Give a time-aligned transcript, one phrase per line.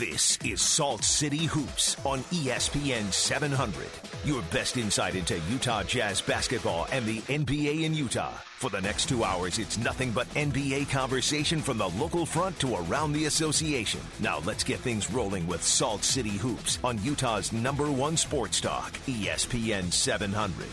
[0.00, 3.86] This is Salt City Hoops on ESPN 700.
[4.24, 8.32] Your best insight into Utah Jazz basketball and the NBA in Utah.
[8.56, 12.76] For the next two hours, it's nothing but NBA conversation from the local front to
[12.76, 14.00] around the association.
[14.20, 18.94] Now let's get things rolling with Salt City Hoops on Utah's number one sports talk,
[19.06, 20.66] ESPN 700.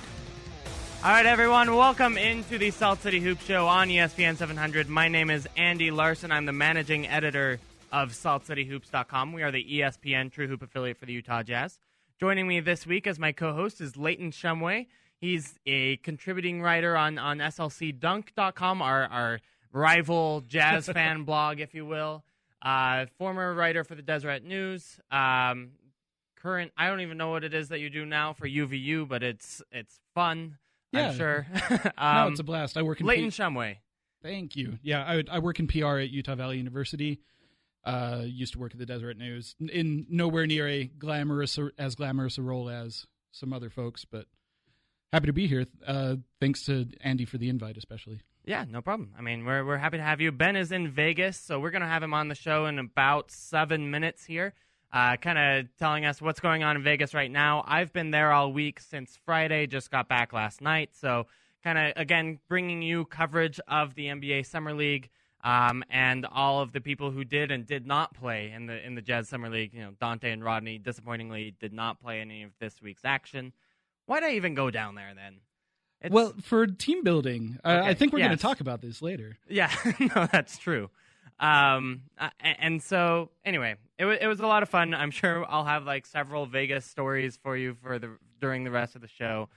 [1.03, 4.87] All right, everyone, welcome into the Salt City Hoop Show on ESPN 700.
[4.87, 6.31] My name is Andy Larsen.
[6.31, 7.59] I'm the managing editor
[7.91, 9.33] of SaltCityHoops.com.
[9.33, 11.79] We are the ESPN True Hoop affiliate for the Utah Jazz.
[12.19, 14.87] Joining me this week as my co-host is Layton Shumway.
[15.19, 19.39] He's a contributing writer on, on SLCDunk.com, our, our
[19.71, 22.23] rival jazz fan blog, if you will.
[22.61, 24.99] Uh, former writer for the Deseret News.
[25.11, 25.71] Um,
[26.35, 29.23] current, I don't even know what it is that you do now for UVU, but
[29.23, 30.57] it's it's fun.
[30.91, 31.09] Yeah.
[31.09, 31.47] I'm sure.
[31.69, 32.77] no, um, it's a blast.
[32.77, 33.77] I work in Layton P- Shumway.
[34.23, 34.79] Thank you.
[34.81, 37.19] Yeah, I, I work in PR at Utah Valley University.
[37.87, 39.55] Uh, used to work at the Deseret News.
[39.59, 44.25] In nowhere near a glamorous or as glamorous a role as some other folks, but
[45.13, 45.65] happy to be here.
[45.85, 48.19] Uh, thanks to Andy for the invite, especially.
[48.45, 49.13] Yeah, no problem.
[49.17, 50.31] I mean, we're we're happy to have you.
[50.31, 53.91] Ben is in Vegas, so we're gonna have him on the show in about seven
[53.91, 54.53] minutes here,
[54.93, 57.63] uh, kind of telling us what's going on in Vegas right now.
[57.67, 59.67] I've been there all week since Friday.
[59.67, 61.27] Just got back last night, so
[61.63, 65.09] kind of again bringing you coverage of the NBA Summer League.
[65.43, 68.95] Um, and all of the people who did and did not play in the in
[68.95, 72.51] the Jazz Summer League, you know, Dante and Rodney disappointingly did not play any of
[72.59, 73.53] this week's action.
[74.07, 75.37] Why'd I even go down there then?
[76.01, 79.37] It's- well, for team building, uh, I think we're going to talk about this later.
[79.47, 80.89] Yeah, no, that's true.
[81.39, 84.93] Um, uh, and so anyway, it was it was a lot of fun.
[84.95, 88.95] I'm sure I'll have like several Vegas stories for you for the during the rest
[88.95, 89.49] of the show.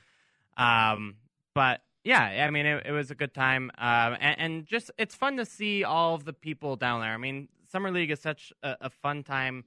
[0.57, 1.17] Um,
[1.55, 3.71] but yeah, I mean, it, it was a good time.
[3.79, 7.13] Um, and, and just it's fun to see all of the people down there.
[7.13, 9.65] I mean, summer league is such a, a fun time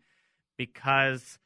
[0.58, 1.38] because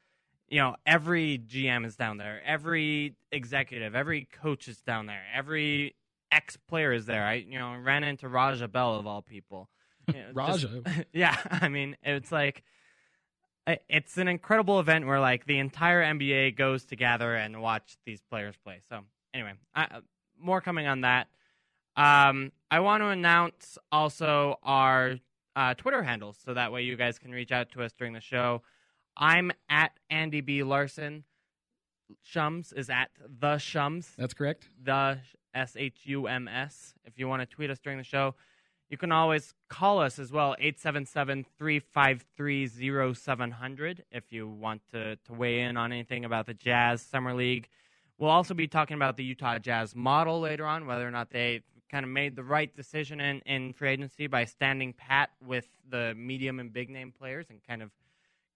[0.48, 5.96] you know every GM is down there, every executive, every coach is down there, every
[6.32, 7.24] ex player is there.
[7.26, 9.70] I you know ran into Raja Bell of all people.
[10.14, 10.66] You know, just-
[11.14, 12.64] yeah, I mean it's like
[13.90, 18.56] it's an incredible event where like the entire NBA goes together and watch these players
[18.64, 18.80] play.
[18.88, 19.02] So
[19.34, 20.00] anyway, I,
[20.40, 21.28] more coming on that.
[21.96, 25.16] Um, I want to announce also our
[25.56, 28.22] uh, Twitter handles so that way you guys can reach out to us during the
[28.22, 28.62] show.
[29.16, 31.24] I'm at Andy B Larsen.
[32.26, 33.10] Shums is at
[33.40, 34.70] the Shums That's correct.
[34.82, 35.18] the
[35.54, 36.94] S H U M S.
[37.06, 38.36] If you want to tweet us during the show,
[38.90, 45.34] you can always call us as well, 877 353 0700, if you want to, to
[45.34, 47.68] weigh in on anything about the Jazz Summer League.
[48.18, 51.62] We'll also be talking about the Utah Jazz model later on, whether or not they
[51.90, 56.14] kind of made the right decision in, in free agency by standing pat with the
[56.16, 57.92] medium and big name players and kind of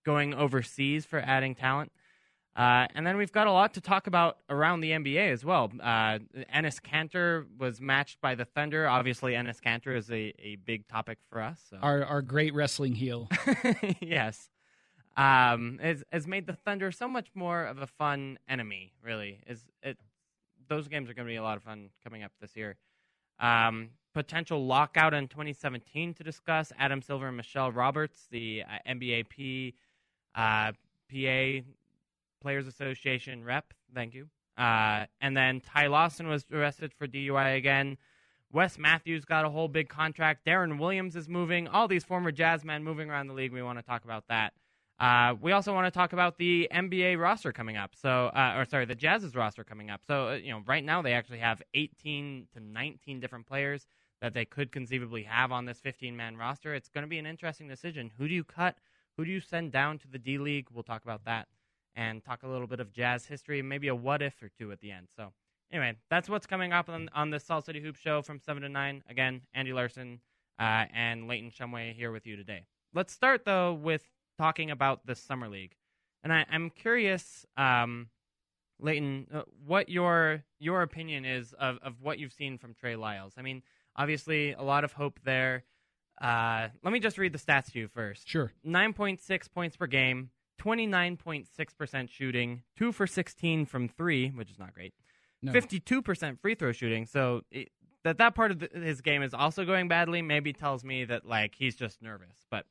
[0.04, 1.92] going overseas for adding talent.
[2.54, 5.72] Uh, and then we've got a lot to talk about around the NBA as well.
[5.80, 6.20] Uh,
[6.54, 8.88] Enes Kanter was matched by the Thunder.
[8.90, 11.62] Obviously, Enes Kanter is a, a big topic for us.
[11.70, 11.78] So.
[11.82, 13.30] Our our great wrestling heel.
[14.02, 14.50] yes.
[15.18, 19.40] Um, has, has made the Thunder so much more of a fun enemy, really.
[19.48, 19.98] Is it?
[20.68, 22.78] Those games are going to be a lot of fun coming up this year.
[23.40, 26.72] Um, potential lockout in 2017 to discuss.
[26.78, 29.74] Adam Silver and Michelle Roberts, the uh, NBAP
[30.36, 30.72] uh,
[31.12, 31.66] PA
[32.42, 33.74] Players Association rep.
[33.94, 34.28] Thank you.
[34.58, 37.98] Uh, and then Ty Lawson was arrested for DUI again.
[38.54, 40.46] Wes Matthews got a whole big contract.
[40.46, 41.68] Deron Williams is moving.
[41.68, 43.54] All these former Jazz men moving around the league.
[43.54, 44.54] We want to talk about that.
[45.02, 47.96] Uh, we also want to talk about the NBA roster coming up.
[48.00, 50.02] So, uh, or sorry, the Jazz's roster coming up.
[50.06, 53.88] So, uh, you know, right now they actually have 18 to 19 different players
[54.22, 56.76] that they could conceivably have on this 15 man roster.
[56.76, 58.12] It's going to be an interesting decision.
[58.20, 58.76] Who do you cut?
[59.18, 60.68] Who do you send down to the D League?
[60.72, 61.48] We'll talk about that
[61.96, 64.82] and talk a little bit of Jazz history, maybe a what if or two at
[64.82, 65.08] the end.
[65.16, 65.34] So,
[65.72, 68.70] anyway, that's what's coming up on, on the Salt City Hoop Show from 7 to
[68.70, 69.04] 9.
[69.10, 70.22] Again, Andy Larsen
[70.60, 72.66] uh, and Layton Shumway here with you today.
[72.94, 74.04] Let's start, though, with
[74.42, 75.76] talking about the Summer League.
[76.24, 78.10] And I, I'm curious, um,
[78.80, 83.34] Layton, uh, what your your opinion is of, of what you've seen from Trey Lyles.
[83.38, 83.62] I mean,
[83.96, 85.64] obviously, a lot of hope there.
[86.20, 88.28] Uh, let me just read the stats to you first.
[88.28, 88.52] Sure.
[88.66, 94.94] 9.6 points per game, 29.6% shooting, 2 for 16 from 3, which is not great.
[95.46, 97.06] 52% free throw shooting.
[97.06, 97.70] So it,
[98.04, 101.26] that that part of the, his game is also going badly maybe tells me that
[101.26, 102.46] like he's just nervous.
[102.50, 102.66] But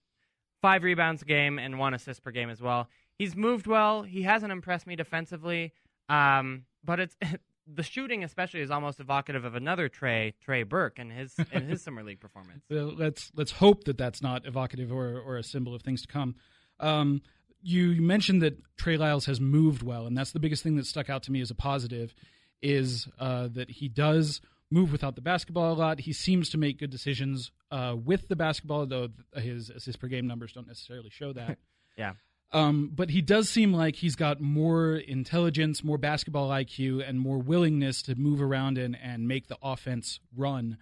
[0.63, 2.89] 5 rebounds a game and 1 assist per game as well.
[3.19, 4.03] He's moved well.
[4.03, 5.73] He hasn't impressed me defensively.
[6.09, 7.17] Um, but it's
[7.67, 11.83] the shooting especially is almost evocative of another Trey, Trey Burke and his in his
[11.85, 12.65] summer league performance.
[12.69, 16.35] Let's let's hope that that's not evocative or or a symbol of things to come.
[16.79, 17.23] Um,
[17.63, 21.11] you mentioned that Trey Lyles has moved well, and that's the biggest thing that stuck
[21.11, 22.15] out to me as a positive
[22.63, 24.41] is uh, that he does
[24.71, 26.01] move without the basketball a lot.
[26.01, 30.27] He seems to make good decisions uh, with the basketball, though his assist per game
[30.27, 31.59] numbers don't necessarily show that.
[31.97, 32.13] yeah.
[32.53, 37.39] Um, but he does seem like he's got more intelligence, more basketball IQ, and more
[37.39, 40.79] willingness to move around and, and make the offense run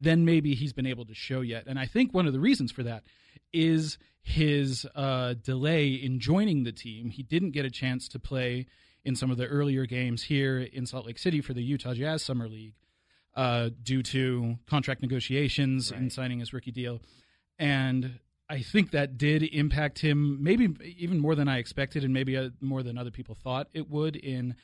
[0.00, 1.64] than maybe he's been able to show yet.
[1.66, 3.04] And I think one of the reasons for that
[3.52, 7.10] is his uh, delay in joining the team.
[7.10, 8.66] He didn't get a chance to play
[9.04, 12.22] in some of the earlier games here in Salt Lake City for the Utah Jazz
[12.22, 12.74] Summer League
[13.34, 16.00] uh, due to contract negotiations right.
[16.00, 17.00] and signing his rookie deal.
[17.58, 18.18] And
[18.48, 22.50] I think that did impact him, maybe even more than I expected, and maybe uh,
[22.60, 24.56] more than other people thought it would in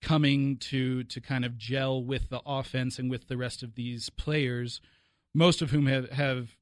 [0.00, 4.10] coming to to kind of gel with the offense and with the rest of these
[4.10, 4.80] players,
[5.34, 6.56] most of whom have have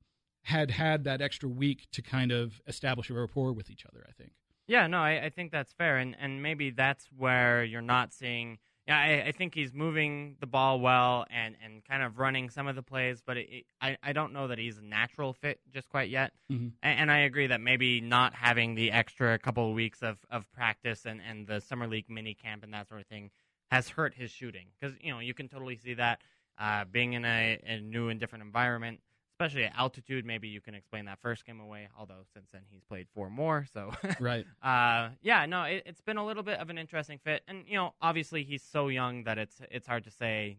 [0.45, 4.05] had had that extra week to kind of establish a rapport with each other.
[4.09, 4.33] I think.
[4.67, 8.59] Yeah, no, I, I think that's fair, and and maybe that's where you're not seeing.
[8.87, 12.67] Yeah, I, I think he's moving the ball well and, and kind of running some
[12.67, 15.61] of the plays, but it, it, I I don't know that he's a natural fit
[15.73, 16.33] just quite yet.
[16.51, 16.69] Mm-hmm.
[16.83, 20.51] And, and, I agree that maybe not having the extra couple of weeks of, of
[20.53, 23.31] practice and, and the summer league mini camp and that sort of thing
[23.71, 26.21] has hurt his shooting because you know you can totally see that
[26.59, 29.01] uh, being in a, a new and different environment
[29.41, 30.25] especially at altitude.
[30.25, 31.89] Maybe you can explain that first game away.
[31.99, 34.45] Although since then he's played four more, so right.
[34.63, 37.77] Uh, yeah, no, it, has been a little bit of an interesting fit, and you
[37.77, 40.59] know, obviously he's so young that it's it's hard to say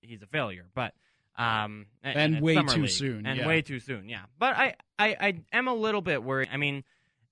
[0.00, 0.94] he's a failure, but
[1.36, 3.46] um, and, and way too league, soon, and yeah.
[3.46, 4.24] way too soon, yeah.
[4.38, 6.50] But I, I, I am a little bit worried.
[6.52, 6.84] I mean,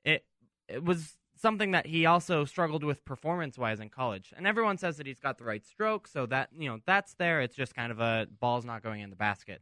[0.05, 0.25] it
[0.69, 4.33] it was something that he also struggled with performance wise in college.
[4.37, 7.43] And everyone says that he's got the right stroke, so that you know that's there.
[7.43, 9.61] It's just kind of a ball's not going in the basket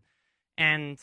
[0.59, 0.99] and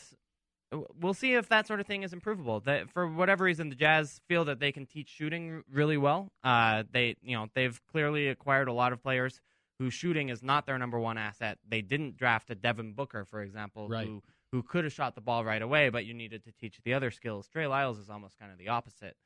[1.00, 2.60] we'll see if that sort of thing is improvable.
[2.60, 6.30] That for whatever reason, the Jazz feel that they can teach shooting really well.
[6.44, 9.40] Uh, they, you know, they've clearly acquired a lot of players
[9.78, 11.58] whose shooting is not their number one asset.
[11.68, 14.06] They didn't draft a Devin Booker, for example, right.
[14.06, 14.22] who
[14.52, 17.10] who could have shot the ball right away, but you needed to teach the other
[17.10, 17.48] skills.
[17.48, 19.16] Trey Lyles is almost kind of the opposite.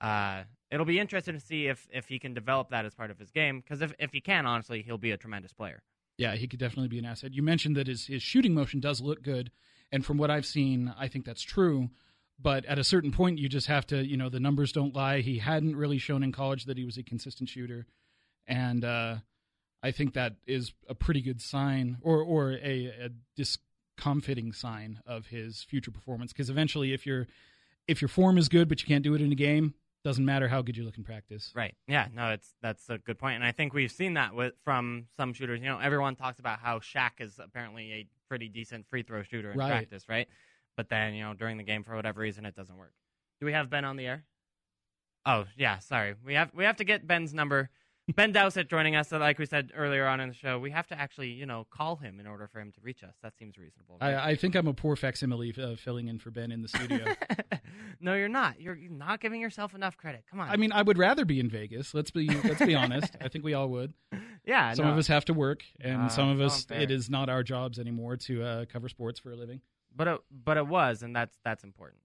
[0.00, 3.18] Uh, it'll be interesting to see if if he can develop that as part of
[3.18, 3.60] his game.
[3.60, 5.82] Because if if he can, honestly, he'll be a tremendous player.
[6.18, 7.34] Yeah, he could definitely be an asset.
[7.34, 9.50] You mentioned that his his shooting motion does look good,
[9.92, 11.90] and from what I've seen, I think that's true.
[12.38, 15.20] But at a certain point, you just have to, you know, the numbers don't lie.
[15.20, 17.86] He hadn't really shown in college that he was a consistent shooter,
[18.46, 19.16] and uh,
[19.82, 25.26] I think that is a pretty good sign, or or a, a discomfiting sign of
[25.26, 26.32] his future performance.
[26.32, 27.26] Because eventually, if your
[27.86, 29.74] if your form is good but you can't do it in a game,
[30.06, 31.50] doesn't matter how good you look in practice.
[31.52, 31.74] Right.
[31.88, 32.06] Yeah.
[32.14, 35.32] No, it's that's a good point, and I think we've seen that with from some
[35.32, 35.60] shooters.
[35.60, 39.50] You know, everyone talks about how Shaq is apparently a pretty decent free throw shooter
[39.50, 39.68] in right.
[39.68, 40.28] practice, right?
[40.76, 42.92] But then you know during the game for whatever reason it doesn't work.
[43.40, 44.24] Do we have Ben on the air?
[45.26, 46.14] Oh yeah, sorry.
[46.24, 47.68] We have we have to get Ben's number
[48.14, 49.10] Ben Dowsett joining us.
[49.10, 51.96] Like we said earlier on in the show, we have to actually, you know, call
[51.96, 53.14] him in order for him to reach us.
[53.22, 53.98] That seems reasonable.
[54.00, 54.14] Right?
[54.14, 57.04] I, I, think I'm a poor facsimile uh, filling in for Ben in the studio.
[58.00, 58.60] no, you're not.
[58.60, 60.24] You're not giving yourself enough credit.
[60.30, 60.48] Come on.
[60.48, 61.94] I mean, I would rather be in Vegas.
[61.94, 63.16] Let's be let's be honest.
[63.20, 63.92] I think we all would.
[64.44, 64.74] Yeah.
[64.74, 64.92] Some no.
[64.92, 67.80] of us have to work, and uh, some of us it is not our jobs
[67.80, 69.60] anymore to uh, cover sports for a living.
[69.92, 72.00] But it, but it was, and that's that's important.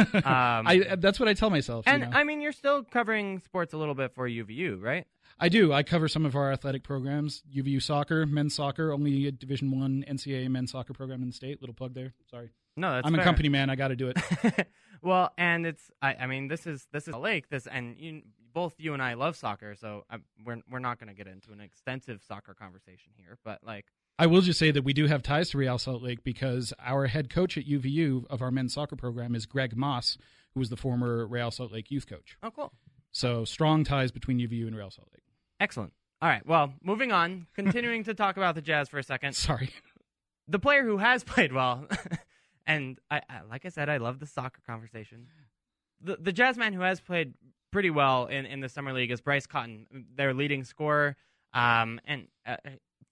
[0.14, 1.84] um, I that's what I tell myself.
[1.86, 2.16] And you know?
[2.16, 5.06] I mean, you're still covering sports a little bit for UVU, right?
[5.38, 5.72] I do.
[5.72, 7.42] I cover some of our athletic programs.
[7.54, 11.60] UVU soccer, men's soccer, only a Division One NCAA men's soccer program in the state.
[11.62, 12.12] Little plug there.
[12.30, 12.50] Sorry.
[12.76, 13.22] No, that's I'm fair.
[13.22, 13.70] a company man.
[13.70, 14.68] I got to do it.
[15.02, 15.90] well, and it's.
[16.02, 17.48] I, I, mean, this is this is a lake.
[17.48, 18.22] This and you,
[18.52, 21.52] both you and I love soccer, so I, we're we're not going to get into
[21.52, 23.38] an extensive soccer conversation here.
[23.44, 23.86] But like,
[24.20, 27.06] I will just say that we do have ties to Real Salt Lake because our
[27.06, 30.18] head coach at UVU of our men's soccer program is Greg Maas,
[30.52, 32.36] who was the former Real Salt Lake youth coach.
[32.42, 32.70] Oh, cool.
[33.12, 35.22] So strong ties between UVU and Real Salt Lake.
[35.58, 35.94] Excellent.
[36.20, 36.46] All right.
[36.46, 37.46] Well, moving on.
[37.54, 39.32] Continuing to talk about the Jazz for a second.
[39.32, 39.70] Sorry.
[40.48, 41.86] The player who has played well,
[42.66, 45.28] and I, I, like I said, I love the soccer conversation.
[46.02, 47.32] The the Jazz man who has played
[47.72, 51.16] pretty well in, in the summer league is Bryce Cotton, their leading scorer.
[51.54, 52.56] Um, and uh,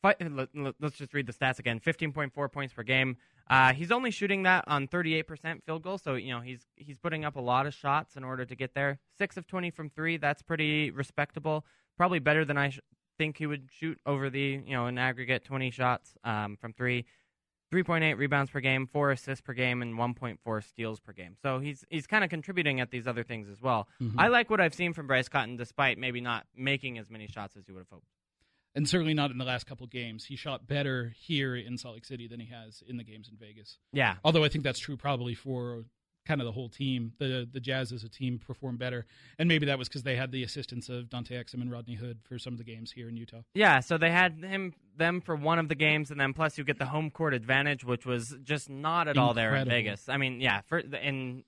[0.04, 3.16] uh let, us just read the stats again: fifteen point four points per game.
[3.50, 7.24] Uh, he's only shooting that on 38% field goal, so you know he's he's putting
[7.24, 8.98] up a lot of shots in order to get there.
[9.16, 11.64] Six of 20 from three, that's pretty respectable
[11.98, 12.80] probably better than I sh-
[13.18, 17.04] think he would shoot over the you know an aggregate 20 shots um, from three.
[17.70, 21.36] 3.8 rebounds per game, four assists per game, and 1.4 steals per game.
[21.42, 23.88] So he's he's kind of contributing at these other things as well.
[24.00, 24.18] Mm-hmm.
[24.18, 27.58] I like what I've seen from Bryce Cotton, despite maybe not making as many shots
[27.58, 28.06] as you would have hoped.
[28.74, 30.24] And certainly not in the last couple games.
[30.24, 33.36] He shot better here in Salt Lake City than he has in the games in
[33.36, 33.78] Vegas.
[33.92, 34.16] Yeah.
[34.22, 35.84] Although I think that's true probably for
[36.28, 37.12] kind of the whole team.
[37.18, 39.06] The the Jazz as a team performed better,
[39.38, 42.18] and maybe that was because they had the assistance of Dante Exum and Rodney Hood
[42.22, 43.40] for some of the games here in Utah.
[43.54, 46.64] Yeah, so they had him them for one of the games, and then plus you
[46.64, 50.08] get the home court advantage, which was just not at all there in Vegas.
[50.08, 51.44] I mean, yeah, for in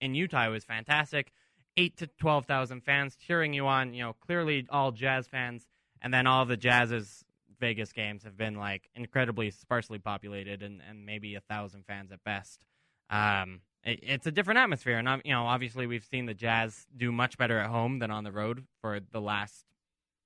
[0.00, 1.32] in Utah it was fantastic.
[1.76, 3.94] Eight to twelve thousand fans cheering you on.
[3.94, 5.66] You know, clearly all Jazz fans,
[6.02, 7.24] and then all the Jazz's
[7.60, 12.22] Vegas games have been like incredibly sparsely populated, and and maybe a thousand fans at
[12.24, 12.64] best.
[13.10, 16.86] Um, it, it's a different atmosphere, and um, you know, obviously we've seen the Jazz
[16.96, 19.64] do much better at home than on the road for the last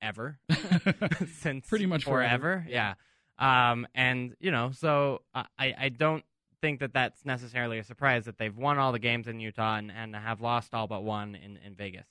[0.01, 0.39] ever
[1.41, 2.65] since Pretty much forever.
[2.65, 2.67] forever.
[2.69, 2.95] Yeah.
[3.39, 6.25] Um, and you know, so I, I don't
[6.61, 9.91] think that that's necessarily a surprise that they've won all the games in Utah and,
[9.91, 12.07] and have lost all but one in, in Vegas.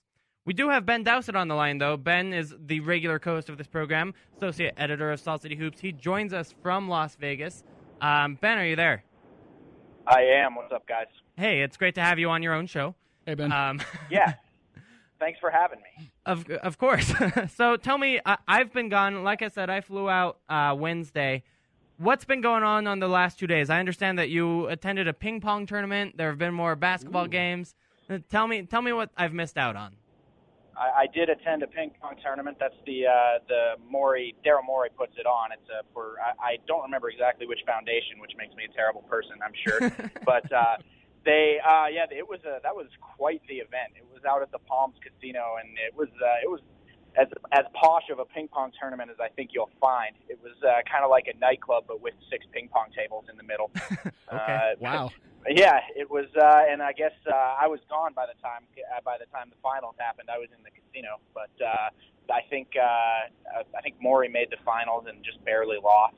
[0.45, 1.97] We do have Ben Dowsett on the line, though.
[1.97, 5.79] Ben is the regular co-host of this program, associate editor of Salt City Hoops.
[5.79, 7.63] He joins us from Las Vegas.
[8.01, 9.03] Um, ben, are you there?
[10.07, 10.55] I am.
[10.55, 11.05] What's up, guys?
[11.37, 12.95] Hey, it's great to have you on your own show.
[13.25, 13.79] Hey Ben, Um,
[14.09, 14.33] Yeah.
[15.19, 16.11] Thanks for having me.
[16.25, 17.13] Of of course.
[17.55, 19.23] so tell me, I, I've been gone.
[19.23, 21.43] Like I said, I flew out uh, Wednesday.
[21.97, 23.69] What's been going on on the last two days?
[23.69, 26.17] I understand that you attended a ping pong tournament.
[26.17, 27.75] There have been more basketball games.
[28.09, 29.95] Uh, Tell me, tell me what I've missed out on.
[30.77, 32.57] I, I did attend a ping pong tournament.
[32.59, 35.51] That's the uh, the Morey Daryl Morey puts it on.
[35.51, 39.01] It's uh, for I, I don't remember exactly which foundation, which makes me a terrible
[39.03, 39.91] person, I'm sure.
[40.25, 40.77] but uh,
[41.25, 43.93] they uh, yeah, it was a, that was quite the event.
[43.95, 46.61] It was out at the Palms Casino, and it was uh, it was
[47.17, 50.15] as as posh of a ping pong tournament as I think you'll find.
[50.29, 53.37] It was uh, kind of like a nightclub, but with six ping pong tables in
[53.37, 53.71] the middle.
[54.31, 54.55] Okay.
[54.55, 55.11] Uh, wow.
[55.49, 59.01] Yeah, it was, uh, and I guess uh, I was gone by the time uh,
[59.03, 60.29] by the time the finals happened.
[60.29, 61.89] I was in the casino, but uh,
[62.31, 63.25] I think uh,
[63.57, 66.13] I think Morey made the finals and just barely lost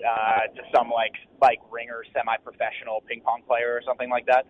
[0.00, 4.46] uh, to some like like ringer semi-professional ping pong player or something like that.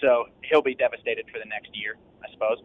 [0.00, 2.58] So he'll be devastated for the next year, I suppose.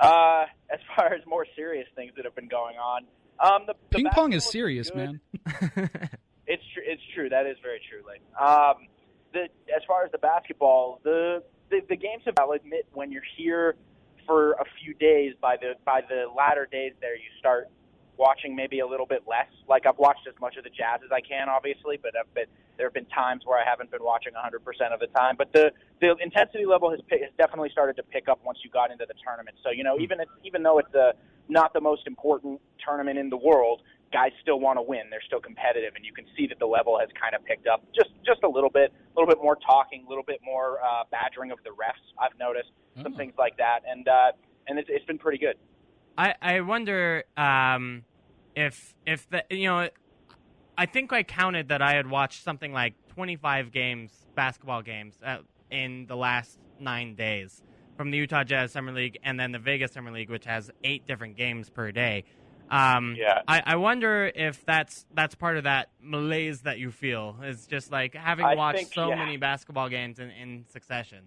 [0.00, 3.04] Uh, as far as more serious things that have been going on,
[3.40, 5.20] um, the, the Ping pong is serious, man.
[6.48, 6.82] It's true.
[6.84, 7.28] It's true.
[7.28, 8.00] That is very true.
[8.06, 8.88] Like, um,
[9.34, 12.34] the as far as the basketball, the the, the games have.
[12.40, 13.76] I'll admit, when you're here
[14.26, 17.68] for a few days, by the by the latter days there, you start
[18.18, 19.48] watching maybe a little bit less.
[19.68, 22.46] Like I've watched as much of the Jazz as I can, obviously, but I've been,
[22.76, 24.58] there have been times where I haven't been watching 100%
[24.92, 25.36] of the time.
[25.38, 25.70] But the
[26.00, 29.14] the intensity level has, has definitely started to pick up once you got into the
[29.24, 29.56] tournament.
[29.64, 31.12] So you know, even if, even though it's a
[31.48, 33.80] not the most important tournament in the world,
[34.12, 35.08] guys still want to win.
[35.10, 37.82] They're still competitive, and you can see that the level has kind of picked up
[37.94, 41.04] just just a little bit, a little bit more talking, a little bit more uh,
[41.10, 42.04] badgering of the refs.
[42.20, 42.70] I've noticed
[43.02, 43.16] some Oh.
[43.16, 44.32] things like that, and uh,
[44.66, 45.56] and it's, it's been pretty good.
[46.18, 48.04] I I wonder um,
[48.56, 49.88] if if the you know
[50.76, 55.38] I think I counted that I had watched something like 25 games basketball games uh,
[55.70, 57.62] in the last nine days
[57.96, 61.06] from the Utah Jazz Summer League and then the Vegas Summer League, which has eight
[61.06, 62.24] different games per day.
[62.70, 63.42] Um, Yeah.
[63.48, 67.36] I, I wonder if that's that's part of that malaise that you feel.
[67.42, 69.16] Is just like having I watched think, so yeah.
[69.16, 71.24] many basketball games in, in succession.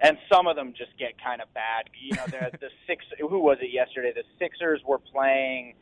[0.00, 1.90] And some of them just get kind of bad.
[2.00, 3.04] You know, the the six.
[3.18, 4.12] Who was it yesterday?
[4.14, 5.74] The Sixers were playing,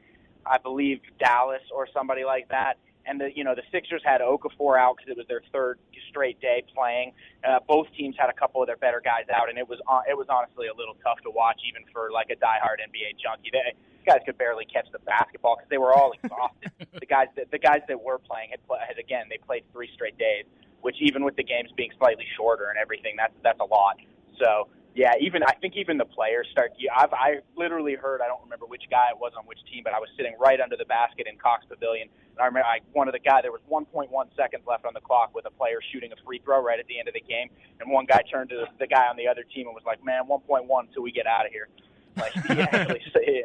[0.44, 2.78] I believe, Dallas or somebody like that.
[3.08, 6.40] And the you know the Sixers had Okafor out because it was their third straight
[6.40, 7.12] day playing.
[7.46, 10.04] Uh, both teams had a couple of their better guys out, and it was hon-
[10.08, 13.50] it was honestly a little tough to watch, even for like a diehard NBA junkie.
[13.52, 16.70] They guys could barely catch the basketball because they were all exhausted.
[17.00, 19.90] the guys that the guys that were playing had, play, had again they played three
[19.94, 20.46] straight days,
[20.80, 23.96] which even with the games being slightly shorter and everything, that's that's a lot.
[24.38, 26.72] So yeah, even I think even the players start.
[26.78, 29.82] yeah, I've I literally heard I don't remember which guy it was on which team,
[29.84, 32.80] but I was sitting right under the basket in Cox Pavilion, and I remember I,
[32.92, 35.80] one of the guy there was 1.1 seconds left on the clock with a player
[35.92, 38.48] shooting a free throw right at the end of the game, and one guy turned
[38.50, 41.12] to the, the guy on the other team and was like, "Man, 1.1 until we
[41.12, 41.68] get out of here."
[42.16, 43.44] Like he actually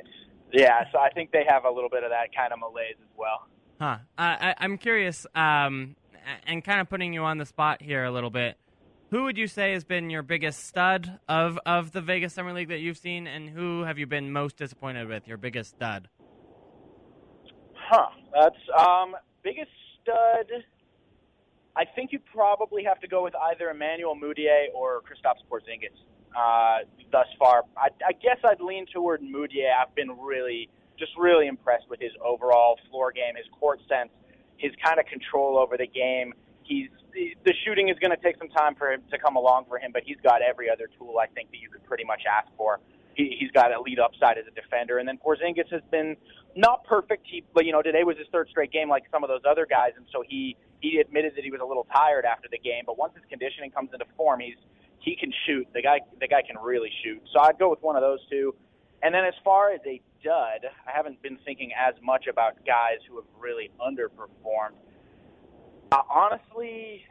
[0.54, 0.86] yeah.
[0.92, 3.48] So I think they have a little bit of that kind of malaise as well.
[3.80, 3.98] Huh.
[4.18, 5.96] I, I, I'm curious, um,
[6.46, 8.58] and kind of putting you on the spot here a little bit.
[9.12, 12.70] Who would you say has been your biggest stud of, of the Vegas Summer League
[12.70, 15.28] that you've seen, and who have you been most disappointed with?
[15.28, 16.08] Your biggest stud?
[17.74, 18.08] Huh.
[18.34, 20.63] That's um biggest stud.
[21.75, 25.96] I think you probably have to go with either Emmanuel Mudiay or Kristaps Porzingis.
[26.36, 29.72] Uh, thus far, I, I guess I'd lean toward Mudiay.
[29.78, 34.10] I've been really, just really impressed with his overall floor game, his court sense,
[34.62, 36.34] his kind of control over the game.
[36.63, 39.77] He's the shooting is going to take some time for him to come along for
[39.77, 42.48] him, but he's got every other tool I think that you could pretty much ask
[42.56, 42.80] for.
[43.15, 46.15] He, he's got elite upside as a defender, and then Porzingis has been
[46.56, 47.27] not perfect.
[47.30, 49.68] He, but you know, today was his third straight game, like some of those other
[49.70, 52.84] guys, and so he he admitted that he was a little tired after the game.
[52.86, 54.56] But once his conditioning comes into form, he's
[55.00, 55.68] he can shoot.
[55.74, 57.22] The guy the guy can really shoot.
[57.34, 58.56] So I'd go with one of those two.
[59.03, 63.00] And then as far as a dud, I haven't been thinking as much about guys
[63.10, 64.78] who have really underperformed.
[65.92, 67.04] Uh, honestly,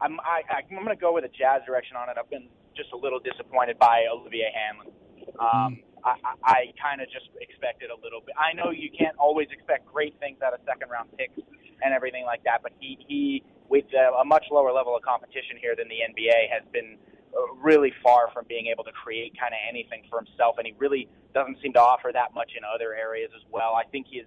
[0.00, 2.16] I'm I, I'm going to go with a Jazz direction on it.
[2.18, 4.88] I've been just a little disappointed by Olivier Hanlan.
[5.36, 8.34] Um, I, I, I kind of just expected a little bit.
[8.40, 11.36] I know you can't always expect great things out of second round picks
[11.82, 15.60] and everything like that, but he he with a, a much lower level of competition
[15.60, 16.96] here than the NBA has been
[17.36, 20.74] uh, really far from being able to create kind of anything for himself, and he
[20.78, 23.74] really doesn't seem to offer that much in other areas as well.
[23.74, 24.24] I think he's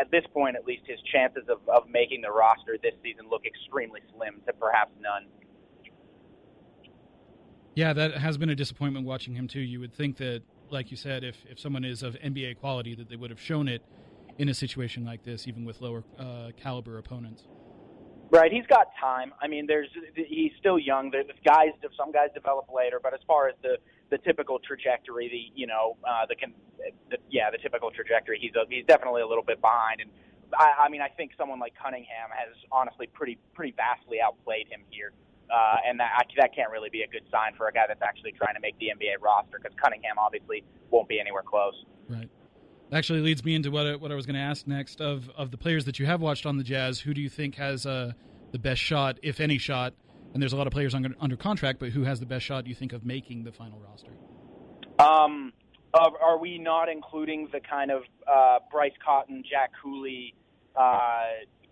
[0.00, 3.42] at this point, at least, his chances of, of making the roster this season look
[3.46, 5.26] extremely slim to perhaps none.
[7.74, 9.60] Yeah, that has been a disappointment watching him too.
[9.60, 13.08] You would think that, like you said, if if someone is of NBA quality, that
[13.08, 13.82] they would have shown it
[14.38, 17.44] in a situation like this, even with lower uh, caliber opponents.
[18.30, 19.32] Right, he's got time.
[19.40, 21.10] I mean, there's he's still young.
[21.10, 23.76] The guys, some guys develop later, but as far as the
[24.10, 26.36] the typical trajectory, the you know, uh, the,
[27.10, 30.00] the yeah, the typical trajectory, he's a, he's definitely a little bit behind.
[30.00, 30.10] And
[30.54, 34.82] I, I mean, I think someone like Cunningham has honestly pretty pretty vastly outplayed him
[34.90, 35.12] here.
[35.48, 38.32] Uh, and that that can't really be a good sign for a guy that's actually
[38.32, 41.74] trying to make the NBA roster because Cunningham obviously won't be anywhere close.
[42.08, 42.28] Right.
[42.92, 45.00] Actually, leads me into what I, what I was going to ask next.
[45.00, 47.56] Of of the players that you have watched on the Jazz, who do you think
[47.56, 48.12] has uh,
[48.52, 49.94] the best shot, if any shot?
[50.36, 52.66] And there's a lot of players under, under contract, but who has the best shot?
[52.66, 54.10] You think of making the final roster?
[54.98, 55.54] Um,
[55.94, 60.34] are we not including the kind of uh, Bryce Cotton, Jack Cooley
[60.78, 61.22] uh,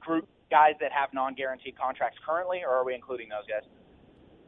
[0.00, 3.68] group guys that have non-guaranteed contracts currently, or are we including those guys?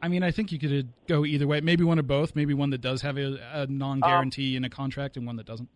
[0.01, 1.61] I mean, I think you could go either way.
[1.61, 2.35] Maybe one of both.
[2.35, 5.45] Maybe one that does have a, a non-guarantee um, in a contract, and one that
[5.45, 5.69] doesn't.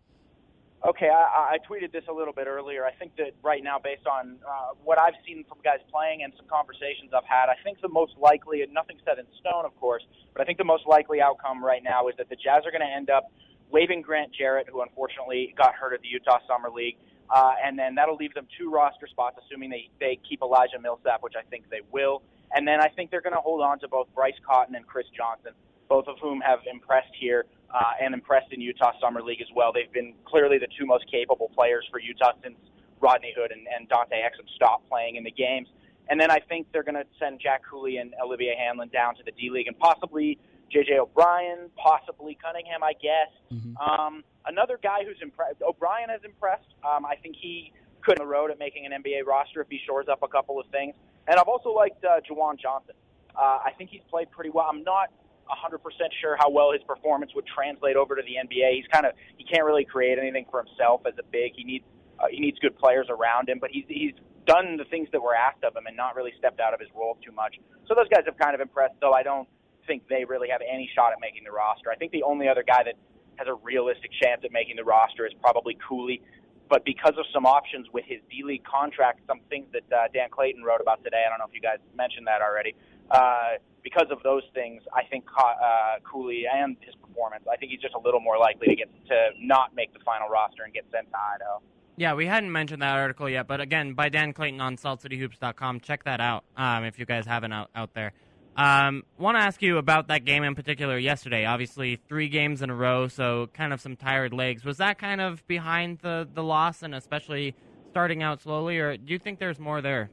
[0.84, 2.84] Okay, I, I tweeted this a little bit earlier.
[2.84, 6.32] I think that right now, based on uh, what I've seen from guys playing and
[6.36, 9.78] some conversations I've had, I think the most likely, and nothing set in stone, of
[9.78, 10.02] course,
[10.34, 12.82] but I think the most likely outcome right now is that the Jazz are going
[12.82, 13.30] to end up
[13.70, 16.98] waiving Grant Jerrett, who unfortunately got hurt at the Utah Summer League,
[17.30, 21.22] uh, and then that'll leave them two roster spots, assuming they they keep Elijah Millsap,
[21.22, 22.22] which I think they will.
[22.50, 25.06] And then I think they're going to hold on to both Bryce Cotton and Chris
[25.16, 25.52] Johnson,
[25.88, 29.72] both of whom have impressed here uh, and impressed in Utah Summer League as well.
[29.72, 32.56] They've been clearly the two most capable players for Utah since
[33.00, 35.68] Rodney Hood and, and Dante Exum stopped playing in the games.
[36.08, 39.22] And then I think they're going to send Jack Cooley and Olivier Hanlan down to
[39.24, 40.38] the D League and possibly
[40.70, 40.98] J.J.
[40.98, 43.30] O'Brien, possibly Cunningham, I guess.
[43.52, 43.76] Mm-hmm.
[43.76, 46.68] Um, another guy who's impressed, O'Brien has impressed.
[46.84, 49.78] Um, I think he could on the road at making an NBA roster if he
[49.86, 50.94] shores up a couple of things.
[51.28, 52.94] And I've also liked uh, Juwan Johnson.
[53.36, 54.66] Uh, I think he's played pretty well.
[54.68, 55.10] I'm not
[55.48, 55.78] 100%
[56.20, 58.76] sure how well his performance would translate over to the NBA.
[58.76, 61.52] He's kind of he can't really create anything for himself as a big.
[61.56, 61.84] He needs
[62.18, 64.14] uh, he needs good players around him, but he's he's
[64.46, 66.88] done the things that were asked of him and not really stepped out of his
[66.94, 67.56] role too much.
[67.86, 69.48] So those guys have kind of impressed, though I don't
[69.86, 71.90] think they really have any shot at making the roster.
[71.90, 72.94] I think the only other guy that
[73.36, 76.22] has a realistic chance at making the roster is probably Cooley.
[76.68, 80.30] But because of some options with his D League contract, some things that uh, Dan
[80.30, 82.74] Clayton wrote about today, I don't know if you guys mentioned that already.
[83.12, 87.80] Uh, because of those things, I think uh, Cooley and his performance, I think he's
[87.80, 90.84] just a little more likely to get to not make the final roster and get
[90.92, 91.60] sent to Idaho.
[91.96, 95.80] Yeah, we hadn't mentioned that article yet, but again, by Dan Clayton on SaltCityHoops.com.
[95.80, 98.12] Check that out um, if you guys haven't out, out there.
[98.56, 101.44] Um, Want to ask you about that game in particular yesterday.
[101.44, 104.64] Obviously, three games in a row, so kind of some tired legs.
[104.64, 107.54] Was that kind of behind the, the loss, and especially
[107.90, 110.10] starting out slowly, or do you think there's more there?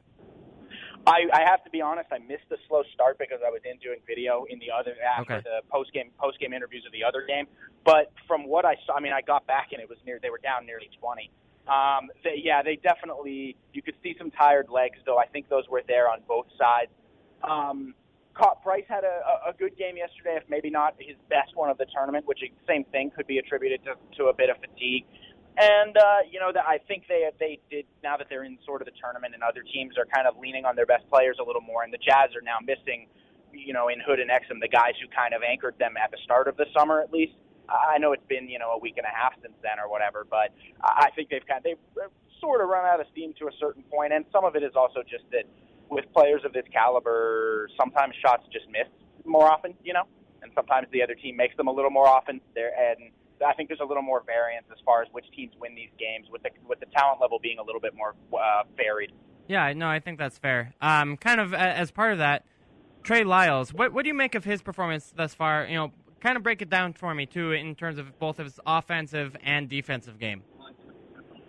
[1.06, 2.08] I, I have to be honest.
[2.12, 5.34] I missed the slow start because I was in doing video in the other after
[5.34, 5.42] okay.
[5.44, 7.46] the post game post game interviews of the other game.
[7.84, 10.18] But from what I saw, I mean, I got back and it was near.
[10.20, 11.30] They were down nearly twenty.
[11.68, 13.56] Um, they, yeah, they definitely.
[13.72, 15.18] You could see some tired legs, though.
[15.18, 16.90] I think those were there on both sides.
[17.42, 17.94] Um,
[18.62, 21.86] Price had a, a good game yesterday, if maybe not his best one of the
[21.92, 25.04] tournament, which same thing could be attributed to, to a bit of fatigue.
[25.56, 28.86] And uh, you know I think they they did now that they're in sort of
[28.86, 31.62] the tournament and other teams are kind of leaning on their best players a little
[31.62, 33.08] more, and the Jazz are now missing,
[33.52, 36.18] you know, in Hood and Exum the guys who kind of anchored them at the
[36.24, 37.34] start of the summer at least.
[37.68, 40.26] I know it's been you know a week and a half since then or whatever,
[40.28, 40.50] but
[40.82, 43.82] I think they've kind of, they've sort of run out of steam to a certain
[43.84, 45.44] point, and some of it is also just that
[45.90, 48.88] with players of this caliber, sometimes shots just miss
[49.26, 50.04] more often, you know,
[50.42, 52.40] and sometimes the other team makes them a little more often.
[52.54, 53.10] There and
[53.46, 56.28] I think there's a little more variance as far as which teams win these games,
[56.30, 59.12] with the with the talent level being a little bit more uh, varied.
[59.48, 60.74] Yeah, no, I think that's fair.
[60.80, 62.44] Um, kind of as part of that,
[63.02, 63.72] Trey Lyles.
[63.72, 65.66] What what do you make of his performance thus far?
[65.66, 68.46] You know, kind of break it down for me too in terms of both of
[68.46, 70.42] his offensive and defensive game.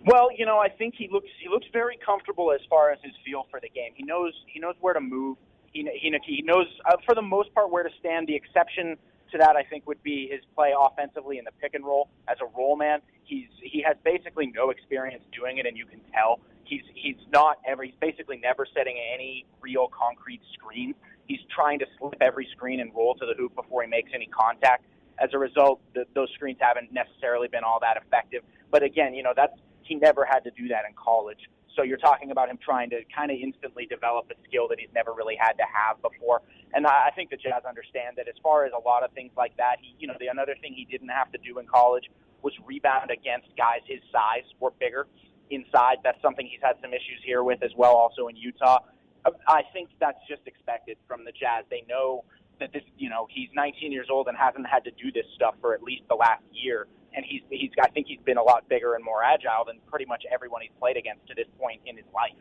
[0.04, 3.12] Well, you know, I think he looks he looks very comfortable as far as his
[3.24, 3.92] feel for the game.
[3.94, 5.36] He knows he knows where to move.
[5.72, 8.26] He he, he knows uh, for the most part where to stand.
[8.26, 8.96] The exception
[9.32, 12.38] to that, I think, would be his play offensively in the pick and roll as
[12.40, 13.00] a roll man.
[13.24, 17.58] He's he has basically no experience doing it, and you can tell he's he's not
[17.66, 17.82] ever.
[17.82, 20.94] He's basically never setting any real concrete screens.
[21.26, 24.26] He's trying to slip every screen and roll to the hoop before he makes any
[24.26, 24.84] contact.
[25.18, 28.42] As a result, the, those screens haven't necessarily been all that effective.
[28.70, 31.48] But again, you know that's he never had to do that in college.
[31.76, 34.92] So you're talking about him trying to kind of instantly develop a skill that he's
[34.94, 36.42] never really had to have before.
[36.74, 39.56] And I think the Jazz understand that as far as a lot of things like
[39.56, 42.10] that, he, you know, the another thing he didn't have to do in college
[42.42, 45.06] was rebound against guys his size or bigger
[45.50, 45.98] inside.
[46.02, 48.80] That's something he's had some issues here with as well, also in Utah.
[49.24, 51.64] Um, I think that's just expected from the Jazz.
[51.70, 52.24] They know
[52.58, 55.54] that this, you know, he's 19 years old and hasn't had to do this stuff
[55.60, 58.68] for at least the last year and he's he's I think he's been a lot
[58.68, 61.96] bigger and more agile than pretty much everyone he's played against to this point in
[61.96, 62.36] his life.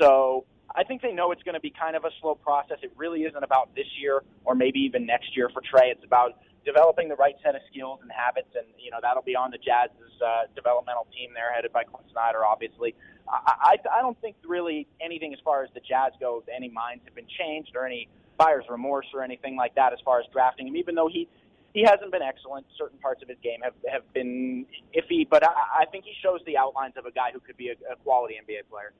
[0.00, 0.44] So
[0.74, 2.78] I think they know it's going to be kind of a slow process.
[2.82, 5.90] It really isn't about this year or maybe even next year for Trey.
[5.90, 9.36] It's about developing the right set of skills and habits, and you know that'll be
[9.36, 12.94] on the Jazz's uh, developmental team there, headed by Quin Snyder, obviously.
[13.28, 17.04] I, I I don't think really anything as far as the Jazz goes, any minds
[17.04, 20.68] have been changed or any buyer's remorse or anything like that as far as drafting
[20.68, 20.76] him.
[20.76, 21.28] Even though he
[21.74, 22.66] he hasn't been excellent.
[22.78, 26.40] Certain parts of his game have have been iffy, but I, I think he shows
[26.46, 28.92] the outlines of a guy who could be a, a quality NBA player.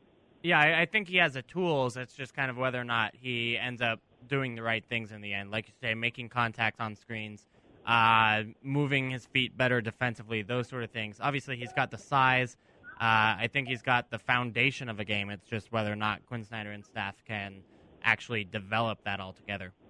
[0.42, 1.96] Yeah, I, I think he has the tools.
[1.96, 5.20] It's just kind of whether or not he ends up doing the right things in
[5.20, 5.50] the end.
[5.50, 7.46] Like you say, making contact on screens,
[7.86, 11.18] uh, moving his feet better defensively, those sort of things.
[11.20, 12.56] Obviously, he's got the size.
[13.00, 15.30] Uh, I think he's got the foundation of a game.
[15.30, 17.62] It's just whether or not Quin Snyder and staff can
[18.04, 19.81] actually develop that altogether yeah,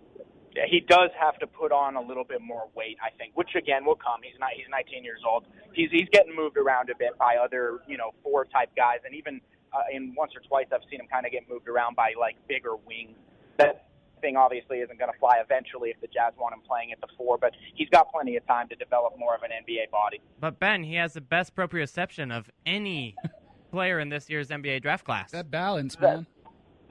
[0.68, 3.84] he does have to put on a little bit more weight, I think, which again
[3.84, 4.20] will come.
[4.22, 5.44] He's not he's 19 years old.
[5.72, 9.14] He's he's getting moved around a bit by other you know four type guys, and
[9.14, 9.40] even
[9.72, 12.36] uh, in once or twice I've seen him kind of get moved around by like
[12.48, 13.16] bigger wings.
[13.58, 13.86] That
[14.20, 17.08] thing obviously isn't going to fly eventually if the Jazz want him playing at the
[17.16, 20.20] four, but he's got plenty of time to develop more of an NBA body.
[20.40, 23.16] But Ben, he has the best proprioception of any
[23.70, 25.32] player in this year's NBA draft class.
[25.32, 26.26] That balance, man.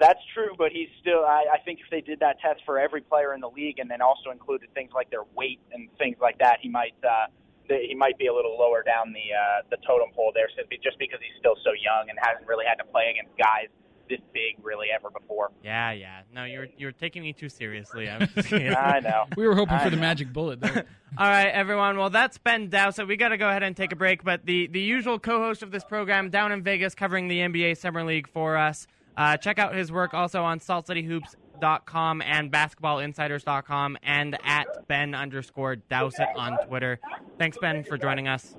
[0.02, 1.22] That's true, but he's still.
[1.22, 3.86] I, I think if they did that test for every player in the league, and
[3.86, 7.30] then also included things like their weight and things like that, he might uh,
[7.70, 10.50] the, he might be a little lower down the uh, the totem pole there,
[10.82, 13.70] just because he's still so young and hasn't really had to play against guys
[14.10, 15.52] this big really ever before.
[15.64, 16.22] Yeah, yeah.
[16.34, 18.10] No, you're you're taking me too seriously.
[18.10, 19.26] I know.
[19.38, 20.62] We were hoping I for the magic bullet.
[20.62, 20.68] Though.
[21.18, 21.98] All right, everyone.
[21.98, 23.08] Well, that's Ben Dowsett.
[23.08, 25.72] We got to go ahead and take a break, but the the usual co-host of
[25.72, 28.88] this program down in Vegas covering the NBA Summer League for us.
[29.18, 36.30] Uh, check out his work also on saltcityhoops.com and basketballinsiders.com and at Ben underscore Dowsett
[36.36, 37.00] on Twitter.
[37.38, 38.56] Thanks, Ben, for joining us.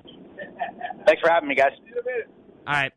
[1.06, 1.72] Thanks for having me, guys.
[2.66, 2.92] All right.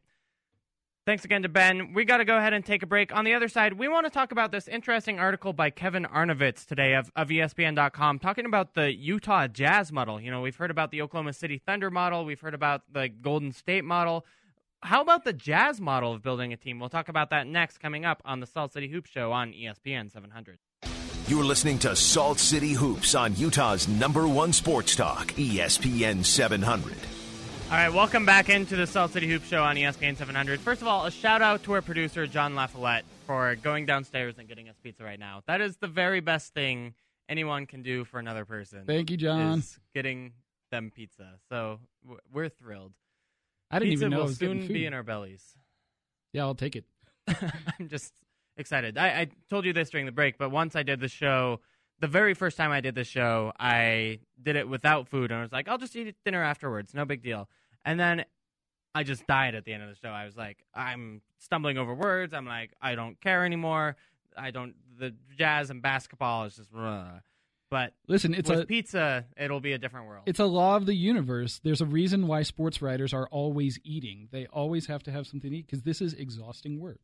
[1.06, 1.94] Thanks again to Ben.
[1.94, 3.16] We got to go ahead and take a break.
[3.16, 6.66] On the other side, we want to talk about this interesting article by Kevin Arnovitz
[6.66, 10.20] today of, of ESPN.com talking about the Utah Jazz model.
[10.20, 13.52] You know, we've heard about the Oklahoma City Thunder model, we've heard about the Golden
[13.52, 14.26] State model.
[14.86, 16.80] How about the Jazz model of building a team?
[16.80, 20.12] We'll talk about that next coming up on the Salt City Hoop Show on ESPN
[20.12, 20.60] 700.
[21.28, 26.94] You're listening to Salt City Hoops on Utah's number one sports talk, ESPN 700.
[26.94, 30.60] All right, welcome back into the Salt City Hoop Show on ESPN 700.
[30.60, 34.48] First of all, a shout out to our producer, John LaFollette, for going downstairs and
[34.48, 35.42] getting us pizza right now.
[35.48, 36.94] That is the very best thing
[37.28, 38.84] anyone can do for another person.
[38.86, 39.58] Thank you, John.
[39.58, 40.34] Is getting
[40.70, 41.40] them pizza.
[41.50, 41.80] So
[42.32, 42.94] we're thrilled.
[43.76, 45.44] I didn't pizza even know will soon be in our bellies.
[46.32, 46.86] Yeah, I'll take it.
[47.28, 48.14] I'm just
[48.58, 48.98] excited.
[48.98, 51.60] I, I told you this during the break, but once I did the show,
[52.00, 55.42] the very first time I did the show, I did it without food, and I
[55.42, 57.50] was like, I'll just eat dinner afterwards, no big deal.
[57.84, 58.26] And then
[58.94, 60.10] I just died at the end of the show.
[60.10, 62.34] I was like, I'm stumbling over words.
[62.34, 63.98] I'm like, I don't care anymore.
[64.38, 64.76] I don't.
[64.98, 66.70] The jazz and basketball is just.
[67.76, 70.24] But Listen, it's with a pizza, it'll be a different world.
[70.28, 71.60] it's a law of the universe.
[71.62, 74.30] There's a reason why sports writers are always eating.
[74.32, 77.02] They always have to have something to eat because this is exhausting work.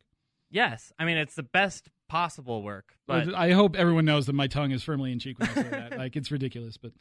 [0.50, 4.46] yes, I mean it's the best possible work, but I hope everyone knows that my
[4.46, 5.98] tongue is firmly in cheek when I say that.
[6.02, 6.92] Like it's ridiculous, but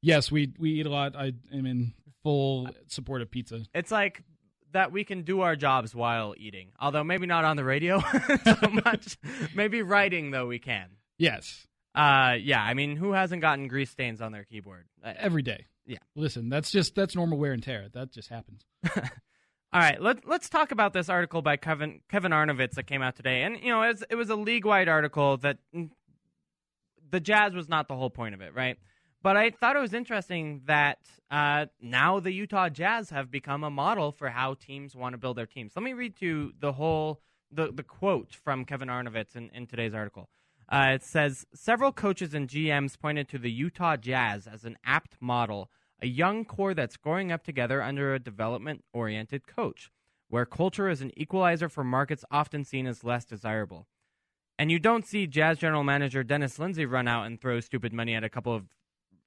[0.00, 1.14] yes, we we eat a lot.
[1.14, 3.66] I am in full support of pizza.
[3.74, 4.22] it's like
[4.72, 6.68] that we can do our jobs while eating.
[6.80, 8.00] Although maybe not on the radio
[8.44, 9.18] so much.
[9.54, 10.88] maybe writing though we can.
[11.18, 12.62] Yes, Uh, yeah.
[12.62, 14.86] I mean, who hasn't gotten grease stains on their keyboard?
[15.02, 15.66] Uh, every day.
[15.86, 15.98] Yeah.
[16.16, 17.88] Listen, that's just that's normal wear and tear.
[17.92, 18.64] That just happens.
[19.74, 23.16] All right, let, let's talk about this article by Kevin Kevin Arnovitz that came out
[23.16, 23.42] today.
[23.42, 25.90] And, you know, it was, it was a league wide article that mm,
[27.10, 28.78] the Jazz was not the whole point of it, right?
[29.20, 33.70] But I thought it was interesting that uh, now the Utah Jazz have become a
[33.70, 35.72] model for how teams want to build their teams.
[35.74, 39.66] Let me read to you the whole the, the quote from Kevin Arnovitz in, in
[39.66, 40.28] today's article.
[40.68, 45.16] Uh, it says several coaches and GMs pointed to the Utah Jazz as an apt
[45.20, 49.90] model, a young core that's growing up together under a development oriented coach,
[50.28, 53.86] where culture is an equalizer for markets often seen as less desirable.
[54.58, 58.14] And you don't see Jazz general manager Dennis Lindsey run out and throw stupid money
[58.14, 58.66] at a couple of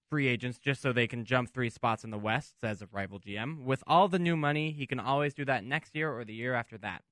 [0.10, 3.20] free agents just so they can jump three spots in the West, says a rival
[3.20, 3.64] GM.
[3.64, 6.54] With all the new money, he can always do that next year or the year
[6.54, 7.04] after that.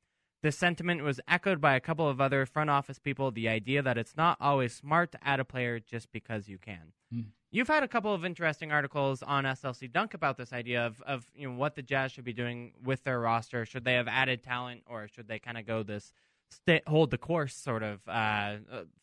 [0.45, 3.97] This sentiment was echoed by a couple of other front office people the idea that
[3.97, 6.93] it's not always smart to add a player just because you can.
[7.11, 7.29] Mm.
[7.49, 11.25] You've had a couple of interesting articles on SLC Dunk about this idea of, of
[11.35, 13.65] you know what the Jazz should be doing with their roster.
[13.65, 16.13] Should they have added talent or should they kind of go this
[16.51, 18.57] stay, hold the course sort of uh, uh,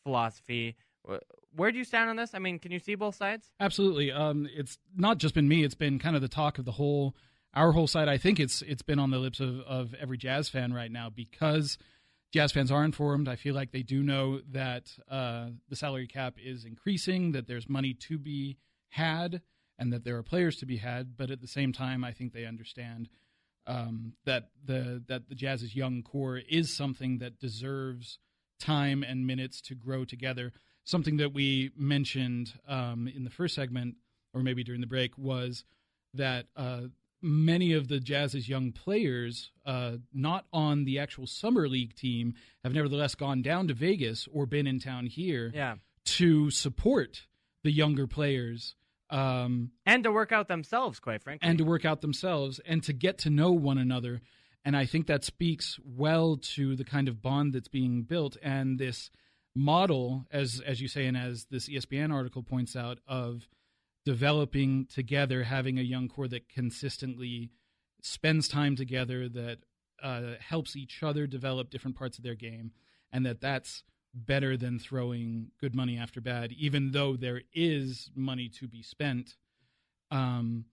[0.04, 0.76] philosophy?
[1.56, 2.34] Where do you stand on this?
[2.34, 3.50] I mean, can you see both sides?
[3.58, 4.12] Absolutely.
[4.12, 7.16] Um, it's not just been me; it's been kind of the talk of the whole
[7.54, 10.48] our whole side, I think it's it's been on the lips of, of every jazz
[10.48, 11.78] fan right now because
[12.32, 13.28] jazz fans are informed.
[13.28, 17.68] I feel like they do know that uh, the salary cap is increasing, that there's
[17.68, 18.56] money to be
[18.88, 19.42] had,
[19.78, 21.16] and that there are players to be had.
[21.16, 23.08] But at the same time, I think they understand
[23.66, 28.18] um, that the that the Jazz's young core is something that deserves
[28.58, 30.52] time and minutes to grow together.
[30.84, 33.96] Something that we mentioned um, in the first segment,
[34.34, 35.64] or maybe during the break, was
[36.14, 36.82] that uh,
[37.22, 42.74] many of the Jazz's young players, uh, not on the actual summer league team, have
[42.74, 45.76] nevertheless gone down to Vegas or been in town here yeah.
[46.04, 47.26] to support
[47.62, 48.74] the younger players.
[49.08, 51.48] Um, and to work out themselves, quite frankly.
[51.48, 54.20] And to work out themselves and to get to know one another.
[54.64, 58.78] And I think that speaks well to the kind of bond that's being built and
[58.78, 59.10] this
[59.54, 63.48] model, as as you say, and as this ESPN article points out, of
[64.04, 67.50] developing together, having a young core that consistently
[68.02, 69.58] spends time together, that
[70.02, 72.72] uh, helps each other develop different parts of their game,
[73.12, 73.84] and that that's
[74.14, 79.36] better than throwing good money after bad, even though there is money to be spent.
[80.10, 80.66] Um,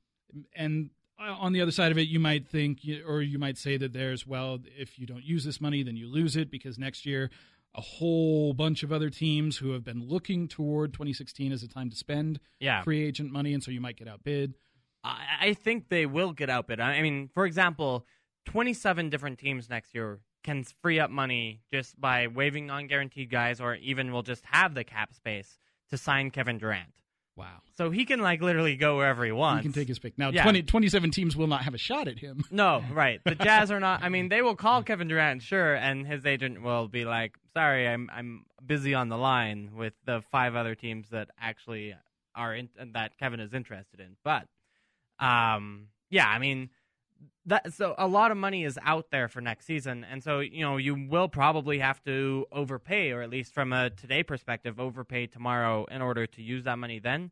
[0.55, 0.89] and
[1.19, 4.25] on the other side of it, you might think, or you might say that there's,
[4.25, 7.29] well, if you don't use this money, then you lose it because next year
[7.75, 11.89] a whole bunch of other teams who have been looking toward 2016 as a time
[11.89, 12.81] to spend yeah.
[12.81, 14.55] free agent money, and so you might get outbid.
[15.01, 16.81] I think they will get outbid.
[16.81, 18.05] I mean, for example,
[18.45, 23.75] 27 different teams next year can free up money just by waiving non-guaranteed guys, or
[23.75, 25.57] even will just have the cap space
[25.89, 26.93] to sign Kevin Durant.
[27.39, 27.61] Wow.
[27.77, 29.63] So he can like literally go wherever he wants.
[29.63, 30.17] He can take his pick.
[30.17, 30.43] Now, yeah.
[30.43, 32.43] 20, 27 teams will not have a shot at him.
[32.51, 33.21] No, right.
[33.23, 34.03] The Jazz are not.
[34.03, 37.87] I mean, they will call Kevin Durant, sure, and his agent will be like, "Sorry,
[37.87, 41.95] I'm I'm busy on the line with the five other teams that actually
[42.35, 44.47] are in, that Kevin is interested in." But,
[45.19, 46.71] um, yeah, I mean,
[47.45, 50.61] that so a lot of money is out there for next season, and so you
[50.61, 55.27] know you will probably have to overpay, or at least from a today perspective, overpay
[55.27, 57.31] tomorrow in order to use that money then.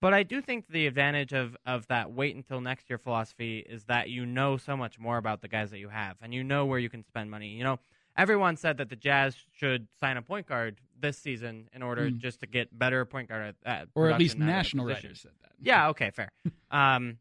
[0.00, 3.84] But I do think the advantage of, of that wait until next year philosophy is
[3.84, 6.66] that you know so much more about the guys that you have, and you know
[6.66, 7.48] where you can spend money.
[7.48, 7.78] You know,
[8.16, 12.18] everyone said that the Jazz should sign a point guard this season in order mm.
[12.18, 15.52] just to get better point guard at, at or at least national writers said that.
[15.60, 15.88] Yeah.
[15.88, 16.10] Okay.
[16.10, 16.30] Fair.
[16.70, 17.18] um,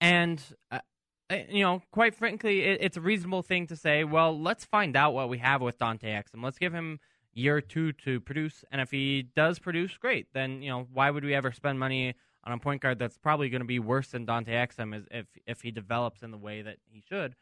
[0.00, 0.80] and uh,
[1.30, 4.04] you know, quite frankly, it, it's a reasonable thing to say.
[4.04, 6.42] Well, let's find out what we have with Dante Exum.
[6.42, 7.00] Let's give him
[7.32, 10.28] year two to produce, and if he does produce, great.
[10.32, 13.48] Then you know, why would we ever spend money on a point guard that's probably
[13.48, 16.62] going to be worse than Dante Exum is if if he develops in the way
[16.62, 17.34] that he should?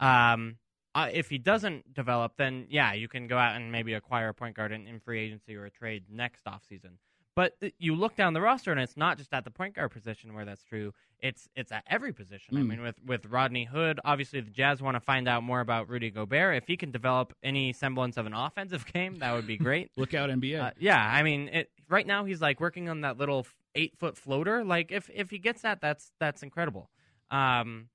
[0.00, 0.56] Um,
[0.94, 4.34] uh, if he doesn't develop, then yeah, you can go out and maybe acquire a
[4.34, 6.96] point guard in, in free agency or a trade next offseason.
[7.38, 10.34] But you look down the roster, and it's not just at the point guard position
[10.34, 10.92] where that's true.
[11.20, 12.56] It's it's at every position.
[12.56, 12.58] Mm.
[12.58, 12.68] I hmm.
[12.68, 16.10] mean, with with Rodney Hood, obviously the Jazz want to find out more about Rudy
[16.10, 16.56] Gobert.
[16.56, 19.92] If he can develop any semblance of an offensive game, that would be great.
[19.96, 20.60] look out, NBA.
[20.60, 23.46] Uh, yeah, I mean, it, right now he's like working on that little
[23.76, 24.64] eight foot floater.
[24.64, 26.90] Like if if he gets that, that's that's incredible.
[27.30, 27.88] Um,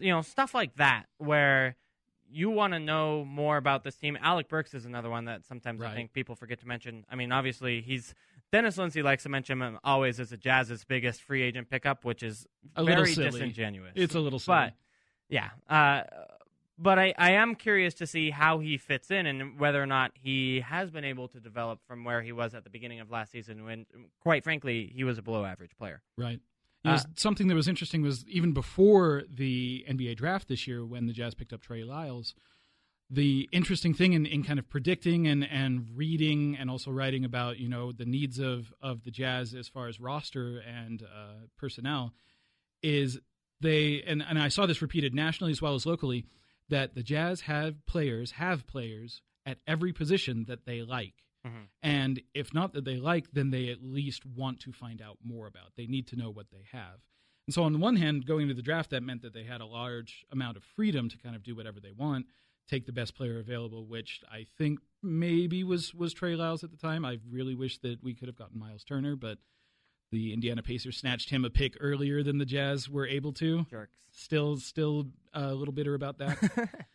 [0.00, 1.76] you know, stuff like that where
[2.28, 4.18] you want to know more about this team.
[4.20, 5.92] Alec Burks is another one that sometimes right.
[5.92, 7.06] I think people forget to mention.
[7.08, 8.14] I mean, obviously he's
[8.50, 12.22] Dennis Lindsey likes to mention him always as the Jazz's biggest free agent pickup, which
[12.22, 13.92] is a very disingenuous.
[13.94, 14.56] It's a little silly.
[14.56, 14.72] But
[15.28, 16.04] yeah, uh,
[16.78, 20.12] but I, I am curious to see how he fits in and whether or not
[20.14, 23.32] he has been able to develop from where he was at the beginning of last
[23.32, 23.84] season when,
[24.20, 26.02] quite frankly, he was a below average player.
[26.16, 26.40] Right.
[26.84, 31.12] Uh, something that was interesting was even before the NBA draft this year when the
[31.12, 32.34] Jazz picked up Trey Lyles–
[33.10, 37.58] the interesting thing in, in kind of predicting and, and reading and also writing about
[37.58, 42.12] you know the needs of, of the Jazz as far as roster and uh, personnel
[42.82, 43.18] is
[43.60, 46.26] they and, and I saw this repeated nationally as well as locally
[46.68, 51.14] that the Jazz have players have players at every position that they like
[51.46, 51.68] Mhm.
[51.82, 55.46] And if not that they like, then they at least want to find out more
[55.46, 55.72] about.
[55.76, 57.00] They need to know what they have.
[57.46, 59.60] And so, on the one hand, going into the draft, that meant that they had
[59.60, 62.26] a large amount of freedom to kind of do whatever they want,
[62.68, 66.76] take the best player available, which I think maybe was was Trey Lyles at the
[66.76, 67.04] time.
[67.04, 69.38] I really wish that we could have gotten Miles Turner, but
[70.10, 73.66] the Indiana Pacers snatched him a pick earlier than the Jazz were able to.
[73.70, 73.92] Jerks.
[74.10, 76.38] Still, still a little bitter about that.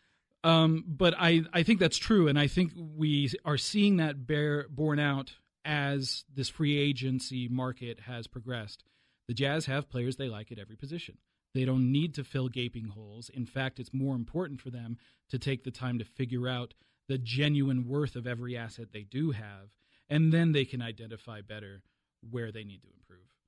[0.43, 4.67] Um, but I, I think that's true, and I think we are seeing that bear
[4.69, 8.83] borne out as this free agency market has progressed.
[9.27, 11.17] The Jazz have players they like at every position.
[11.53, 13.29] They don't need to fill gaping holes.
[13.29, 14.97] In fact, it's more important for them
[15.29, 16.73] to take the time to figure out
[17.07, 19.69] the genuine worth of every asset they do have,
[20.09, 21.83] and then they can identify better
[22.29, 23.02] where they need to improve.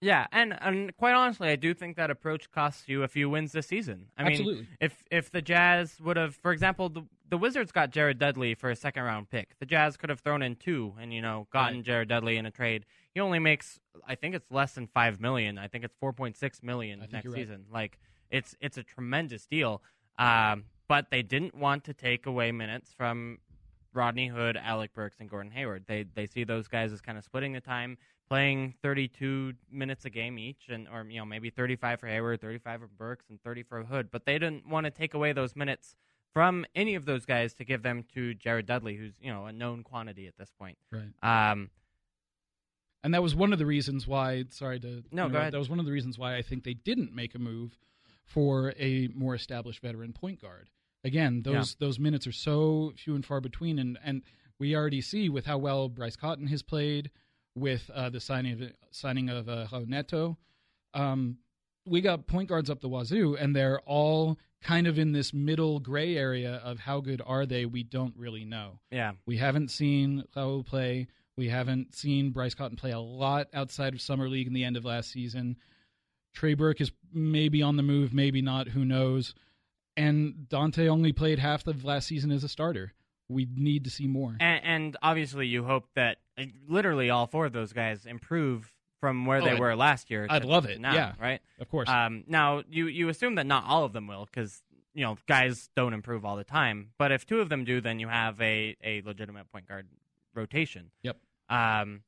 [0.05, 3.53] Yeah, and and quite honestly, I do think that approach costs you a few wins
[3.53, 4.09] this season.
[4.15, 4.67] I mean, Absolutely.
[4.79, 8.69] if if the Jazz would have, for example, the the Wizards got Jared Dudley for
[8.69, 9.57] a second round pick.
[9.59, 11.85] The Jazz could have thrown in two and you know gotten Right.
[11.85, 12.85] Jared Dudley in a trade.
[13.15, 15.57] He only makes, I think it's less than five million.
[15.57, 17.33] I think it's four point six million next right.
[17.33, 17.65] season.
[17.73, 17.97] Like
[18.29, 19.81] it's it's a tremendous deal.
[20.19, 23.39] Um, but they didn't want to take away minutes from
[23.95, 25.85] Rodney Hood, Alec Burks, and Gordon Hayward.
[25.87, 30.09] They they see those guys as kind of splitting the time, playing 32 minutes a
[30.09, 33.63] game each, and or you know maybe 35 for Hayward, 35 for Burks, and 30
[33.63, 34.09] for Hood.
[34.11, 35.95] But they didn't want to take away those minutes
[36.33, 39.51] from any of those guys to give them to Jared Dudley, who's you know a
[39.51, 40.77] known quantity at this point.
[40.91, 41.51] Right.
[41.51, 41.69] Um,
[43.03, 44.45] And that was one of the reasons why.
[44.49, 45.53] Sorry to No, go ahead.
[45.53, 47.77] That was one of the reasons why I think they didn't make a move
[48.23, 50.69] for a more established veteran point guard.
[51.03, 54.23] Again, those those minutes are so few and far between, and and
[54.57, 57.11] we already see with how well Bryce Cotton has played,
[57.55, 60.37] with uh, the signing of signing of uh, Raul Neto.
[60.93, 61.37] Um,
[61.87, 65.79] we got point guards up the wazoo, and they're all kind of in this middle
[65.79, 67.65] gray area of how good are they?
[67.65, 68.79] We don't really know.
[68.91, 71.07] yeah, We haven't seen Raul play.
[71.37, 74.77] We haven't seen Bryce Cotton play a lot outside of summer league in the end
[74.77, 75.57] of last season.
[76.33, 78.69] Trey Burke is maybe on the move, maybe not.
[78.69, 79.35] Who knows?
[79.95, 82.93] And Dante only played half of last season as a starter.
[83.29, 84.35] We need to see more.
[84.39, 89.25] and, and obviously you hope that uh, literally all four of those guys improve from
[89.25, 90.27] where Oh, they I'd- were last year.
[90.29, 91.13] I'd love it, Now, yeah.
[91.19, 91.41] right.
[91.59, 94.61] Of course, Um, now you you assume that not all of them will, because
[94.93, 96.91] you know guys don't improve all the time.
[96.97, 99.87] But if two of them do, then you have a a legitimate point guard
[100.33, 100.91] rotation.
[101.03, 101.17] Yep.
[101.49, 102.01] Um,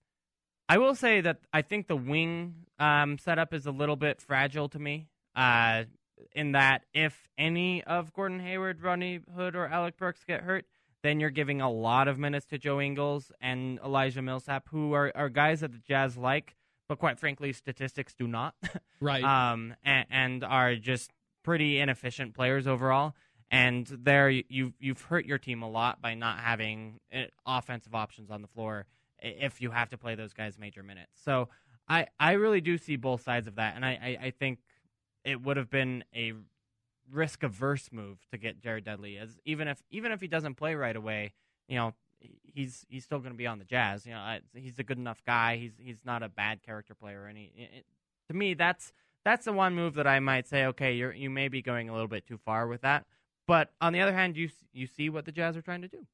[0.70, 4.70] I will say that I think the wing um, setup is a little bit fragile
[4.70, 5.08] to me.
[5.36, 5.84] Uh,
[6.34, 10.66] in that if any of Gordon Hayward, Rodney Hood, or Alec Burks get hurt,
[11.04, 15.12] then you're giving a lot of minutes to Joe Ingles and Elijah Millsap, who are,
[15.16, 16.56] are guys that the Jazz like,
[16.90, 18.56] but quite frankly, statistics do not.
[19.02, 19.24] right.
[19.24, 21.12] um, and, and are just
[21.44, 23.14] pretty inefficient players overall.
[23.50, 28.30] And there, you've you've hurt your team a lot by not having uh, offensive options
[28.30, 28.86] on the floor
[29.20, 31.12] if you have to play those guys major minutes.
[31.24, 31.48] So
[31.88, 34.60] I I really do see both sides of that, and I I, I think
[35.24, 36.34] it would have been a
[37.12, 40.76] risk averse move to get Jared Dudley, as even if even if he doesn't play
[40.76, 41.34] right away,
[41.68, 41.94] you know.
[42.42, 44.04] He's he's still going to be on the Jazz.
[44.08, 45.58] You know, I, he's a good enough guy.
[45.58, 47.28] He's he's not a bad character player.
[47.28, 47.86] And he, it,
[48.28, 48.92] to me, that's
[49.24, 51.94] that's the one move that I might say, okay, you're you may be going a
[51.94, 53.06] little bit too far with that.
[53.48, 56.08] But on the other hand, you you see what the Jazz are trying to do.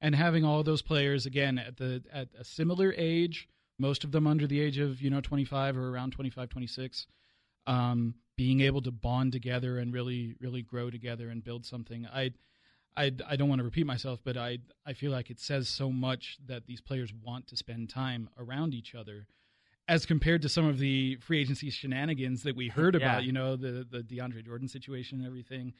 [0.00, 4.26] and having all those players again at the at a similar age most of them
[4.26, 7.06] under the age of you know 25 or around 25 26
[7.68, 12.30] um, being able to bond together and really really grow together and build something i
[12.96, 15.88] I, I don't want to repeat myself, but I I feel like it says so
[15.88, 19.28] much that these players want to spend time around each other,
[19.86, 23.22] as compared to some of the free agency shenanigans that we heard about.
[23.22, 25.74] You know, the the DeAndre Jordan situation and everything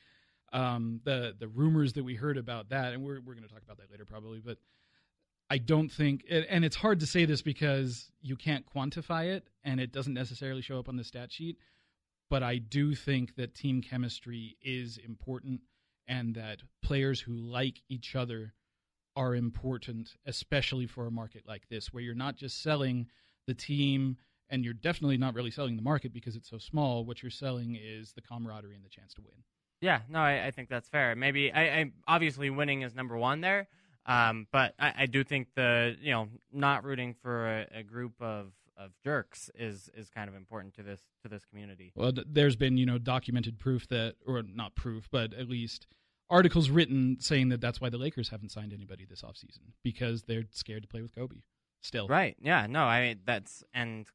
[0.52, 3.62] um, the the rumors that we heard about that, and we're we're going to talk
[3.62, 4.40] about that later probably.
[4.40, 4.58] But
[5.50, 9.48] I don't think, and and it's hard to say this because you can't quantify it,
[9.64, 11.58] and it doesn't necessarily show up on the stat sheet.
[12.30, 15.60] But I do think that team chemistry is important,
[16.06, 18.54] and that players who like each other
[19.16, 23.08] are important, especially for a market like this, where you're not just selling
[23.46, 24.16] the team.
[24.50, 27.04] And you're definitely not really selling the market because it's so small.
[27.04, 29.44] What you're selling is the camaraderie and the chance to win.
[29.80, 31.14] Yeah, no, I, I think that's fair.
[31.14, 33.68] Maybe I, I obviously winning is number one there,
[34.06, 38.12] um, but I, I do think the you know not rooting for a, a group
[38.20, 38.46] of,
[38.78, 41.92] of jerks is is kind of important to this to this community.
[41.94, 45.86] Well, there's been you know documented proof that, or not proof, but at least
[46.30, 50.44] articles written saying that that's why the Lakers haven't signed anybody this offseason because they're
[50.50, 51.36] scared to play with Kobe.
[51.80, 52.36] Still, Right?
[52.40, 52.66] Yeah.
[52.66, 54.06] No, I mean that's and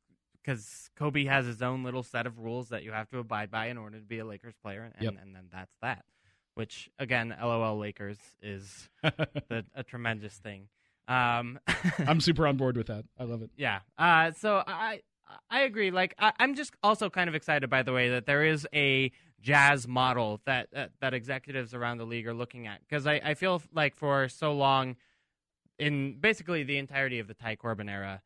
[0.44, 3.68] because Kobe has his own little set of rules that you have to abide by
[3.68, 5.14] in order to be a Lakers player, and, Yep.
[5.22, 6.04] and then that's that.
[6.56, 10.68] Which again, LOL Lakers is the, a tremendous thing.
[11.08, 11.60] Um,
[12.08, 13.06] I'm super on board with that.
[13.20, 13.50] I love it.
[13.58, 13.80] Yeah.
[13.98, 15.02] Uh, so I
[15.50, 15.92] I agree.
[15.92, 19.12] Like I, am just also kind of excited by the way that there is a
[19.42, 23.34] jazz model that uh, that executives around the league are looking at because I, I
[23.34, 24.96] feel like for so long
[25.80, 28.22] in basically the entirety of the Ty Corbin era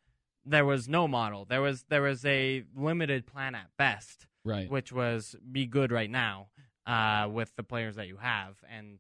[0.47, 1.45] there was no model.
[1.45, 4.69] There was there was a limited plan at best, right?
[4.69, 6.47] Which was be good right now
[6.85, 8.99] uh, with the players that you have, and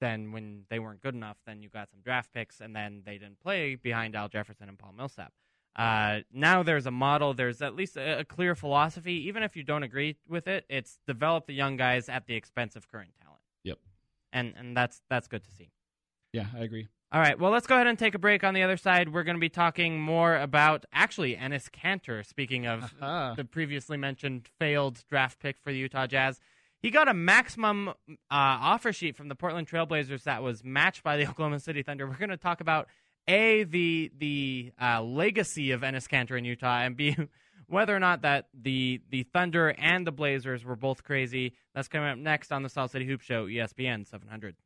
[0.00, 3.18] then when they weren't good enough, then you got some draft picks, and then they
[3.18, 5.32] didn't play behind Al Jefferson and Paul Millsap.
[5.76, 7.32] Uh, now there's a model.
[7.32, 9.28] There's at least a, a, clear philosophy.
[9.28, 12.74] Even if you don't agree with it, it's develop the young guys at the expense
[12.74, 13.40] of current talent.
[13.62, 13.78] Yep.
[14.32, 15.70] And and that's that's good to see.
[16.32, 16.88] Yeah, I agree.
[17.12, 17.38] All right.
[17.38, 18.44] Well, let's go ahead and take a break.
[18.44, 22.24] On the other side, we're going to be talking more about actually Enes Kanter.
[22.24, 23.34] Speaking of uh-huh.
[23.36, 26.40] the previously mentioned failed draft pick for the Utah Jazz,
[26.82, 27.94] he got a maximum uh,
[28.30, 32.06] offer sheet from the Portland Trailblazers that was matched by the Oklahoma City Thunder.
[32.06, 32.88] We're going to talk about
[33.28, 37.16] a the the uh, legacy of Enes Kanter in Utah, and b
[37.66, 41.52] whether or not that the the Thunder and the Blazers were both crazy.
[41.74, 44.56] That's coming up next on the Salt City Hoop Show, ESPN 700.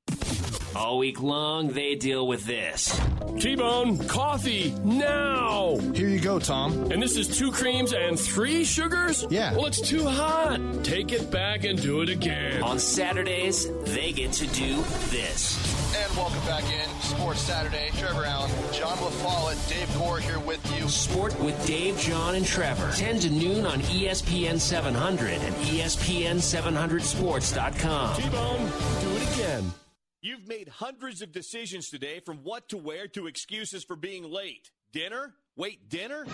[0.77, 3.01] All week long, they deal with this.
[3.39, 5.77] T-Bone, coffee, now!
[5.95, 6.91] Here you go, Tom.
[6.91, 9.25] And this is two creams and three sugars?
[9.31, 9.53] Yeah.
[9.55, 10.59] Well, it's too hot.
[10.83, 12.61] Take it back and do it again.
[12.63, 15.57] On Saturdays, they get to do this.
[15.97, 17.91] And welcome back in Sports Saturday.
[17.97, 20.89] Trevor Allen, John LaFollette, Dave Gore here with you.
[20.89, 22.91] Sport with Dave, John, and Trevor.
[22.97, 28.17] 10 to noon on ESPN 700 and ESPN700sports.com.
[28.17, 28.71] T-Bone,
[29.01, 29.73] do it again.
[30.25, 34.71] You've made hundreds of decisions today from what to wear to excuses for being late.
[34.91, 35.35] Dinner?
[35.55, 36.25] Wait, dinner?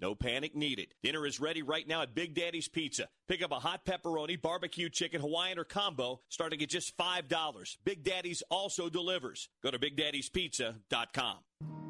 [0.00, 0.94] No panic needed.
[1.04, 3.06] Dinner is ready right now at Big Daddy's Pizza.
[3.28, 7.76] Pick up a hot pepperoni, barbecue chicken, Hawaiian, or combo starting at just $5.
[7.84, 9.48] Big Daddy's also delivers.
[9.62, 11.87] Go to BigDaddy'sPizza.com.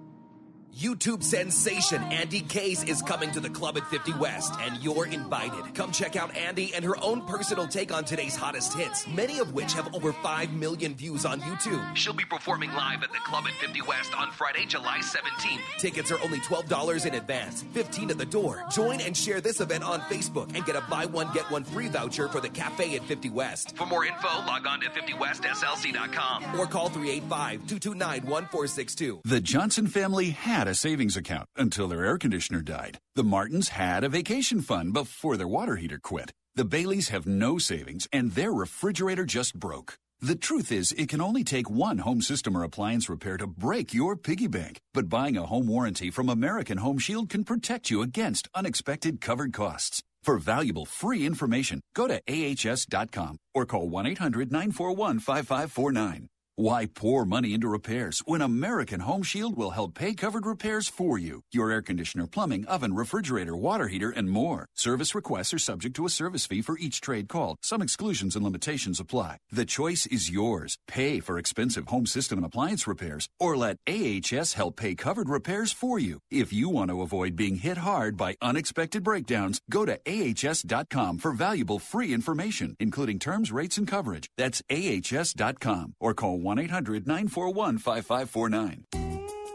[0.78, 5.74] YouTube sensation Andy Case is coming to the club at 50 West, and you're invited.
[5.74, 9.52] Come check out Andy and her own personal take on today's hottest hits, many of
[9.54, 11.96] which have over 5 million views on YouTube.
[11.96, 15.58] She'll be performing live at the club at 50 West on Friday, July 17th.
[15.78, 18.62] Tickets are only $12 in advance, 15 at the door.
[18.70, 21.88] Join and share this event on Facebook and get a buy one, get one free
[21.88, 23.76] voucher for the cafe at 50 West.
[23.76, 29.22] For more info, log on to 50westslc.com or call 385 229 1462.
[29.24, 32.98] The Johnson family had a savings account until their air conditioner died.
[33.16, 36.32] The Martins had a vacation fund before their water heater quit.
[36.54, 39.94] The Baileys have no savings and their refrigerator just broke.
[40.20, 43.94] The truth is, it can only take one home system or appliance repair to break
[43.94, 44.78] your piggy bank.
[44.92, 49.52] But buying a home warranty from American Home Shield can protect you against unexpected covered
[49.52, 50.02] costs.
[50.24, 56.28] For valuable free information, go to ahs.com or call 1 800 941 5549.
[56.58, 61.16] Why pour money into repairs when American Home Shield will help pay covered repairs for
[61.16, 61.42] you?
[61.52, 64.66] Your air conditioner, plumbing, oven, refrigerator, water heater, and more.
[64.74, 67.58] Service requests are subject to a service fee for each trade called.
[67.62, 69.36] Some exclusions and limitations apply.
[69.52, 70.78] The choice is yours.
[70.88, 75.70] Pay for expensive home system and appliance repairs or let AHS help pay covered repairs
[75.70, 76.18] for you.
[76.28, 81.30] If you want to avoid being hit hard by unexpected breakdowns, go to ahs.com for
[81.30, 84.28] valuable free information, including terms, rates, and coverage.
[84.36, 88.84] That's ahs.com or call 1 800 941 5549.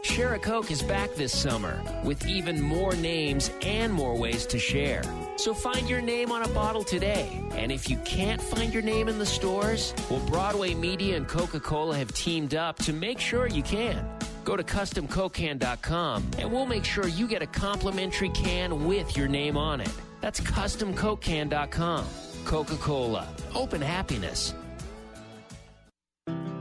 [0.04, 4.60] Share a Coke is back this summer with even more names and more ways to
[4.60, 5.02] share.
[5.34, 7.42] So find your name on a bottle today.
[7.56, 11.58] And if you can't find your name in the stores, well, Broadway Media and Coca
[11.58, 14.08] Cola have teamed up to make sure you can.
[14.44, 19.56] Go to CustomCokeCan.com and we'll make sure you get a complimentary can with your name
[19.56, 19.90] on it.
[20.20, 22.06] That's CustomCokeCan.com.
[22.44, 23.26] Coca Cola.
[23.52, 24.54] Open happiness.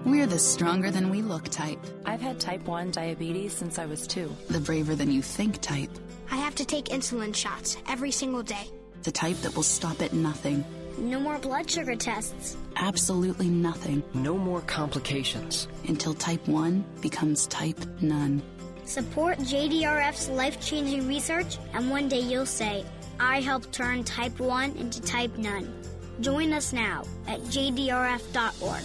[0.05, 1.79] We're the stronger than we look type.
[2.05, 4.29] I've had type 1 diabetes since I was two.
[4.49, 5.89] The braver than you think type.
[6.29, 8.67] I have to take insulin shots every single day.
[9.03, 10.65] The type that will stop at nothing.
[10.97, 12.57] No more blood sugar tests.
[12.75, 14.03] Absolutely nothing.
[14.13, 15.69] No more complications.
[15.87, 18.41] Until type 1 becomes type none.
[18.83, 22.83] Support JDRF's life changing research, and one day you'll say,
[23.21, 25.73] I helped turn type 1 into type none.
[26.19, 28.83] Join us now at jdrf.org.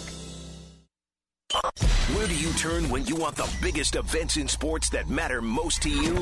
[1.51, 5.81] Where do you turn when you want the biggest events in sports that matter most
[5.81, 6.17] to you?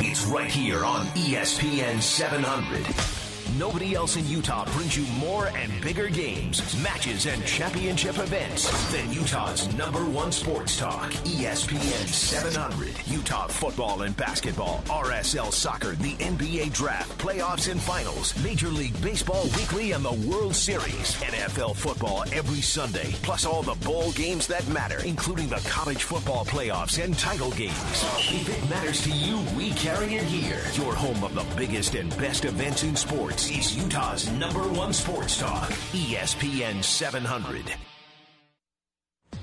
[0.00, 3.27] It's right here on ESPN 700.
[3.56, 9.10] Nobody else in Utah brings you more and bigger games, matches, and championship events than
[9.10, 11.10] Utah's number one sports talk.
[11.24, 12.90] ESPN 700.
[13.06, 19.44] Utah football and basketball, RSL soccer, the NBA draft, playoffs and finals, Major League Baseball
[19.56, 21.14] weekly, and the World Series.
[21.22, 26.44] NFL football every Sunday, plus all the bowl games that matter, including the college football
[26.44, 28.04] playoffs and title games.
[28.30, 30.60] If it matters to you, we carry it here.
[30.74, 35.38] Your home of the biggest and best events in sports is Utah's number one sports
[35.38, 37.72] talk, ESPN 700.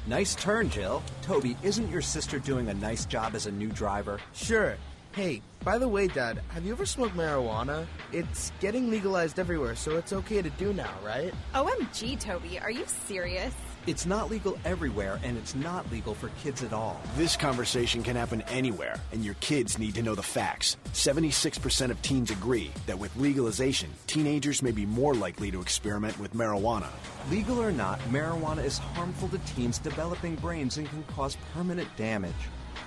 [0.06, 1.02] Nice turn, Jill.
[1.22, 4.20] Toby, isn't your sister doing a nice job as a new driver?
[4.34, 4.76] Sure.
[5.14, 7.88] Hey, by the way, Dad, have you ever smoked marijuana?
[8.12, 11.34] It's getting legalized everywhere, so it's okay to do now, right?
[11.54, 13.54] OMG, Toby, are you serious?
[13.88, 17.00] It's not legal everywhere, and it's not legal for kids at all.
[17.18, 20.78] This conversation can happen anywhere, and your kids need to know the facts.
[20.94, 26.34] 76% of teens agree that with legalization, teenagers may be more likely to experiment with
[26.34, 26.88] marijuana.
[27.30, 32.34] Legal or not, marijuana is harmful to teens developing brains and can cause permanent damage.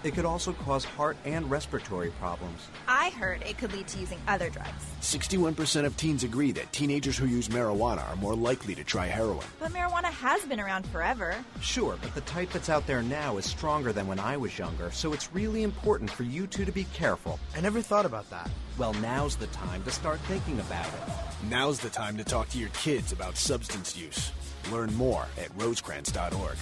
[0.04, 2.68] It could also cause heart and respiratory problems.
[2.86, 4.70] I heard it could lead to using other drugs.
[5.00, 9.44] 61% of teens agree that teenagers who use marijuana are more likely to try heroin.
[9.58, 11.34] But marijuana has been around forever.
[11.60, 14.90] Sure, but the type that's out there now is stronger than when I was younger,
[14.92, 17.40] so it's really important for you two to be careful.
[17.56, 18.48] I never thought about that.
[18.76, 21.48] Well, now's the time to start thinking about it.
[21.50, 24.30] Now's the time to talk to your kids about substance use.
[24.70, 26.56] Learn more at rosecrans.org.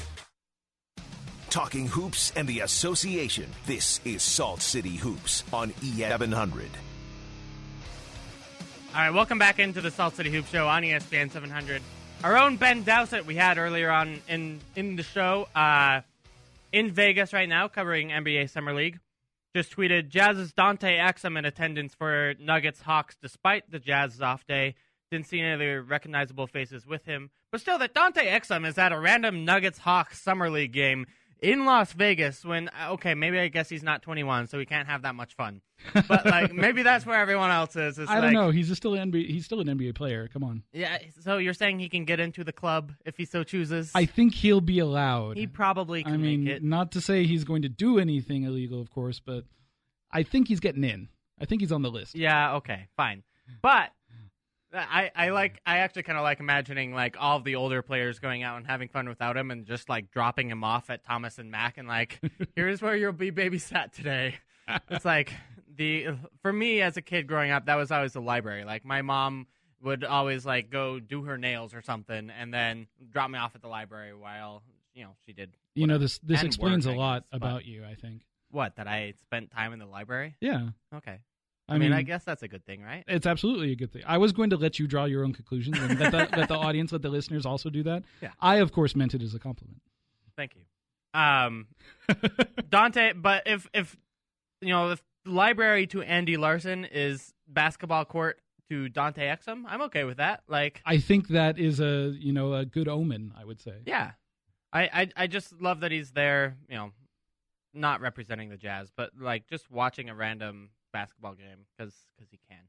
[1.50, 3.46] Talking hoops and the association.
[3.66, 6.66] This is Salt City Hoops on E E700.
[8.94, 11.82] All right, welcome back into the Salt City Hoop Show on ESPN 700.
[12.24, 16.00] Our own Ben Dowsett we had earlier on in in the show uh,
[16.72, 18.98] in Vegas right now covering NBA Summer League.
[19.54, 24.74] Just tweeted Jazz's Dante Exum in attendance for Nuggets Hawks despite the Jazz's off day.
[25.10, 28.92] Didn't see any other recognizable faces with him, but still, that Dante Exum is at
[28.92, 31.06] a random Nuggets Hawks Summer League game
[31.40, 32.44] in Las Vegas.
[32.44, 35.34] When uh, okay, maybe I guess he's not 21, so he can't have that much
[35.34, 35.60] fun.
[36.08, 37.98] But like maybe that's where everyone else is.
[37.98, 38.50] It's I don't like- know.
[38.50, 39.26] He's still an NBA.
[39.28, 40.28] He's still an NBA player.
[40.32, 40.62] Come on.
[40.72, 43.90] Yeah, so you're saying he can get into the club if he so chooses?
[43.94, 45.36] I think he'll be allowed.
[45.36, 46.62] he probably can I mean, make it.
[46.64, 49.44] not to say he's going to do anything illegal, of course, but
[50.10, 51.08] I think he's getting in.
[51.40, 52.14] I think he's on the list.
[52.14, 53.22] Yeah, okay, fine.
[53.62, 53.90] But
[54.76, 58.18] I, I like I actually kind of like imagining like all of the older players
[58.18, 61.38] going out and having fun without him and just like dropping him off at Thomas
[61.38, 62.20] and Mack and like
[62.54, 64.36] here's where you'll be babysat today.
[64.90, 65.32] It's like
[65.74, 66.08] the
[66.42, 68.64] for me as a kid growing up that was always the library.
[68.64, 69.46] Like my mom
[69.82, 73.62] would always like go do her nails or something and then drop me off at
[73.62, 74.62] the library while
[74.94, 75.56] you know she did.
[75.74, 77.84] You know, this this And explains work, a lot guess, about you.
[77.84, 78.22] I think.
[78.50, 80.36] What that I spent time in the library?
[80.40, 80.68] Yeah.
[80.94, 81.18] Okay.
[81.68, 83.02] I I, mean, I guess that's a good thing, right?
[83.08, 84.02] It's absolutely a good thing.
[84.06, 86.54] I was going to let you draw your own conclusions and let the, let the
[86.54, 88.04] audience, let the listeners also do that.
[88.20, 88.30] Yeah.
[88.40, 89.82] I, of course, meant it as a compliment.
[90.36, 90.62] Thank you.
[91.18, 91.66] Um,
[92.70, 93.96] Dante, but if if
[94.60, 98.38] you know if library to Andy Larsen is basketball court
[98.68, 100.42] to Dante Exum, I'm okay with that.
[100.46, 103.32] Like, I think that is a you know a good omen.
[103.36, 103.76] I would say.
[103.86, 104.12] yeah,
[104.72, 106.58] I I, I just love that he's there.
[106.68, 106.92] You know,
[107.72, 111.94] not representing the Jazz, but like just watching a random basketball game because
[112.30, 112.62] he can.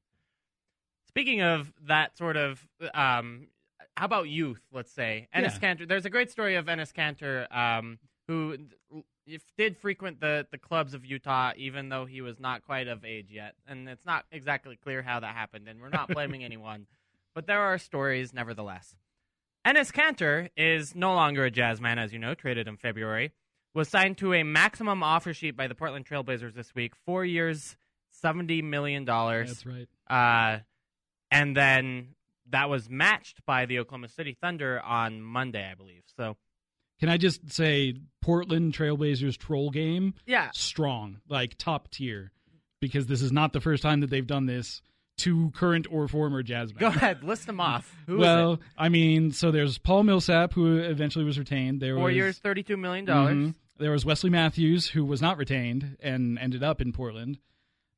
[1.07, 3.47] Speaking of that sort of, um,
[3.95, 4.61] how about youth?
[4.72, 5.74] Let's say Enes Yeah.
[5.76, 5.88] Kanter.
[5.88, 7.97] There's a great story of Enes Kanter, um,
[8.28, 8.57] who
[9.26, 13.03] if, did frequent the the clubs of Utah, even though he was not quite of
[13.03, 15.68] age yet, and it's not exactly clear how that happened.
[15.68, 16.86] And we're not blaming anyone,
[17.34, 18.95] but there are stories nevertheless.
[19.65, 23.32] Enes Kanter is no longer a jazz man, as you know, traded in February.
[23.74, 27.76] Was signed to a maximum offer sheet by the Portland Trailblazers this week, four years,
[28.22, 29.49] seventy million dollars.
[29.49, 29.88] That's right.
[30.09, 30.59] Uh,
[31.32, 32.09] and then
[32.49, 36.03] that was matched by the Oklahoma City Thunder on Monday, I believe.
[36.15, 36.38] So
[36.99, 40.13] Can I just say Portland Trailblazers troll game?
[40.26, 40.49] Yeah.
[40.53, 42.32] Strong, like top tier,
[42.80, 44.82] because this is not the first time that they've done this
[45.18, 47.91] to current or former Jazz go ahead, list them off.
[48.05, 48.59] Who is well?
[48.78, 51.82] I mean, so there's Paul Millsap, who eventually was retained.
[51.82, 53.36] There Four was, years, thirty-two million dollars.
[53.36, 53.55] Mhm.
[53.80, 57.39] There was Wesley Matthews, who was not retained and ended up in Portland.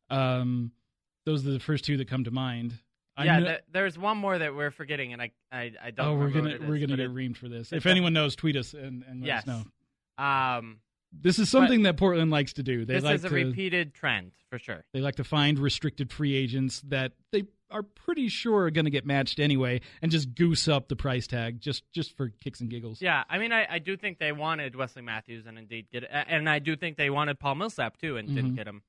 [0.09, 0.71] Um,
[1.25, 2.73] those are the first two that come to mind.
[3.21, 6.07] Yeah, th- there's one more that we're forgetting, and I I, I don't.
[6.07, 7.73] oh, we're gonna we're gonna get it- reamed for this.
[7.73, 9.41] If anyone knows, tweet us and, and let yes.
[9.41, 10.23] us know.
[10.23, 10.79] Um,
[11.11, 12.85] This is something that Portland likes to do.
[12.85, 14.85] They this like is a to, repeated trend for sure.
[14.93, 18.91] They like to find restricted free agents that they are pretty sure are going to
[18.91, 22.69] get matched anyway, and just goose up the price tag just just for kicks and
[22.69, 23.01] giggles.
[23.01, 26.49] Yeah, I mean, I, I do think they wanted Wesley Matthews, and indeed get and
[26.49, 28.55] I do think they wanted Paul Millsap too, and didn't Mhm.
[28.55, 28.81] get him.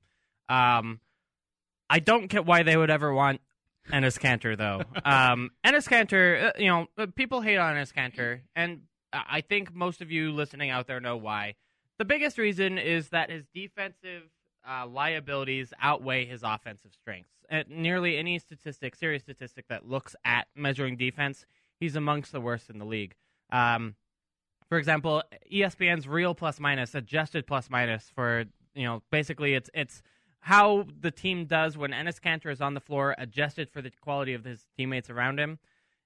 [0.47, 0.99] Um,
[1.91, 3.41] I don't get why they would ever want
[3.91, 4.83] Enes Kanter, though.
[5.05, 9.75] um, Enes Kanter, uh, you know, uh, people hate on Enes Kanter, and I think
[9.75, 11.55] most of you listening out there know why.
[11.99, 14.23] The biggest reason is that his defensive
[14.67, 17.29] uh, liabilities outweigh his offensive strengths.
[17.49, 21.45] At nearly any statistic, serious statistic that looks at measuring defense,
[21.77, 23.15] he's amongst the worst in the league.
[23.51, 23.95] Um,
[24.69, 30.01] for example, ESPN's real plus minus, adjusted plus minus for you know basically it's it's
[30.41, 34.33] how the team does when Enes Kanter is on the floor, adjusted for the quality
[34.33, 35.59] of his teammates around him.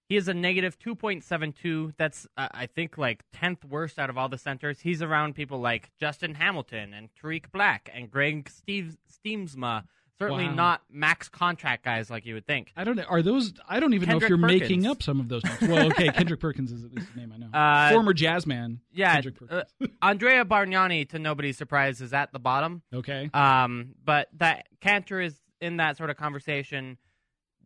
[0.07, 1.93] He is a negative 2.72.
[1.97, 4.81] That's, uh, I think, like 10th worst out of all the centers.
[4.81, 9.85] He's around people like Justin Hamilton and Tarik Black and Greg Steve, Stiemsma.
[10.17, 10.53] Certainly Wow.
[10.55, 12.71] not max contract guys like you would think.
[12.77, 13.03] I don't know.
[13.03, 13.53] Are those?
[13.67, 14.61] I don't even know if you're Perkins.
[14.61, 15.43] making up some of those.
[15.43, 15.61] Names.
[15.63, 17.49] Well, okay, Kendrick Perkins is at least a name I know.
[17.53, 18.79] Uh, Former jazz man.
[18.93, 19.63] Yeah, Kendrick Perkins.
[19.81, 22.81] uh, Andrea Bargnani, to nobody's surprise, is at the bottom.
[22.93, 23.29] Okay.
[23.33, 26.97] Um, but that Kanter is in that sort of conversation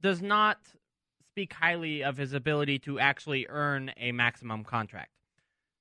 [0.02, 0.58] does not
[1.32, 5.12] speak highly of his ability to actually earn a maximum contract.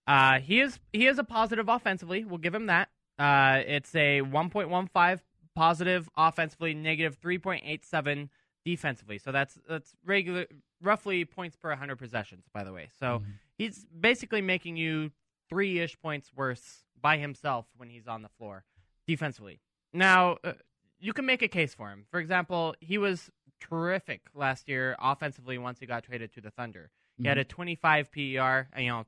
[0.06, 2.24] Uh, he is he is a positive offensively.
[2.24, 2.88] We'll give him that.
[3.18, 5.20] Uh, it's a 1.15
[5.58, 8.28] positive offensively, negative 3.87
[8.64, 9.18] defensively.
[9.18, 10.46] So that's that's regular,
[10.80, 12.44] roughly points per 100 possessions.
[12.52, 13.22] By the way, so
[13.56, 15.10] he's basically making you
[15.48, 18.64] three ish points worse by himself when he's on the floor
[19.06, 19.60] defensively.
[19.92, 20.52] Now, uh,
[21.00, 22.04] you can make a case for him.
[22.10, 23.30] For example, he was
[23.60, 26.90] terrific last year offensively once he got traded to the Thunder.
[27.20, 28.68] He had a 25 PER.
[28.72, 29.06] and, You know,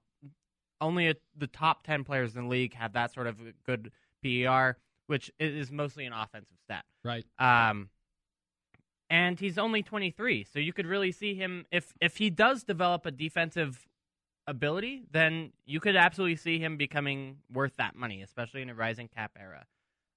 [0.81, 3.93] only a, the top 10 players in the league have that sort of good
[4.23, 4.77] PER,
[5.11, 6.85] which is mostly an offensive stat.
[7.05, 7.25] Right.
[7.37, 7.89] Um,
[9.11, 13.05] and he's only 23, so you could really see him if if he does develop
[13.07, 13.89] a defensive
[14.47, 19.09] ability, then you could absolutely see him becoming worth that money, especially in a rising
[19.09, 19.67] cap era.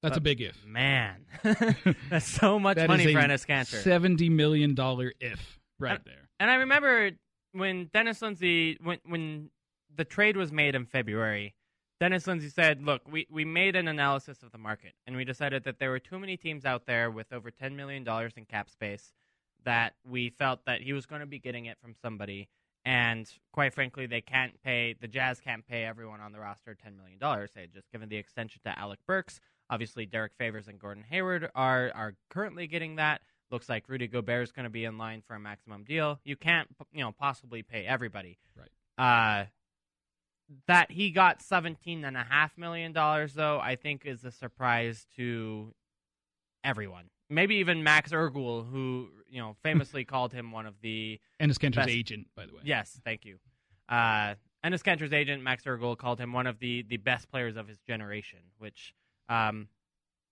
[0.03, 0.63] That's But, a big if.
[0.63, 1.25] Man,
[2.09, 3.81] that's so much That money for Enes Kanter.
[3.81, 6.29] Seventy million dollar if right And- there.
[6.39, 7.11] And I remember
[7.53, 9.49] when Dennis Lindsay, when when
[9.95, 11.55] the trade was made in February,
[12.03, 15.63] Dennis Lindsay said, "Look, we we made an analysis of the market, and we decided
[15.63, 18.69] that there were too many teams out there with over ten million dollars in cap
[18.69, 19.13] space
[19.63, 22.49] that we felt that he was going to be getting it from somebody."
[22.83, 26.97] And quite frankly, they can't pay the Jazz can't pay everyone on the roster ten
[26.97, 27.51] million dollars.
[27.55, 29.39] They had just given the extension to Alec Burks.
[29.69, 33.21] Obviously, Derrick Favors and Gordon Hayward are are currently getting that.
[33.49, 36.19] Looks like Rudy Gobert is going to be in line for a maximum deal.
[36.25, 38.39] You can't, you know, possibly pay everybody.
[38.57, 38.71] Right.
[38.97, 39.45] Uh,
[40.67, 45.05] that he got seventeen and a half million dollars, though, I think is a surprise
[45.17, 45.73] to
[46.63, 47.05] everyone.
[47.29, 51.89] Maybe even Max Ergul, who you know famously called him one of the Kanter's best-
[51.89, 52.61] agent, by the way.
[52.63, 53.37] Yes, thank you.
[53.89, 57.79] Uh, Enes agent, Max Ergul, called him one of the, the best players of his
[57.81, 58.93] generation, which
[59.27, 59.67] um,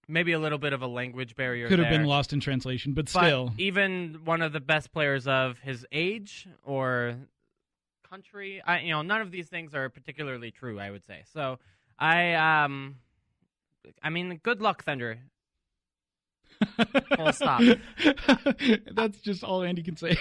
[0.07, 1.67] maybe a little bit of a language barrier.
[1.67, 3.53] Could have been lost in translation, but But still.
[3.57, 7.17] even one of the best players of his age or
[8.11, 10.79] country, I, you know, none of these things are particularly true.
[10.79, 11.59] I would say so.
[11.97, 12.95] I um,
[14.03, 15.19] I mean, good luck, Thunder.
[17.17, 17.61] Full stop.
[18.91, 20.17] That's just all Andy can say.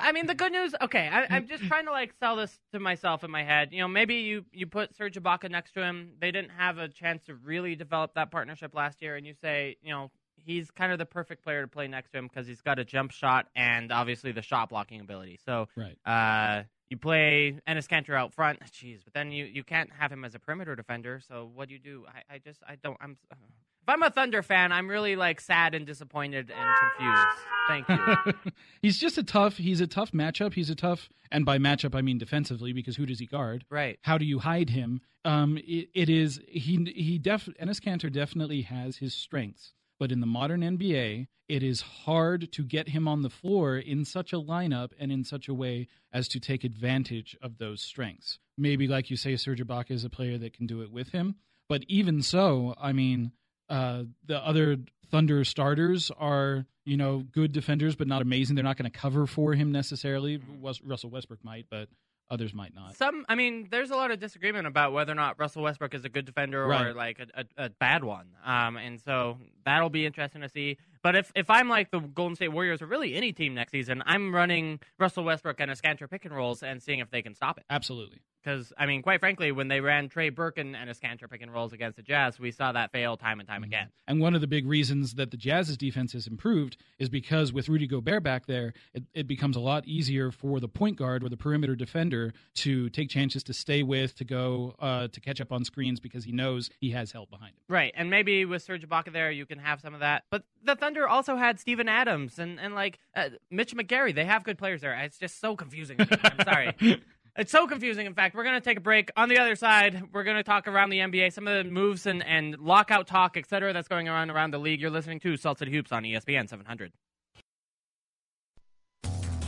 [0.00, 0.74] I mean, the good news.
[0.82, 3.68] Okay, I, I'm just trying to like sell this to myself in my head.
[3.72, 6.12] You know, maybe you you put Serge Ibaka next to him.
[6.20, 9.76] They didn't have a chance to really develop that partnership last year, and you say,
[9.82, 12.60] you know, he's kind of the perfect player to play next to him because he's
[12.60, 15.38] got a jump shot and obviously the shot blocking ability.
[15.44, 15.96] So, Right.
[16.06, 18.60] uh, you play Enes Kanter out front.
[18.72, 21.20] Jeez, but then you, you can't have him as a perimeter defender.
[21.26, 22.04] So what do you do?
[22.08, 22.96] I, I just I don't.
[23.00, 27.38] I'm if I'm a Thunder fan, I'm really like sad and disappointed and confused.
[27.68, 28.52] Thank you.
[28.82, 29.56] he's just a tough.
[29.56, 30.54] He's a tough matchup.
[30.54, 33.64] He's a tough, and by matchup I mean defensively because who does he guard?
[33.70, 33.98] Right.
[34.02, 35.00] How do you hide him?
[35.24, 40.20] Um, it, it is he he def Enes Kanter definitely has his strengths, but in
[40.20, 44.40] the modern NBA, it is hard to get him on the floor in such a
[44.40, 48.38] lineup and in such a way as to take advantage of those strengths.
[48.56, 51.36] Maybe, like you say, Serge Ibaka is a player that can do it with him,
[51.68, 53.32] but even so, I mean,
[53.68, 54.78] uh, the other
[55.10, 58.56] Thunder starters are, you know, good defenders, but not amazing.
[58.56, 60.40] They're not going to cover for him necessarily.
[60.60, 61.88] Russell Westbrook might, but
[62.30, 62.96] others might not.
[62.96, 66.04] Some, I mean, there's a lot of disagreement about whether or not Russell Westbrook is
[66.04, 68.26] a good defender or like a, a, a bad one.
[68.44, 70.78] Um, and so that'll be interesting to see.
[71.02, 74.02] But if, if I'm like the Golden State Warriors or really any team next season,
[74.06, 77.34] I'm running Russell Westbrook and Enes Kanter pick and rolls and seeing if they can
[77.34, 77.64] stop it.
[77.68, 78.20] Absolutely.
[78.44, 81.52] Because I mean, quite frankly, when they ran Trey Burke and Enes Kanter pick and
[81.52, 83.64] rolls against the Jazz, we saw that fail time and time Mm-hmm.
[83.64, 83.88] again.
[84.06, 87.68] And one of the big reasons that the Jazz's defense has improved is because with
[87.68, 91.28] Rudy Gobert back there, it, it becomes a lot easier for the point guard or
[91.28, 95.52] the perimeter defender to take chances to stay with, to go, uh, to catch up
[95.52, 97.62] on screens because he knows he has help behind him.
[97.68, 100.24] Right, and maybe with Serge Ibaka there, you can have some of that.
[100.30, 104.14] But the Thunder also had Steven Adams and and like uh, Mitch McGary.
[104.14, 104.94] They have good players there.
[104.94, 105.96] It's just so confusing.
[106.00, 106.74] I'm sorry.
[107.36, 108.06] It's so confusing.
[108.06, 109.10] In fact, we're going to take a break.
[109.16, 112.06] On the other side, we're going to talk around the NBA, some of the moves
[112.06, 114.80] and, and lockout talk, et cetera, that's going on around the league.
[114.80, 116.92] You're listening to Salt City Hoops on ESPN 700.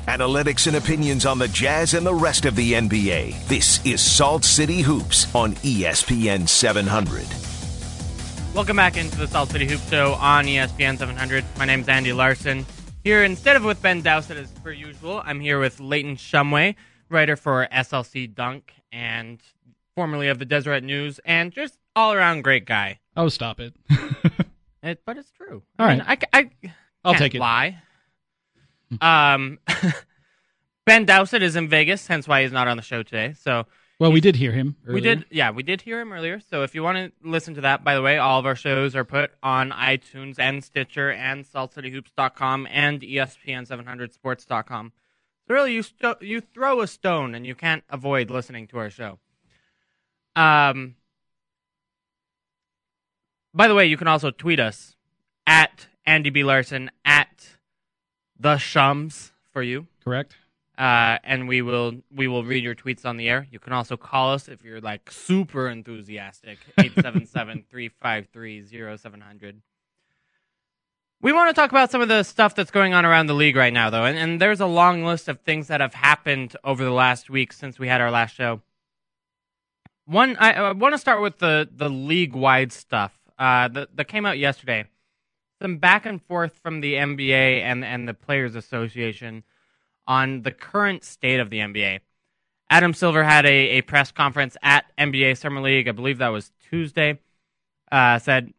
[0.09, 3.47] Analytics and opinions on the Jazz and the rest of the NBA.
[3.47, 7.25] This is Salt City Hoops on ESPN 700.
[8.53, 11.45] Welcome back into the Salt City Hoop Show on ESPN 700.
[11.57, 12.67] My name's Andy Larsen.
[13.05, 16.75] Here, instead of with Ben Dowsett as per usual, I'm here with Layton Shumway,
[17.09, 19.41] writer for SLC Dunk and
[19.95, 22.99] formerly of the Deseret News, and just all around great guy.
[23.17, 23.75] Oh, stop it.
[24.83, 25.65] It, but it's true.
[25.81, 26.23] All I mean, right.
[26.33, 26.73] I, I
[27.05, 27.41] I'll take it.
[27.41, 27.79] Lie.
[29.01, 29.59] um,
[30.87, 33.35] Ben Dowsett is in Vegas, hence why he's not on the show today.
[33.37, 33.67] So
[33.99, 34.77] Well, we did hear him.
[34.87, 36.39] we did, yeah, we did hear him earlier.
[36.39, 38.95] So if you want to listen to that, by the way, all of our shows
[38.95, 44.93] are put on iTunes and Stitcher and SaltCityHoops.com and E ESPN700Sports.com.
[45.49, 48.91] So really, you sto- you throw a stone and you can't avoid listening to our
[48.91, 49.19] show.
[50.35, 50.97] Um.
[53.55, 54.97] By the way, you can also tweet us
[55.47, 57.57] at Andy B Larsen at
[58.39, 60.37] the Shums for you Correct.
[60.77, 63.47] uh, and we will we will read your tweets on the air.
[63.51, 66.59] You can also call us if you're like super enthusiastic.
[66.79, 69.55] 877-353-0700.
[71.27, 73.57] We want to talk about some of the stuff that's going on around the league
[73.57, 76.85] right now, though, and, and there's a long list of things that have happened over
[76.85, 78.63] the last week since we had our last show.
[80.05, 84.05] One, I, I want to start with the the league wide stuff uh, that that
[84.05, 84.85] came out yesterday.
[85.61, 89.43] Some back and forth from the NBA and and the Players Association
[90.07, 92.03] on the current state of the NBA.
[92.71, 95.89] Adam Silver had a, a press conference at NBA Summer League.
[95.89, 97.19] I believe that was Tuesday.
[97.91, 98.53] Uh, said,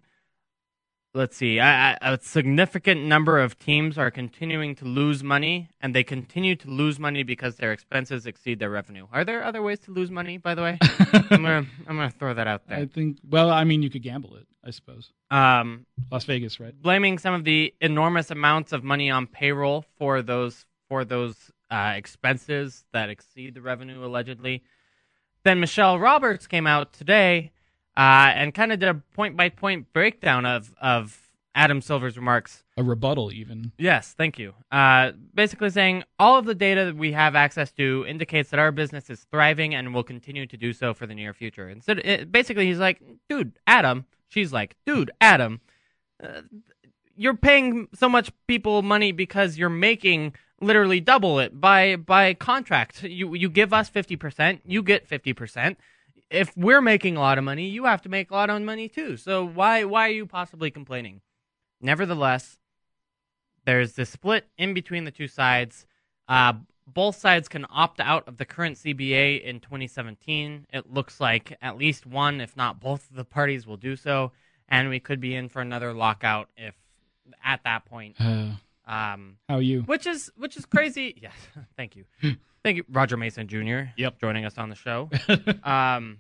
[1.18, 5.94] let's see, a, a a significant number of teams are continuing to lose money, and
[5.94, 9.08] they continue to lose money because their expenses exceed their revenue.
[9.12, 10.38] Are there other ways to lose money?
[10.38, 12.78] By the way, I'm gonna I'm gonna throw that out there.
[12.78, 13.18] I think.
[13.28, 15.12] Well, I mean, you could gamble it, I suppose.
[15.30, 16.74] Um, Las Vegas, right?
[16.82, 21.36] blaming some of the enormous amounts of money on payroll for those for those
[21.70, 24.64] uh, expenses that exceed the revenue allegedly.
[25.44, 27.52] Then Michelle Roberts came out today
[27.98, 31.20] uh, and kind of did a point by point breakdown of of
[31.56, 32.64] Adam Silver's remarks.
[32.78, 33.72] A rebuttal, even.
[33.80, 34.54] Yes, thank you.
[34.72, 38.72] Uh, basically saying all of the data that we have access to indicates that our
[38.72, 41.68] business is thriving and will continue to do so for the near future.
[41.68, 45.62] Instead, it, basically, he's like, "Dude, Adam." She's like, "Dude, Adam,
[46.24, 46.42] uh,
[47.16, 53.02] you're paying so much people money because you're making literally double it by by contract.
[53.02, 55.80] You you give us fifty percent, you get fifty percent.
[56.30, 58.88] If we're making a lot of money, you have to make a lot of money
[58.90, 59.18] too.
[59.18, 61.22] So why why are you possibly complaining?"
[61.82, 62.58] Nevertheless,
[63.66, 65.86] there's this split in between the two sides.
[66.28, 66.54] Uh,
[66.86, 70.68] both sides can opt out of the current CBA in 2017.
[70.72, 74.32] It looks like at least one, if not both, of the parties will do so,
[74.70, 76.76] and we could be in for another lockout if
[77.44, 78.16] at that point.
[78.20, 78.52] Uh,
[78.90, 79.82] Um, how are you?
[79.82, 81.14] which is which is crazy.
[81.22, 81.34] Yes,
[81.76, 82.06] thank you,
[82.68, 83.92] thank you, Roger Mason Jr.
[83.96, 85.10] Yep, joining us on the show.
[85.64, 86.20] um,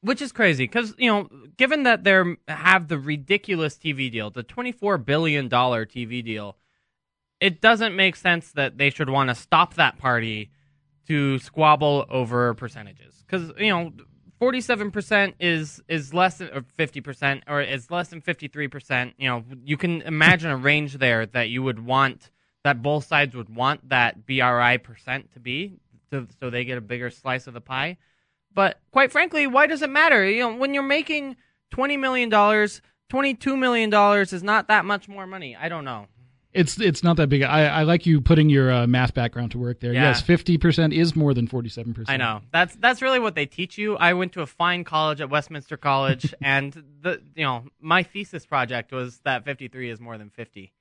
[0.00, 4.42] which is crazy because you know, given that they have the ridiculous TV deal, the
[4.42, 6.56] twenty-four billion dollar TV deal,
[7.38, 10.50] it doesn't make sense that they should want to stop that party
[11.06, 13.92] to squabble over percentages because you know.
[14.38, 19.12] Forty-seven percent is is less than or fifty percent, or is less than fifty-three percent.
[19.18, 22.30] You know, you can imagine a range there that you would want
[22.64, 25.78] that both sides would want that BRI percent to be,
[26.10, 27.96] to, so they get a bigger slice of the pie.
[28.52, 30.28] But quite frankly, why does it matter?
[30.28, 31.36] You know, when you're making
[31.70, 35.56] twenty million dollars, twenty-two million dollars is not that much more money.
[35.56, 36.06] I don't know.
[36.52, 37.42] It's it's not that big.
[37.42, 39.92] I, I like you putting your uh, math background to work there.
[39.92, 40.08] Yeah.
[40.08, 42.10] Yes, fifty percent is more than forty-seven percent.
[42.10, 43.96] I know that's that's really what they teach you.
[43.96, 48.46] I went to a fine college at Westminster College, and the you know my thesis
[48.46, 50.72] project was that 53 is more than 50.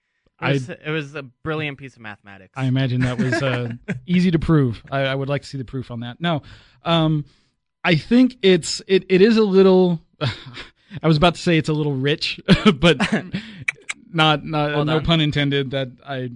[0.41, 2.53] It was, it was a brilliant piece of mathematics.
[2.55, 3.71] I imagine that was uh,
[4.05, 4.83] easy to prove.
[4.89, 6.21] I, I would like to see the proof on that.
[6.21, 6.43] No,
[6.83, 7.25] um,
[7.83, 10.01] I think it's it, it is a little.
[10.21, 12.39] I was about to say it's a little rich,
[12.79, 12.97] but
[14.11, 15.71] not not Well no pun intended.
[15.71, 16.31] That I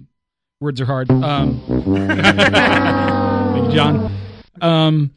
[0.60, 1.10] words are hard.
[1.10, 4.12] Um, thank you, John.
[4.60, 5.10] Um,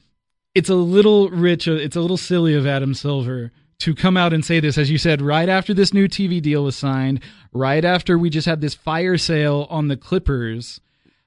[0.58, 4.34] it's a little rich, uh, it's a little silly of Adam Silver to come out
[4.34, 7.22] and say this, as you said, right after this new TV deal was signed,
[7.54, 10.80] right after we just had this fire sale on the Clippers,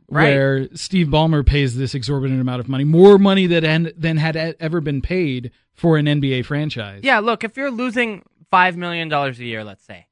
[0.08, 0.24] Right.
[0.34, 4.80] where Steve Ballmer pays this exorbitant amount of money, more money than than had ever
[4.80, 7.02] been paid for an NBA franchise.
[7.04, 10.06] Yeah, look, if you're losing five million dollars a year, let's say,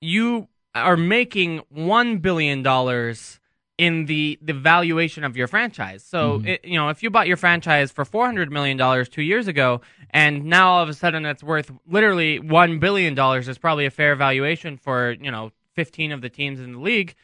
[0.00, 3.39] you are making one billion dollars
[3.80, 6.04] in the the valuation of your franchise.
[6.04, 6.48] So, Mhm.
[6.48, 9.48] it, you know, if you bought your franchise for four hundred million dollars two years
[9.48, 13.86] ago, and now all of a sudden it's worth literally one billion dollars, is probably
[13.86, 17.14] a fair valuation for you know fifteen of the teams in the league.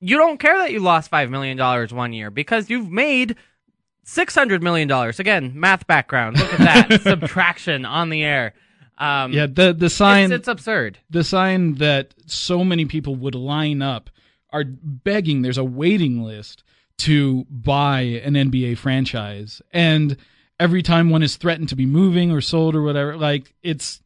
[0.00, 3.36] You don't care that you lost five million dollars one year because you've made
[4.02, 5.20] six hundred million dollars.
[5.20, 6.38] Again, math background.
[6.38, 8.54] Look at that subtraction on the air.
[8.96, 10.96] Um, yeah, the the sign it's, it's absurd.
[11.10, 14.08] the sign that so many people would line up
[14.52, 16.62] are begging there's a waiting list
[16.98, 19.62] to buy an NBA franchise.
[19.72, 20.16] And
[20.58, 24.02] every time one is threatened to be moving or sold or whatever like it's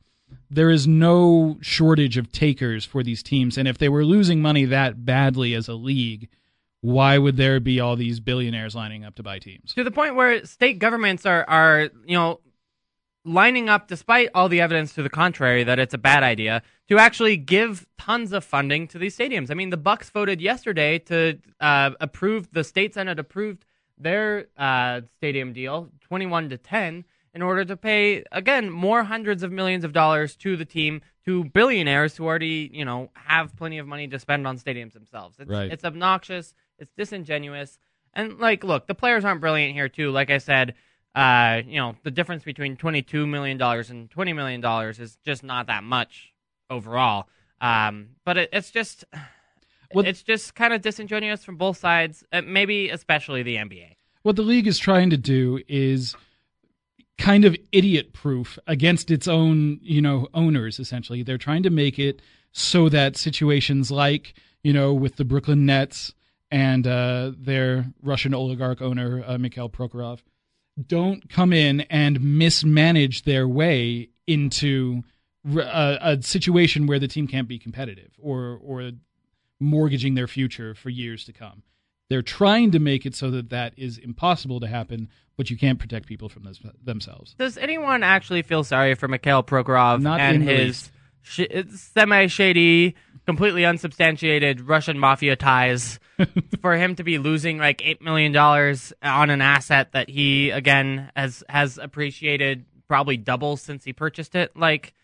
[0.51, 3.59] there is no shortage of takers for these teams.
[3.59, 6.28] And if they were losing money that badly as a league
[6.84, 9.72] why would there be all these billionaires lining up to buy teams?
[9.72, 12.40] To the point where state governments are are you know
[13.24, 16.98] lining up despite all the evidence to the contrary that it's a bad idea to
[16.98, 19.50] actually give tons of funding to these stadiums.
[19.50, 23.64] I mean, the Bucks voted yesterday to uh, approve the state senate approved
[23.96, 29.50] their uh, stadium deal 21 to 10 in order to pay again more hundreds of
[29.52, 33.86] millions of dollars to the team to billionaires who already you know have plenty of
[33.86, 35.70] money to spend on stadiums themselves it's, Right.
[35.70, 37.78] it's obnoxious it's disingenuous
[38.14, 40.74] and like look the players aren't brilliant here too like i said
[41.14, 45.42] uh, you know the difference between 22 million dollars and 20 million dollars is just
[45.42, 46.32] not that much
[46.70, 47.28] overall.
[47.60, 49.04] Um, but it, it's just
[49.90, 54.42] it's just kind of disingenuous from both sides uh, maybe especially the nba what the
[54.42, 56.16] league is trying to do is
[57.18, 61.22] kind of idiot proof against its own you know owners essentially.
[61.22, 62.20] They're trying to make it
[62.52, 66.14] so that situations like you know with the brooklyn nets
[66.50, 70.20] and uh, their russian oligarch owner uh, mikhail prokhorov
[70.86, 75.02] don't come in and mismanage their way into
[75.56, 78.92] a situation where the team can't be competitive or or
[79.60, 81.62] mortgaging their future for years to come.
[82.10, 85.78] They're trying to make it so that that is impossible to happen, but you can't
[85.78, 87.34] protect people from this, themselves.
[87.38, 90.90] Does anyone actually feel sorry for Mikhail Prokhorov Not and in the
[91.24, 92.94] sh- semi-shady,
[93.26, 95.98] completely unsubstantiated Russian mafia ties
[96.60, 101.10] for him to be losing like eight million dollars on an asset that he again
[101.16, 104.56] has has appreciated probably double since he purchased it?
[104.56, 104.94] Like,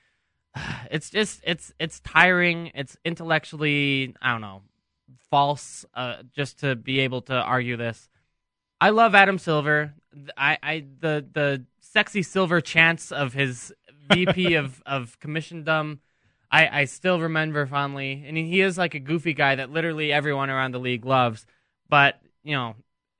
[0.90, 2.70] it's just it's it's tiring.
[2.74, 4.62] It's intellectually I don't know
[5.30, 8.08] false uh, just to be able to argue this.
[8.80, 9.94] I love Adam Silver.
[10.36, 13.72] I, I the the sexy silver chance of his
[14.10, 15.98] VP of of commissiondom.
[16.50, 20.50] I, I still remember fondly, and he is like a goofy guy that literally everyone
[20.50, 21.46] around the league loves.
[21.88, 22.74] But you know,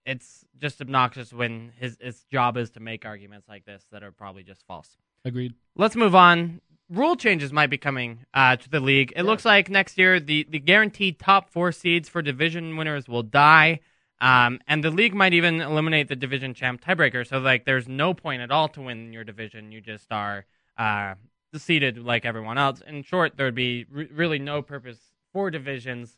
[0.05, 4.13] it's just obnoxious when his his job is to make arguments like this that are
[4.13, 4.97] probably just false.
[5.25, 5.55] Agreed.
[5.77, 6.61] Let's move on.
[6.89, 9.13] Rule changes might be coming uh, to the league.
[9.15, 13.23] It looks like next year the, the guaranteed top four seeds for division winners will
[13.23, 13.79] die,
[14.21, 17.25] um, and the league might even eliminate the division champ tiebreaker.
[17.25, 19.71] So like, there's no point at all to win your division.
[19.71, 21.15] You just are uh,
[21.59, 22.81] seeded like everyone else.
[22.87, 24.99] In short, there would be re- really no purpose
[25.33, 26.17] for divisions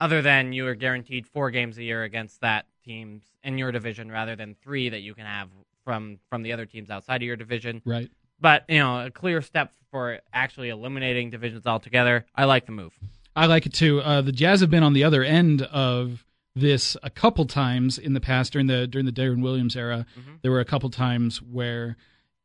[0.00, 4.10] other than you are guaranteed four games a year against that teams in your division,
[4.10, 5.48] rather than three that you can have
[5.84, 8.10] from from the other teams outside of your division Right.
[8.38, 12.24] but you know a clear step for actually eliminating divisions altogether.
[12.34, 12.92] I like the move.
[13.34, 14.00] I like it too.
[14.00, 16.24] Uh, the Jazz have been on the other end of
[16.54, 20.04] this a couple times in the past during the during the Deron Williams era.
[20.42, 21.96] There were a couple times where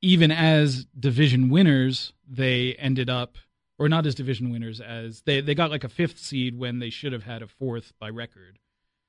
[0.06, 3.38] even as division winners, they ended up
[3.80, 6.90] or not as division winners as they they got like a fifth seed when they
[6.92, 8.60] should have had a fourth by record.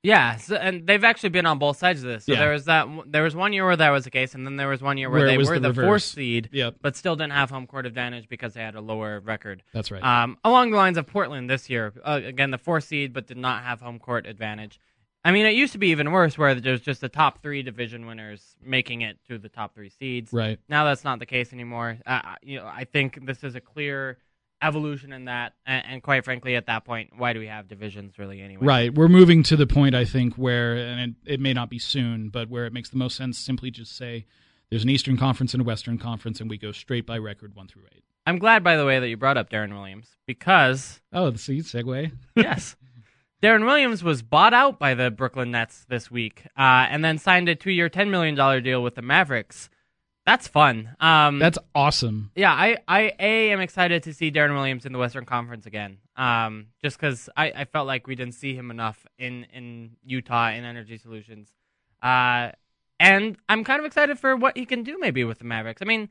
[0.03, 2.27] Yeah, so, and they've actually been on both sides of this.
[2.27, 2.39] So Yeah.
[2.39, 2.87] there was that.
[3.07, 5.11] There was one year where that was the case, and then there was one year
[5.11, 6.77] where, Where they were the the, fourth seed, Yep.
[6.81, 9.63] but still didn't have home court advantage because they had a lower record.
[9.75, 10.03] That's right.
[10.03, 13.37] Um, along the lines of Portland this year, uh, again the fourth seed, but did
[13.37, 14.79] not have home court advantage.
[15.27, 18.07] I mean, it used to be even worse, where there's just the top three division
[18.07, 20.33] winners making it to the top three seeds.
[20.33, 20.59] Right.
[20.69, 21.99] Now that's not the case anymore.
[22.07, 24.19] Uh, you know, I think this is a clear
[24.63, 28.19] evolution in that, and, and quite frankly, at that point, why do we have divisions
[28.19, 28.65] really anyway?
[28.65, 28.95] Right.
[28.95, 32.29] We're moving to the point, I think, where, and it, it may not be soon,
[32.29, 34.27] but where it makes the most sense simply just say
[34.71, 37.67] there's an Eastern Conference and a Western Conference, and we go straight by record one
[37.67, 38.05] through eight.
[38.27, 41.65] I'm glad, by the way, that you brought up Deron Williams because Oh, the seed
[41.65, 42.13] segue.
[42.35, 42.77] yes,
[43.43, 47.49] Deron Williams was bought out by the Brooklyn Nets this week, uh, and then signed
[47.49, 49.69] a two-year, ten million dollar deal with the Mavericks.
[50.25, 50.97] That's fun.
[50.99, 52.33] Um, That's awesome.
[52.35, 55.99] Yeah, I, I a am excited to see Deron Williams in the Western Conference again.
[56.17, 60.51] Um, just because I, I felt like we didn't see him enough in in Utah
[60.51, 61.53] in Energy Solutions.
[62.03, 62.51] Uh,
[62.99, 65.81] and I'm kind of excited for what he can do maybe with the Mavericks.
[65.81, 66.09] I mean,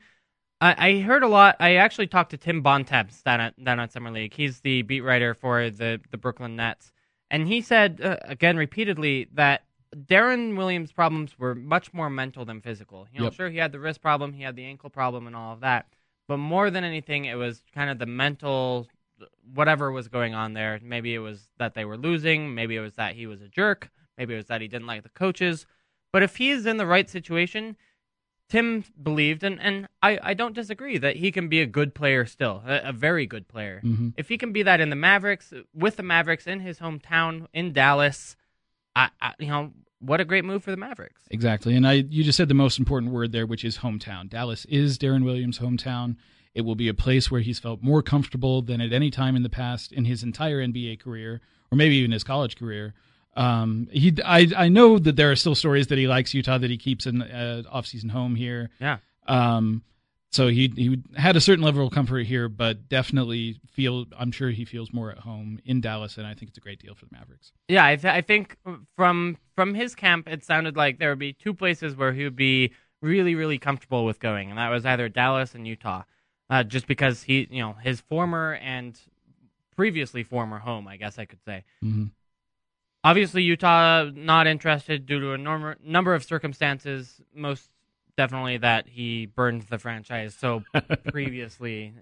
[0.60, 1.56] I, I heard a lot.
[1.60, 4.32] I actually talked to Tim Bontemps down at down at Summer League.
[4.32, 6.90] He's the beat writer for the the Brooklyn Nets,
[7.30, 9.62] and he said uh, again repeatedly that
[9.94, 13.06] Deron Williams' problems were much more mental than physical.
[13.12, 13.34] You know, Yep.
[13.34, 15.86] sure he had the wrist problem, he had the ankle problem, and all of that,
[16.28, 18.88] but more than anything, it was kind of the mental
[19.54, 20.78] whatever was going on there.
[20.82, 22.54] Maybe it was that they were losing.
[22.54, 23.90] Maybe it was that he was a jerk.
[24.18, 25.66] Maybe it was that he didn't like the coaches.
[26.12, 27.76] But if he's in the right situation,
[28.48, 32.24] Tim believed, and, and I, I don't disagree, that he can be a good player
[32.26, 33.80] still, a, a very good player.
[33.84, 34.14] Mhm.
[34.16, 37.72] If he can be that in the Mavericks, with the Mavericks in his hometown in
[37.72, 38.36] Dallas,
[38.94, 41.22] I, I you know what a great move for the Mavericks.
[41.30, 41.74] Exactly.
[41.74, 44.28] And I you just said the most important word there, which is hometown.
[44.28, 46.16] Dallas is Deron Williams' hometown.
[46.54, 49.42] It will be a place where he's felt more comfortable than at any time in
[49.42, 51.40] the past in his entire NBA career,
[51.70, 52.94] or maybe even his college career.
[53.36, 56.70] Um, he, I, I know that there are still stories that he likes Utah, that
[56.70, 58.70] he keeps an uh, off-season home here.
[58.80, 58.98] Yeah.
[59.28, 59.82] Um,
[60.30, 64.50] so he he had a certain level of comfort here, but definitely feel I'm sure
[64.50, 67.06] he feels more at home in Dallas, and I think it's a great deal for
[67.06, 67.52] the Mavericks.
[67.68, 68.56] Yeah, I, th- I think
[68.96, 72.36] from from his camp, it sounded like there would be two places where he would
[72.36, 76.02] be really, really comfortable with going, and that was either Dallas and Utah,
[76.50, 78.98] uh, just because he, you know, his former and
[79.76, 81.64] previously former home, I guess I could say.
[81.84, 82.10] Mhm.
[83.06, 87.20] Obviously, Utah not interested due to a norm- number of circumstances.
[87.34, 87.70] Most
[88.16, 90.64] definitely that he burned the franchise so
[91.12, 91.94] previously,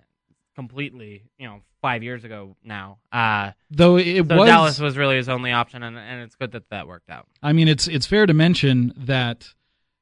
[0.55, 1.25] completely.
[1.39, 2.99] You know, five years ago now.
[3.13, 6.53] Uh, Though it so was- Dallas was really his only option, and, and it's good
[6.53, 7.27] that that worked out.
[7.43, 9.53] I mean, it's it's fair to mention that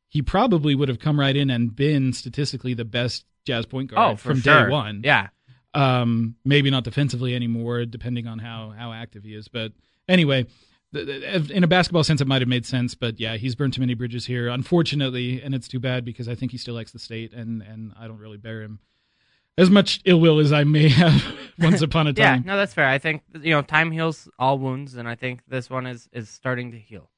[0.09, 4.12] he probably would have come right in and been statistically the best Jazz point guard
[4.12, 4.66] Oh, from sure.
[4.66, 5.00] day one.
[5.05, 5.28] Yeah.
[5.74, 9.48] Um, maybe not defensively anymore, depending on how how active he is.
[9.48, 9.72] But
[10.07, 12.95] anyway, th- th- in a basketball sense, it might have made sense.
[12.95, 16.34] But yeah, he's burned too many bridges here, unfortunately, and it's too bad because I
[16.34, 18.80] think he still likes the state, and and I don't really bear him
[19.59, 21.24] as much ill will as I may have
[21.59, 22.43] once upon a time.
[22.45, 22.86] Yeah, no, that's fair.
[22.86, 26.28] I think you know time heals all wounds, and I think this one is is
[26.28, 27.11] starting to heal.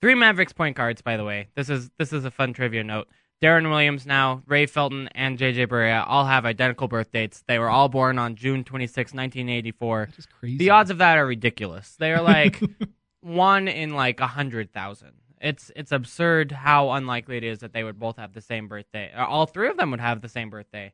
[0.00, 1.48] Three Mavericks point guards, by the way.
[1.54, 3.08] This is this is a fun trivia note.
[3.42, 7.42] Deron Williams now, Ray Felton, and JJ Barea all have identical birth dates.
[7.48, 10.06] They were all born on June 26, 1984.
[10.10, 10.58] That is crazy.
[10.58, 11.96] The odds of that are ridiculous.
[11.98, 12.62] They are like
[13.20, 15.14] one in like a hundred thousand.
[15.40, 19.10] It's it's absurd how unlikely it is that they would both have the same birthday.
[19.12, 20.92] Or All three of them would have the same birthday.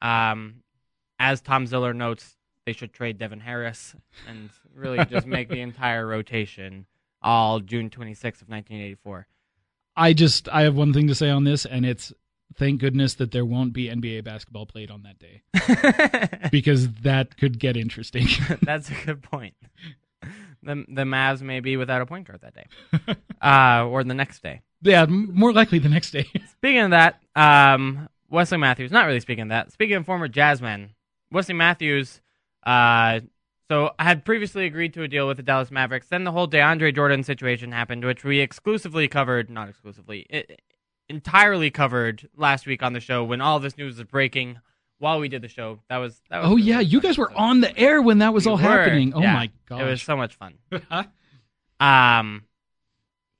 [0.00, 0.62] Um,
[1.18, 2.34] as Tom Ziller notes,
[2.64, 3.94] they should trade Devin Harris
[4.26, 6.86] and really just make the entire rotation
[7.20, 9.26] all June 26th of 1984.
[9.96, 12.12] I just I have one thing to say on this, and it's
[12.56, 15.42] thank goodness that there won't be NBA basketball played on that day
[16.50, 18.26] because that could get interesting.
[18.62, 19.54] That's a good point.
[20.62, 24.42] The the Mavs may be without a point guard that day, uh, or the next
[24.42, 24.60] day.
[24.82, 26.26] yeah, m- more likely the next day.
[26.52, 28.90] Speaking of that, um, Wesley Matthews.
[28.90, 29.72] Not really speaking of that.
[29.72, 30.90] Speaking of former Jazzmen,
[31.32, 32.20] Wesley Matthews.
[32.64, 33.20] Uh,
[33.70, 36.08] so I had previously agreed to a deal with the Dallas Mavericks.
[36.08, 39.48] Then the whole DeAndre Jordan situation happened, which we exclusively covered.
[39.48, 40.26] Not exclusively.
[40.28, 40.60] It,
[41.08, 44.58] entirely covered last week on the show when all this news was breaking
[44.98, 45.78] while we did the show.
[45.88, 48.44] That was that was oh yeah, you guys were on the air when that was
[48.44, 48.62] we all were.
[48.62, 49.12] happening.
[49.14, 49.34] Oh Yeah.
[49.34, 49.80] my god.
[49.82, 50.54] It was so much fun.
[51.80, 52.44] um,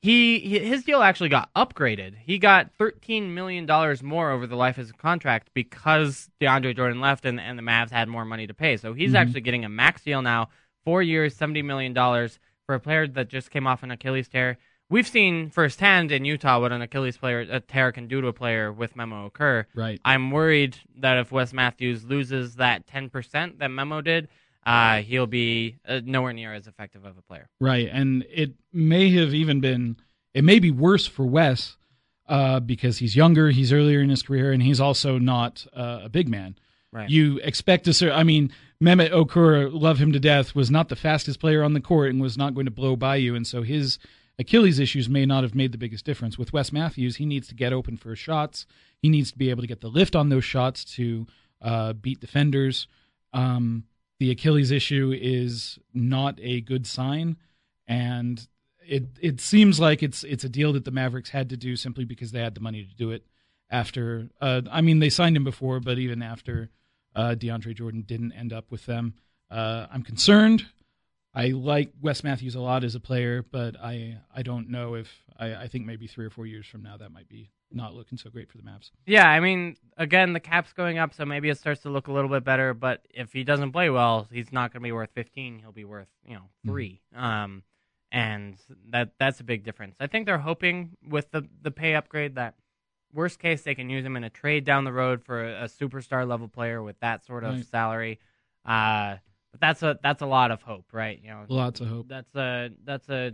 [0.02, 2.14] he, his deal actually got upgraded.
[2.16, 7.00] He got thirteen million dollars more over the life of his contract because DeAndre Jordan
[7.00, 8.76] left and and the Mavs had more money to pay.
[8.76, 9.16] So he's Mhm.
[9.16, 10.48] actually getting a max deal now,
[10.84, 14.56] four years, seventy million dollars for a player that just came off an Achilles tear.
[14.88, 18.32] We've seen firsthand in Utah what an Achilles player a tear can do to a
[18.32, 19.66] player with Memo Okur.
[19.74, 20.00] Right.
[20.04, 24.28] I'm worried that if Wes Matthews loses that 10% that Memo did,
[24.64, 27.48] uh, he'll be uh, nowhere near as effective of a player.
[27.60, 29.96] Right, and it may have even been
[30.34, 31.76] it may be worse for Wes
[32.28, 36.08] uh, because he's younger, he's earlier in his career, and he's also not uh, a
[36.08, 36.56] big man.
[36.92, 37.08] Right.
[37.08, 38.52] You expect to ser I mean,
[38.82, 42.20] Mehmet Okur, love him to death, was not the fastest player on the court and
[42.20, 43.98] was not going to blow by you, and so his
[44.38, 46.38] Achilles issues may not have made the biggest difference.
[46.38, 48.66] With Wes Matthews, he needs to get open for his shots.
[49.02, 51.26] He needs to be able to get the lift on those shots to
[51.60, 52.86] uh, beat defenders.
[53.34, 53.84] Um,
[54.20, 57.38] the Achilles issue is not a good sign,
[57.88, 58.46] and
[58.86, 62.04] it it seems like it's it's a deal that the Mavericks had to do simply
[62.04, 63.24] because they had the money to do it.
[63.70, 66.70] After, uh, I mean, they signed him before, but even after
[67.14, 69.14] uh, DeAndre Jordan didn't end up with them,
[69.48, 70.66] uh, I'm concerned.
[71.32, 75.10] I like Wes Matthews a lot as a player, but I I don't know if
[75.38, 78.18] I, I think maybe three or four years from now that might be not looking
[78.18, 78.90] so great for the Mavs.
[79.06, 82.12] Yeah, I mean, again, the cap's going up, so maybe it starts to look a
[82.12, 82.74] little bit better.
[82.74, 85.58] But if he doesn't play well, he's not going to be worth 15.
[85.60, 87.62] He'll be worth, you know, 3 Um,
[88.12, 88.56] and
[88.90, 89.94] that that's a big difference.
[90.00, 92.54] I think they're hoping with the the pay upgrade that
[93.12, 95.64] worst case they can use him in a trade down the road for a, a
[95.66, 97.66] superstar level player with that sort of Right.
[97.66, 98.18] salary.
[98.64, 99.16] Uh,
[99.52, 101.20] but that's a that's a lot of hope, right?
[101.22, 102.08] You know, Lots of hope.
[102.08, 103.32] That's a that's a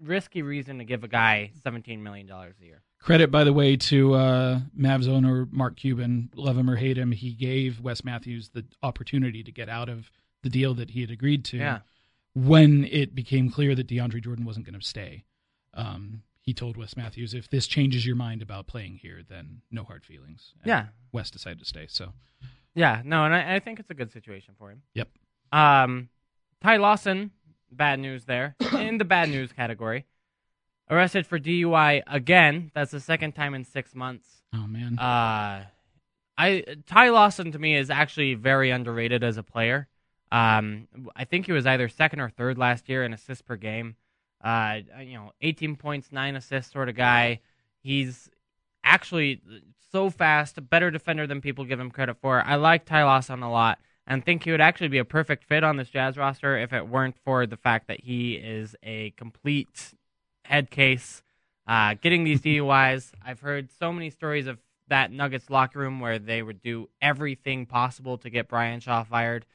[0.00, 2.82] risky reason to give a guy 17 million dollars a year.
[3.02, 6.30] Credit, by the way, to uh, Mavs owner Mark Cuban.
[6.36, 10.10] Love him or hate him, he gave Wes Matthews the opportunity to get out of
[10.42, 11.56] the deal that he had agreed to.
[11.56, 11.78] Yeah.
[12.34, 15.24] When it became clear that DeAndre Jordan wasn't going to stay,
[15.74, 19.82] um, he told Wes Matthews, "If this changes your mind about playing here, then no
[19.84, 20.86] hard feelings." And Yeah.
[21.10, 21.86] Wes decided to stay.
[21.88, 22.12] So
[22.74, 24.82] Yeah, no, and I, I think it's a good situation for him.
[24.94, 25.08] Yep.
[25.50, 26.08] Um,
[26.62, 27.32] Ty Lawson,
[27.70, 30.06] bad news there in the bad news category.
[30.92, 32.70] Arrested for DUI again.
[32.74, 34.28] That's the second time in six months.
[34.54, 34.98] Oh man.
[34.98, 35.64] Uh,
[36.36, 39.88] I Ty Lawson to me is actually very underrated as a player.
[40.30, 43.96] Um, I think he was either second or third last year in assists per game.
[44.44, 47.40] Uh, you know, 18 points, nine assists sort of guy.
[47.82, 48.28] He's
[48.84, 49.40] actually
[49.92, 52.42] so fast, a better defender than people give him credit for.
[52.44, 55.64] I like Ty Lawson a lot and think he would actually be a perfect fit
[55.64, 59.94] on this Jazz roster if it weren't for the fact that he is a complete
[60.44, 61.22] head case.
[61.66, 66.18] Uh, getting these DUIs, I've heard so many stories of that Nuggets locker room where
[66.18, 69.46] they would do everything possible to get Brian Shaw fired.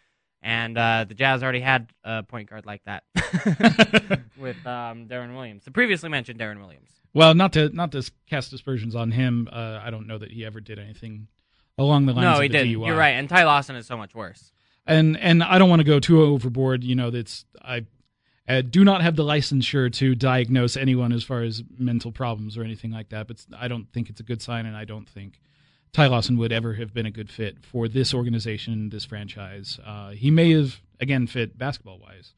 [0.41, 3.03] And uh, the Jazz already had a point guard like that
[4.37, 6.89] with um, Deron Williams, the previously mentioned Deron Williams.
[7.13, 9.49] Well, not to not to cast aspersions on him.
[9.51, 11.27] Uh, I don't know that he ever did anything
[11.77, 12.17] along the lines.
[12.17, 12.35] Of the wheel.
[12.35, 12.81] No, he didn't.
[12.81, 12.87] DUI.
[12.87, 13.11] You're right.
[13.11, 14.51] And Ty Lawson is so much worse.
[14.85, 16.83] And and I don't want to go too overboard.
[16.83, 17.85] You know, that's I
[18.47, 22.63] uh, do not have the licensure to diagnose anyone as far as mental problems or
[22.63, 23.27] anything like that.
[23.27, 25.41] But I don't think it's a good sign, and I don't think
[25.93, 29.79] Ty Lawson would ever have been a good fit for this organization, this franchise.
[29.85, 32.33] Uh, he may have again fit basketball wise.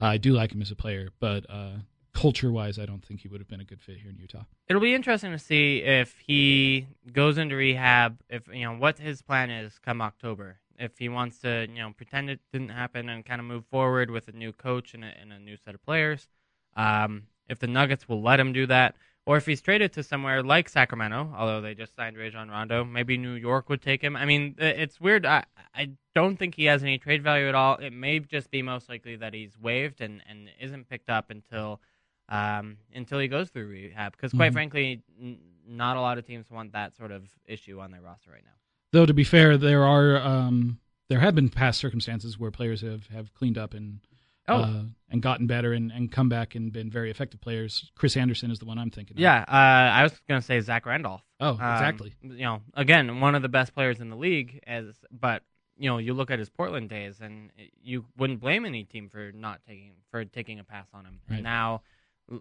[0.00, 1.72] I do like him as a player, but uh,
[2.14, 4.44] culture wise, I don't think he would have been a good fit here in Utah.
[4.68, 9.20] It'll be interesting to see if he goes into rehab, if you know what his
[9.22, 10.56] plan is come October.
[10.80, 14.10] If he wants to, you know, pretend it didn't happen and kind of move forward
[14.10, 16.28] with a new coach and a, and a new set of players.
[16.74, 20.42] Um, if the Nuggets will let him do that, or if he's traded to somewhere
[20.42, 24.16] like Sacramento, although they just signed Rajon Rondo, maybe New York would take him.
[24.16, 25.26] I mean, it's weird.
[25.26, 27.76] I I don't think he has any trade value at all.
[27.76, 31.80] It may just be most likely that he's waived and, and isn't picked up until
[32.28, 34.12] um, until he goes through rehab.
[34.12, 34.54] Because quite Mhm.
[34.54, 38.30] frankly, n- not a lot of teams want that sort of issue on their roster
[38.30, 38.59] right now.
[38.92, 40.78] Though to be fair, there are um,
[41.08, 44.00] there have been past circumstances where players have, have cleaned up and
[44.48, 44.62] Oh.
[44.62, 47.92] uh, and gotten better and, and come back and been very effective players.
[47.94, 49.16] Chris Andersen is the one I'm thinking.
[49.16, 49.20] of.
[49.20, 51.22] Yeah, uh, I was going to say Zach Randolph.
[51.38, 52.14] Oh, Um, exactly.
[52.22, 54.60] you know, again, one of the best players in the league.
[54.66, 55.42] As but
[55.76, 59.30] you know, you look at his Portland days, and you wouldn't blame any team for
[59.30, 61.20] not taking for taking a pass on him.
[61.28, 61.36] Right.
[61.36, 61.82] And now,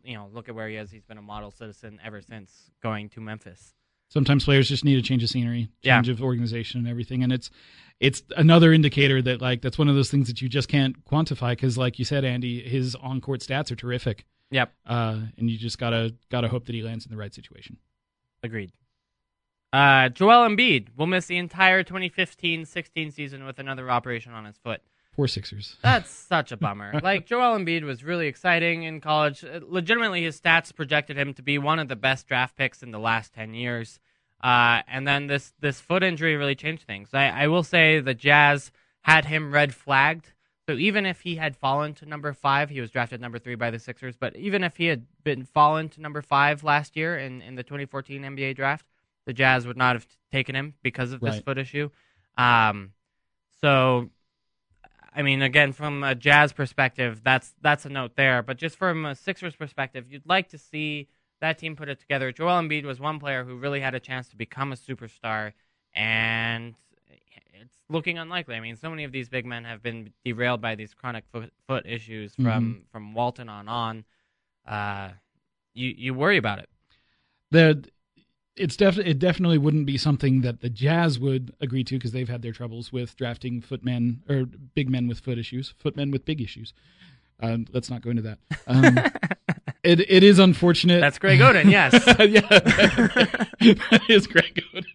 [0.04, 0.90] you know, look at where he is.
[0.90, 3.76] He's been a model citizen ever since going to Memphis.
[4.10, 5.98] Sometimes players just need a change of scenery, Yeah.
[5.98, 7.24] change of organization, and everything.
[7.24, 7.50] And it's
[8.00, 11.52] it's another indicator that like that's one of those things that you just can't quantify
[11.52, 14.26] because, like you said, Andy, his on court stats are terrific.
[14.52, 14.74] Yep.
[14.86, 17.78] Uh, and you just gotta gotta hope that he lands in the right situation.
[18.42, 18.72] Agreed.
[19.72, 24.82] Uh, Joel Embiid will miss the entire 2015-16 season with another operation on his foot.
[25.28, 25.76] Sixers.
[25.84, 27.00] That's such a bummer.
[27.04, 29.44] like Joel Embiid was really exciting in college.
[29.44, 32.92] Uh, Legitimately, his stats projected him to be one of the best draft picks in
[32.92, 34.00] the last ten years.
[34.42, 37.10] Uh, and then this this foot injury really changed things.
[37.14, 40.32] I, I will say the Jazz had him red flagged.
[40.68, 43.72] So even if he had fallen to number five, he was drafted number three by
[43.72, 44.16] the Sixers.
[44.16, 47.64] But even if he had been fallen to number five last year in, in the
[47.64, 48.86] 2014 NBA draft,
[49.26, 51.44] the Jazz would not have taken him because of this Right.
[51.46, 51.90] foot issue.
[52.38, 52.92] Um,
[53.62, 54.12] so
[55.14, 58.44] I mean, again, from a Jazz perspective, that's that's a note there.
[58.44, 61.08] But just from a Sixers perspective, you'd like to see
[61.42, 62.32] that team put it together.
[62.32, 65.54] Joel Embiid was one player who really had a chance to become a superstar,
[65.96, 66.76] and
[67.54, 68.56] it's looking unlikely.
[68.56, 71.52] I mean, so many of these big men have been derailed by these chronic foot,
[71.68, 74.06] foot issues from from Walton on on.
[74.68, 75.10] Uh,
[75.74, 76.70] you you worry about it.
[77.52, 77.84] the
[78.60, 82.30] it's def- it definitely wouldn't be something that the Jazz would agree to because they've
[82.30, 84.46] had their troubles with drafting footmen or
[84.76, 86.74] big men with foot issues, footmen with big issues.
[87.42, 88.40] Um, let's not go into that.
[88.68, 88.98] Um,
[89.84, 91.00] it it is unfortunate.
[91.00, 91.94] That's Greg Oden, yes.
[92.20, 92.42] yeah,
[93.90, 94.86] that is Greg Oden.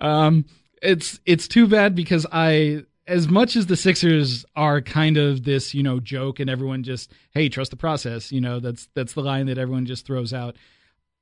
[0.00, 0.44] Um,
[0.82, 5.74] it's it's too bad because I as much as the Sixers are kind of this,
[5.74, 9.22] you know, joke and everyone just, hey, trust the process, you know, that's that's the
[9.22, 10.56] line that everyone just throws out.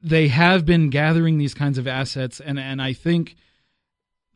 [0.01, 3.37] They have been gathering these kinds of assets and and I think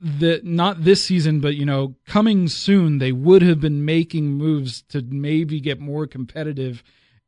[0.00, 4.82] that not this season, but you know, coming soon, they would have been making moves
[4.88, 6.82] to maybe get more competitive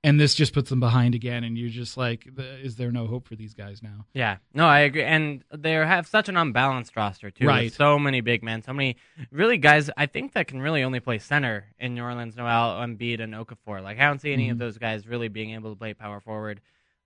[0.04, 2.28] and this just puts them behind again and you're just like
[2.62, 4.04] is there no hope for these guys now?
[4.12, 4.36] Yeah.
[4.52, 7.72] No i agree and they have such an unbalanced roster too right.
[7.72, 8.96] so many big men so many
[9.32, 13.34] really guys i think that can really only play center in Nerlens Noel embiid and
[13.34, 13.82] okafor.
[13.82, 14.52] Like i don't see any mm-hmm.
[14.52, 16.60] of those guys really being able to play power forward.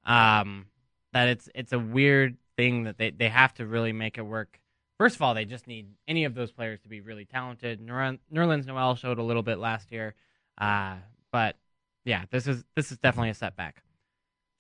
[0.04, 0.66] Um
[1.12, 4.58] that it's it's a weird thing that they, they have to really make it work
[4.98, 7.92] first of all they just need any of those players to be really talented new
[8.36, 10.14] orleans noel showed a little bit last year
[10.58, 10.96] uh
[11.30, 11.56] but
[12.08, 13.82] yeah, this is this is definitely a setback.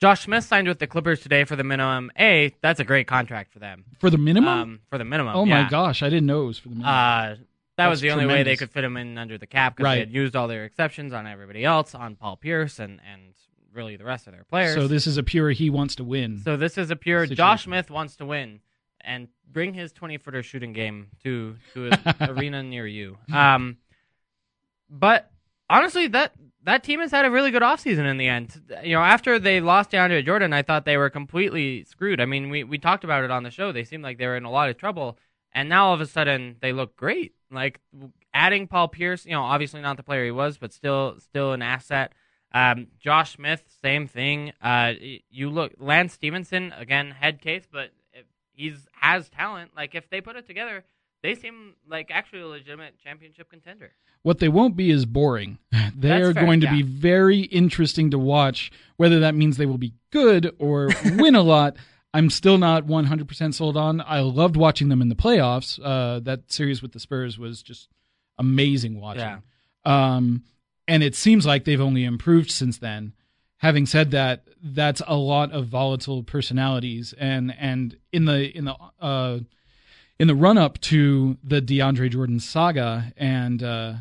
[0.00, 2.12] Josh Smith signed with the Clippers today for the minimum.
[2.16, 3.84] A, that's a great contract for them.
[3.98, 4.60] For the minimum?
[4.60, 5.34] Um, for the minimum.
[5.34, 5.62] Oh yeah.
[5.62, 6.94] my gosh, I didn't know it was for the minimum.
[6.94, 7.38] Uh, that
[7.76, 8.24] that's was the tremendous.
[8.24, 9.94] only way they could fit him in under the cap because right.
[9.94, 13.34] they had used all their exceptions on everybody else, on Paul Pierce and and
[13.72, 14.74] really the rest of their players.
[14.74, 16.38] So this is a pure he wants to win.
[16.38, 17.36] So this is a pure situation.
[17.36, 18.60] Josh Smith wants to win
[19.00, 23.18] and bring his twenty footer shooting game to to an arena near you.
[23.32, 23.78] Um,
[24.90, 25.30] but
[25.70, 26.34] honestly, that
[26.64, 28.60] that team has had a really good offseason in the end.
[28.82, 32.20] You know, after they lost DeAndre Jordan, I thought they were completely screwed.
[32.20, 33.72] I mean, we, we talked about it on the show.
[33.72, 35.18] They seemed like they were in a lot of trouble,
[35.52, 37.34] and now all of a sudden they look great.
[37.50, 37.80] Like
[38.34, 41.62] adding Paul Pierce, you know, obviously not the player he was, but still still an
[41.62, 42.12] asset.
[42.52, 44.52] Um, Josh Smith, same thing.
[44.62, 44.92] Uh,
[45.30, 47.90] you look Lance Stephenson again, head case, but
[48.58, 49.70] he's has talent.
[49.76, 50.84] Like if they put it together,
[51.22, 53.92] they seem like actually a legitimate championship contender.
[54.22, 55.58] What they won't be is boring.
[55.98, 56.74] They That's are fair, going to yeah.
[56.74, 58.70] be very interesting to watch.
[58.98, 61.74] Whether that means they will be good or win a lot,
[62.14, 64.00] I'm still not 100% sold on.
[64.06, 65.80] I loved watching them in the playoffs.
[65.82, 67.88] Uh, that series with the Spurs was just
[68.38, 69.22] amazing watching.
[69.22, 69.38] Yeah.
[69.84, 70.44] Um,
[70.88, 73.12] and it seems like they've only improved since then.
[73.58, 78.74] Having said that, that's a lot of volatile personalities, and and in the in the
[79.00, 79.38] uh,
[80.18, 83.92] in the run up to the DeAndre Jordan saga and uh,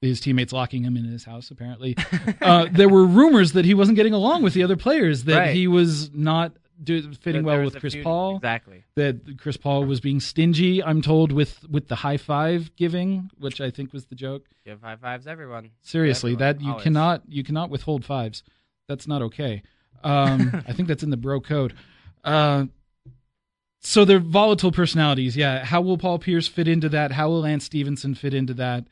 [0.00, 1.96] his teammates locking him in his house, apparently,
[2.42, 5.54] uh, there were rumors that he wasn't getting along with the other players, that Right.
[5.54, 6.52] he was not
[6.82, 8.36] do, fitting well with Chris feud- Paul.
[8.36, 8.84] exactly.
[8.96, 10.82] That Chris Paul was being stingy.
[10.82, 14.46] I'm told with with the high five giving, which I think was the joke.
[14.64, 15.70] Give high fives, everyone.
[15.82, 16.82] Seriously, Everyone, that you always.
[16.82, 18.42] cannot you cannot withhold fives.
[18.88, 19.62] That's not okay.
[20.02, 21.74] Um, I think that's in the bro code.
[22.24, 22.66] Uh,
[23.80, 25.36] so they're volatile personalities.
[25.36, 25.64] Yeah.
[25.64, 27.12] How will Paul Pierce fit into that?
[27.12, 28.84] How will Lance Stephenson fit into that?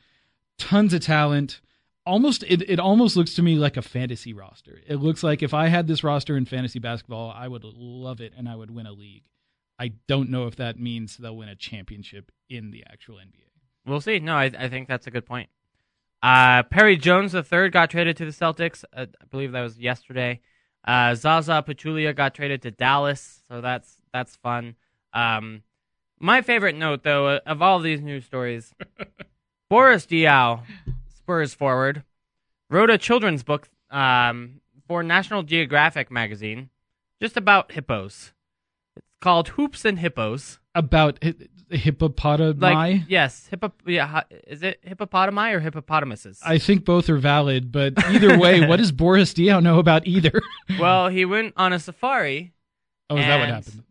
[0.59, 1.61] Tons of talent.
[2.05, 4.79] Almost it, it almost looks to me like a fantasy roster.
[4.85, 8.33] It looks like if I had this roster in fantasy basketball, I would love it
[8.37, 9.23] and I would win a league.
[9.79, 13.49] I don't know if that means they'll win a championship in the actual NBA.
[13.85, 14.19] We'll see.
[14.19, 15.49] No, I, I think that's a good point.
[16.21, 18.85] Uh, Perry Jones III got traded to the Celtics.
[18.95, 20.39] Uh, I believe that was yesterday.
[20.85, 24.75] Uh, Zaza Pachulia got traded to Dallas, so that's that's fun.
[25.13, 25.63] Um,
[26.19, 28.73] my favorite note, though, of all these news stories,
[29.69, 30.61] Boris Diaw,
[31.23, 32.03] Spurs forward,
[32.69, 34.59] wrote a children's book um,
[34.89, 36.69] for National Geographic magazine,
[37.21, 38.33] just about hippos.
[38.97, 40.59] It's called Hoops and Hippos.
[40.75, 41.35] About hi-
[41.71, 42.61] hippopotami.
[42.61, 43.71] Like yes, hippo.
[43.85, 46.41] Yeah, is it hippopotami or hippopotamuses?
[46.43, 50.41] I think both are valid, but either way, what does Boris Diaw know about either?
[50.77, 52.51] well, he went on a safari.
[53.09, 53.83] Oh, is that what happened?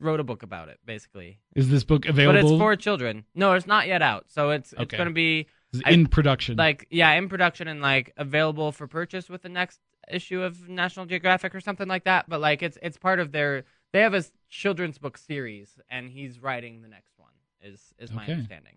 [0.00, 1.38] Wrote a book about it, basically.
[1.54, 2.40] Is this book available?
[2.42, 3.26] But it's for children.
[3.34, 4.24] No, it's not yet out.
[4.28, 6.56] So it's it's going to be It's I- in production.
[6.56, 9.80] Like yeah, in production and like available for purchase with the next
[10.10, 12.28] issue of National Geographic or something like that.
[12.28, 16.40] But like it's it's part of their they have a children's book series and he's
[16.40, 17.30] writing the next one.
[17.62, 18.32] Is is my Okay.
[18.32, 18.76] understanding.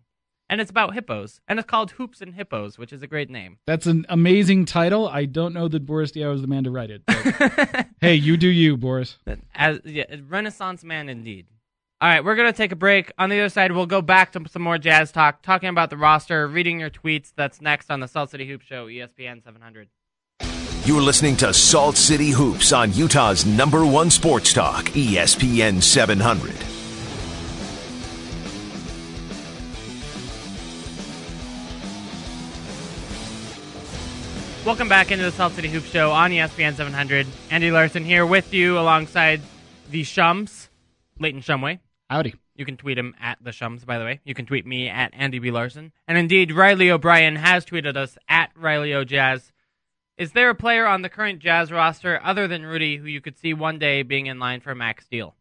[0.50, 3.58] And it's about hippos, and it's called Hoops and Hippos, which is a great name.
[3.66, 5.08] That's an amazing title.
[5.08, 7.02] I don't know that Boris Diaw is the man to write it.
[8.02, 9.18] hey, you do you, Boris.
[9.56, 11.48] As yeah, Renaissance man indeed.
[12.04, 13.14] All right, we're gonna take a break.
[13.18, 15.96] On the other side, we'll go back to some more jazz talk, talking about the
[15.96, 17.32] roster, reading your tweets.
[17.34, 19.88] That's next on the Salt City Hoop Show, ESPN 700.
[20.84, 26.54] You're listening to Salt City Hoops on Utah's number one sports talk, ESPN 700.
[34.66, 37.28] Welcome back into the Salt City Hoop Show on ESPN 700.
[37.50, 39.40] Andy Larsen here with you alongside
[39.90, 40.68] the Shums,
[41.18, 41.80] Layton Shumway.
[42.10, 42.36] Howdy.
[42.56, 44.20] You can tweet him at the Shums, by the way.
[44.24, 45.50] You can tweet me at Andy B.
[45.52, 45.92] Larsen.
[46.08, 49.04] And indeed, Riley O'Brien has tweeted us at Riley O.
[49.04, 49.52] Jazz.
[50.18, 53.38] Is there a player on the current Jazz roster other than Rudy who you could
[53.38, 55.36] see one day being in line for a max deal?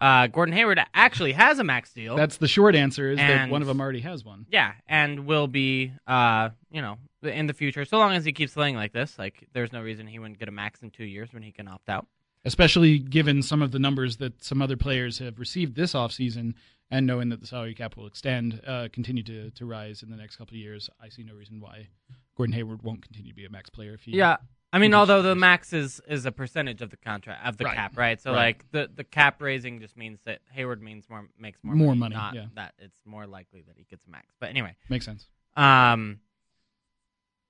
[0.00, 2.16] Uh, Gordon Hayward actually has a max deal.
[2.16, 3.10] That's the short answer.
[3.10, 4.46] Is that And- one of them already has one?
[4.50, 7.84] yeah, and will be, uh, you know, in the future.
[7.84, 10.48] So long as he keeps playing like this, like there's no reason he wouldn't get
[10.48, 12.06] a max in two years when he can opt out.
[12.46, 16.54] Especially given some of the numbers that some other players have received this offseason
[16.90, 20.16] and knowing that the salary cap will extend, uh, continue to, to rise in the
[20.16, 21.88] next couple of years, I see no reason why
[22.36, 23.94] Gordon Hayward won't continue to be a max player.
[23.94, 24.36] If he, Yeah,
[24.72, 27.74] I mean, although the max is is a percentage of the contract of the Right.
[27.74, 28.20] cap, right?
[28.20, 28.36] So Right.
[28.56, 32.14] like the the cap raising just means that Hayward means more makes more More money,
[32.14, 32.46] money, not yeah.
[32.54, 34.26] that it's more likely that he gets a max.
[34.38, 35.26] But anyway, Makes sense.
[35.56, 36.20] Um,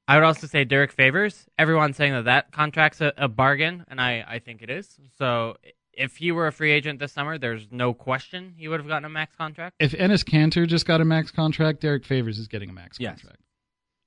[0.09, 1.47] I would also say Derrick Favors.
[1.59, 4.89] Everyone's saying that that contract's a, a bargain, and I, I think it is.
[5.19, 5.57] So
[5.93, 9.05] if he were a free agent this summer, there's no question he would have gotten
[9.05, 9.75] a max contract.
[9.81, 13.21] If Enes Kanter just got a max contract, Derrick Favors is getting a max Yes.
[13.21, 13.41] contract.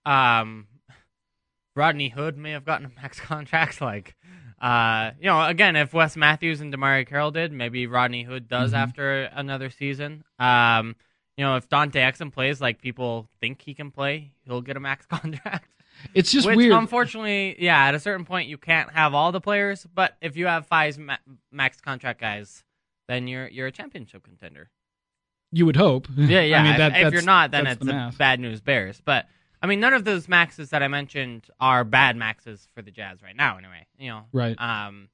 [0.06, 0.68] Um,
[1.76, 3.82] Rodney Hood may have gotten a max contract.
[3.82, 4.16] Like,
[4.62, 8.72] uh, you know, again, if Wes Matthews and DeMarre Carroll did, maybe Rodney Hood does
[8.72, 8.78] Mhm.
[8.78, 10.24] after another season.
[10.38, 10.96] Um,
[11.38, 14.80] you know, if Dante Exum plays like people think he can play, he'll get a
[14.80, 15.70] max contract.
[16.14, 16.74] It's just Which, weird.
[16.74, 20.48] Unfortunately, yeah, at a certain point you can't have all the players, but if you
[20.48, 21.18] have five ma-
[21.52, 22.64] max contract guys,
[23.08, 24.70] then you're you're a championship contender.
[25.52, 26.08] You would hope.
[26.16, 26.60] Yeah, yeah.
[26.60, 29.02] I mean, if, that, if you're not, then it's the bad news bears.
[29.04, 29.28] But
[29.62, 33.22] I mean, none of those maxes that I mentioned are bad maxes for the Jazz
[33.22, 33.58] right now.
[33.58, 34.60] Anyway, you know, Right.
[34.60, 35.10] Um,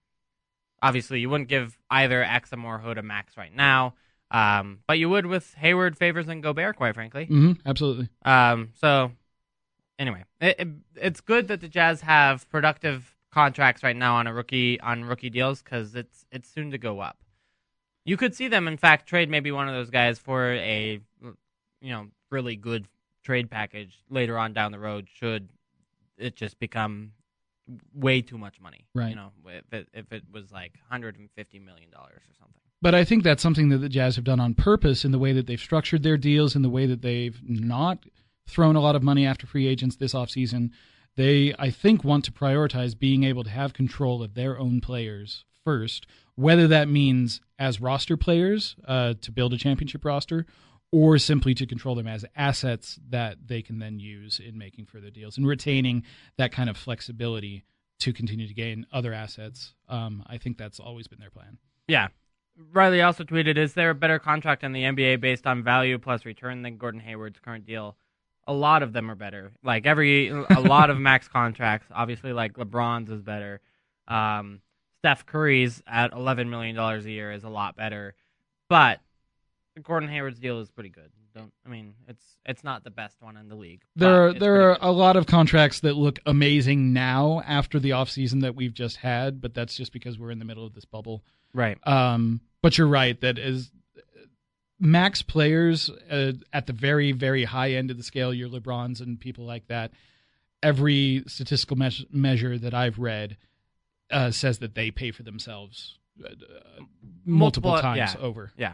[0.81, 3.95] obviously, you wouldn't give either Exum or Hood a max right now,
[4.29, 7.25] um, but you would with Hayward, Favors, and Gobert, quite frankly.
[7.25, 8.09] Mm-hmm, absolutely.
[8.23, 9.11] Um, so
[9.99, 14.33] anyway, it, it, it's good that the Jazz have productive contracts right now on a
[14.33, 17.17] rookie on rookie deals because it's it's soon to go up.
[18.05, 20.99] You could see them, in fact, trade maybe one of those guys for a
[21.81, 22.87] you know really good
[23.23, 25.07] trade package later on down the road.
[25.11, 25.49] Should
[26.17, 27.11] it just become
[27.93, 29.09] way too much money, Right.
[29.09, 32.61] You know, if it, if it was like 150 million dollars or something.
[32.81, 35.33] But I think that's something that the Jazz have done on purpose in the way
[35.33, 38.05] that they've structured their deals, in the way that they've not
[38.47, 40.71] thrown a lot of money after free agents this offseason.
[41.15, 45.45] They, I think, want to prioritize being able to have control of their own players
[45.63, 46.05] first,
[46.35, 50.45] whether that means as roster players uh, to build a championship roster
[50.91, 55.09] or simply to control them as assets that they can then use in making further
[55.09, 56.03] deals and retaining
[56.37, 57.63] that kind of flexibility
[57.99, 59.73] to continue to gain other assets.
[59.89, 61.57] Um, I think that's always been their plan.
[61.87, 62.07] Yeah.
[62.71, 66.23] Riley also tweeted, "Is there a better contract in the NBA based on value plus
[66.25, 67.97] return than Gordon Hayward's current deal?"
[68.47, 69.51] A lot of them are better.
[69.63, 71.87] Like every, a lot of max contracts.
[71.93, 73.61] Obviously, like LeBron's is better.
[74.07, 74.61] Um,
[74.99, 78.15] Steph Curry's at eleven million dollars a year is a lot better,
[78.69, 78.99] but
[79.83, 81.11] Gordon Hayward's deal is pretty good.
[81.35, 83.83] Don't I mean it's it's not the best one in the league.
[83.95, 88.41] There are there are a lot of contracts that look amazing now after the offseason
[88.41, 91.23] that we've just had, but that's just because we're in the middle of this bubble.
[91.53, 91.77] Right.
[91.87, 93.69] Um, but you're right that as
[94.79, 99.19] max players uh, at the very very high end of the scale, your LeBrons and
[99.19, 99.91] people like that,
[100.63, 103.37] every statistical meas measure that I've read
[104.11, 106.29] uh, says that they pay for themselves uh,
[107.25, 108.15] multiple, Multiple- times yeah.
[108.21, 108.51] over.
[108.57, 108.73] Yeah.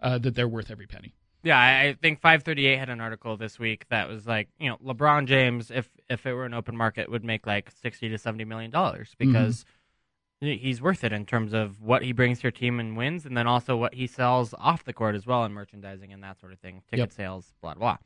[0.00, 1.14] uh, that they're worth every penny.
[1.42, 5.26] Yeah, I think 538 had an article this week that was like, you know, LeBron
[5.26, 8.70] James, if if it were an open market, would make like 60 to 70 million
[8.70, 9.64] dollars because he-
[10.40, 13.36] he's worth it in terms of what he brings to your team and wins, and
[13.36, 16.52] then also what he sells off the court as well in merchandising and that sort
[16.52, 17.12] of thing, ticket Yep.
[17.12, 17.98] sales, blah blah.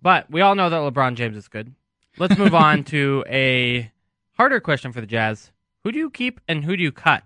[0.00, 1.74] But we all know that LeBron James is good.
[2.18, 3.90] Let's move on to a
[4.36, 5.52] harder question for the Jazz:
[5.84, 7.22] Who do you keep and who do you cut?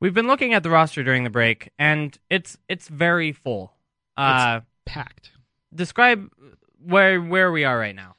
[0.00, 3.74] We've been looking at the roster during the break, and it's it's very full.
[4.16, 5.30] Uh, packed.
[5.74, 6.28] Describe
[6.84, 8.14] where where we are right now.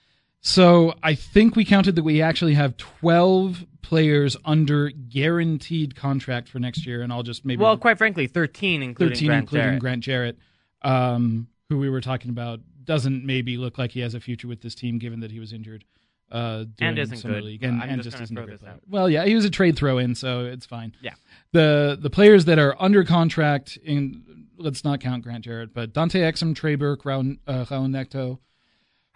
[0.45, 6.59] So I think we counted that we actually have 12 players under guaranteed contract for
[6.59, 9.79] next year, and I'll just maybe Well, quite frankly, thirteen including 13 Grant including Jerrett.
[9.79, 10.35] Grant Jerrett,
[10.81, 14.61] um, who we were talking about, doesn't maybe look like he has a future with
[14.61, 15.85] this team given that he was injured.
[16.29, 17.43] Uh, during isn't good.
[17.43, 18.73] league, and, I'm and just just, isn't throw this player.
[18.73, 18.81] out.
[18.89, 20.93] Well, yeah, he was a trade throw in, so it's fine.
[21.01, 21.13] Yeah.
[21.51, 26.19] The the players that are under contract in let's not count Grant Jerrett, but Dante
[26.19, 28.39] Exum, Trey Burke, Raul, uh, Raul Neto.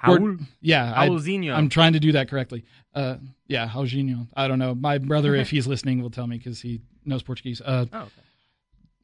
[0.04, 1.54] Raul- yeah, I, Raulzinho.
[1.56, 2.66] I'm trying to do that correctly.
[2.94, 3.16] Uh,
[3.48, 4.28] yeah, Raulzinho.
[4.36, 4.76] I don't know.
[4.76, 7.62] My brother, if he's listening, will tell me because he knows Portuguese.
[7.62, 8.12] Uh, Oh, okay.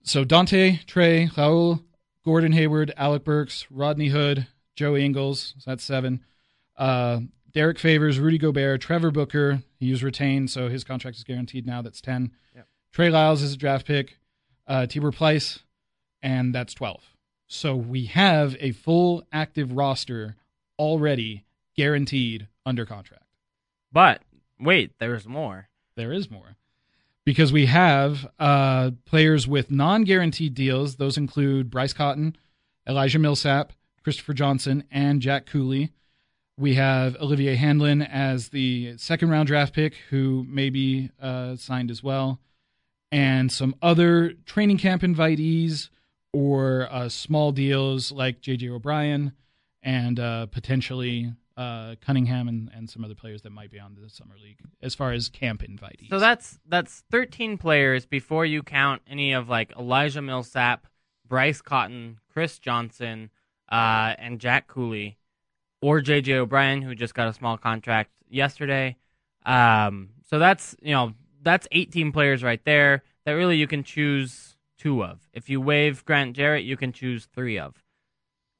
[0.03, 1.81] So Dante, Trey, Raul,
[2.25, 5.55] Gordon Hayward, Alec Burks, Rodney Hood, Joe Ingles.
[5.59, 6.23] So that's seven.
[6.77, 7.21] Uh,
[7.53, 9.63] Derrick Favors, Rudy Gobert, Trevor Booker.
[9.79, 11.81] He was retained, so his contract is guaranteed now.
[11.81, 12.31] That's 10.
[12.55, 12.67] Yep.
[12.91, 14.17] Trey Lyles is a draft pick.
[14.67, 15.59] Uh, Tibor Pleiss,
[16.21, 17.01] and that's 12.
[17.47, 20.35] So we have a full active roster
[20.79, 21.45] already
[21.75, 23.23] guaranteed under contract.
[23.91, 24.21] But
[24.59, 25.69] wait, there's more.
[25.95, 26.55] There is more.
[27.25, 30.95] because we have uh, players with non-guaranteed deals.
[30.97, 32.35] Those include Bryce Cotton,
[32.87, 33.71] Elijah Millsap,
[34.03, 35.91] Christopher Johnson, and Jack Cooley.
[36.57, 41.89] We have Olivier Hanlan as the second round draft pick, who may be uh, signed
[41.89, 42.39] as well,
[43.11, 45.89] and some other training camp invitees
[46.33, 49.31] or uh, small deals like JJ O'Brien
[49.83, 54.09] and uh, potentially uh, Cunningham and, and some other players that might be on the
[54.09, 56.09] summer league as far as camp invitees.
[56.09, 60.87] So that's that's 13 players before you count any of like Elijah Millsap,
[61.27, 63.29] Bryce Cotton, Chris Johnson,
[63.69, 65.17] uh, and Jack Cooley,
[65.81, 68.95] or JJ O'Brien, who just got a small contract yesterday.
[69.45, 74.55] Um, so that's you know that's 18 players right there that really you can choose
[74.77, 75.19] two of.
[75.33, 77.82] If you waive Grant Jerrett, you can choose three of.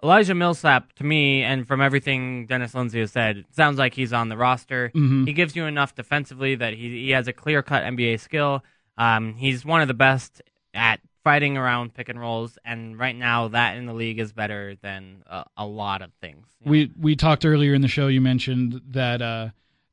[0.04, 4.28] Elijah Millsap, to me, and from everything Dennis Lindsey has said, sounds like he's on
[4.30, 4.92] the roster.
[4.94, 5.26] Mhm.
[5.26, 8.64] He gives you enough defensively that he, he has a clear cut NBA skill.
[8.98, 10.42] Um, he's one of the best
[10.74, 14.76] at fighting around pick and rolls, and right now that in the league is better
[14.82, 16.46] than a, a lot of things.
[16.66, 18.08] We we talked earlier in the show.
[18.08, 19.50] You mentioned that uh,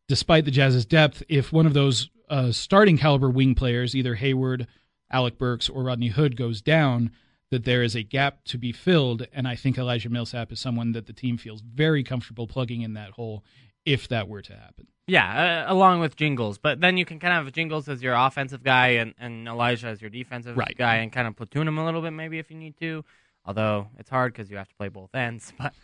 [0.08, 4.66] despite the Jazz's depth, if one of those uh, starting caliber wing players, either Hayward,
[5.12, 7.12] Alec Burks, or Rodney Hood, goes down,
[7.50, 9.26] that there is a gap to be filled.
[9.32, 12.94] And I think Elijah Millsap is someone that the team feels very comfortable plugging in
[12.94, 13.44] that hole
[13.84, 14.86] if that were to happen.
[15.06, 18.14] Yeah, uh, along with Jingles, but then you can kind of have Jingles as your
[18.14, 20.76] offensive guy and, and Elijah as your defensive Right.
[20.76, 23.04] guy, and kind of platoon him a little bit maybe if you need to.
[23.44, 25.74] Although it's hard because you have to play both ends, but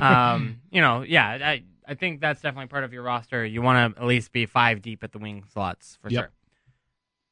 [0.00, 3.44] um, you know, yeah, I I think that's definitely part of your roster.
[3.44, 6.20] You want to at least be five deep at the wing slots for Yep.
[6.24, 6.30] sure.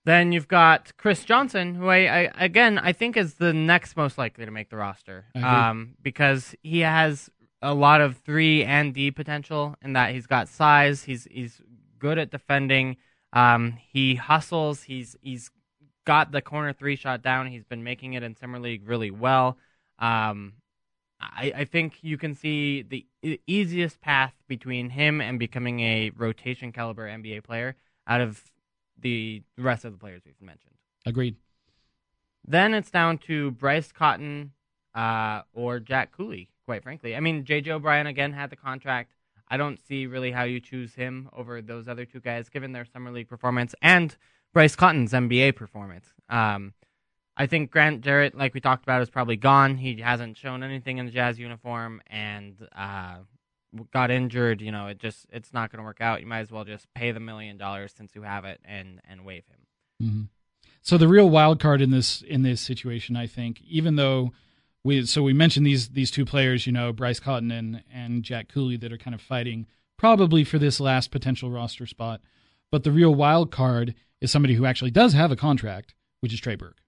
[0.05, 4.19] Then you've got Chris Johnson, who I, I again I think is the next most
[4.19, 5.25] likely to make the roster,
[5.71, 7.31] um, because he has
[7.63, 11.61] a lot of three and D potential in that he's got size, he's he's
[11.99, 12.97] good at defending,
[13.33, 15.51] um, he hustles, he's he's
[16.05, 19.57] got the corner three shot down, he's been making it in summer league really well.
[19.99, 20.55] Um,
[21.21, 26.11] I, I think you can see the e- easiest path between him and becoming a
[26.17, 27.77] rotation caliber NBA player
[28.07, 28.43] out of
[29.01, 30.75] the rest of the players we've mentioned.
[31.07, 31.37] Agreed.
[32.47, 34.53] Then it's down to Bryce Cotton
[34.95, 37.16] uh, or Jack Cooley, quite frankly.
[37.16, 37.73] I mean, J.J.
[37.73, 39.12] O'Brien, again, had the contract.
[39.49, 42.85] I don't see really how you choose him over those other two guys, given their
[42.85, 44.16] Summer League performance and
[44.53, 46.07] Bryce Cotton's NBA performance.
[46.29, 46.73] Um,
[47.37, 49.77] I think Grant Jerrett, like we talked about, is probably gone.
[49.77, 53.16] He hasn't shown anything in the Jazz uniform and uh,
[53.93, 54.61] got injured.
[54.61, 56.21] You know, it just it's not going to work out.
[56.21, 59.25] You might as well just pay the million dollars since you have it and and
[59.25, 60.09] waive him.
[60.09, 60.29] Mhm.
[60.83, 64.33] So the real wild card in this in this situation, I think, even though
[64.83, 68.49] we so we mentioned these these two players, you know, Bryce Cotton and and Jack
[68.49, 72.21] Cooley that are kind of fighting probably for this last potential roster spot,
[72.71, 76.41] but the real wild card is somebody who actually does have a contract, which is
[76.41, 76.83] Trey Burke.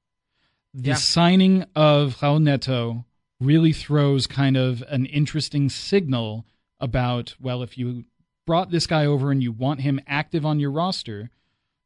[0.74, 0.94] The Yeah.
[0.96, 3.06] signing of Raul Neto
[3.40, 6.44] really throws kind of an interesting signal
[6.80, 8.04] about well, if you
[8.46, 11.30] brought this guy over and you want him active on your roster,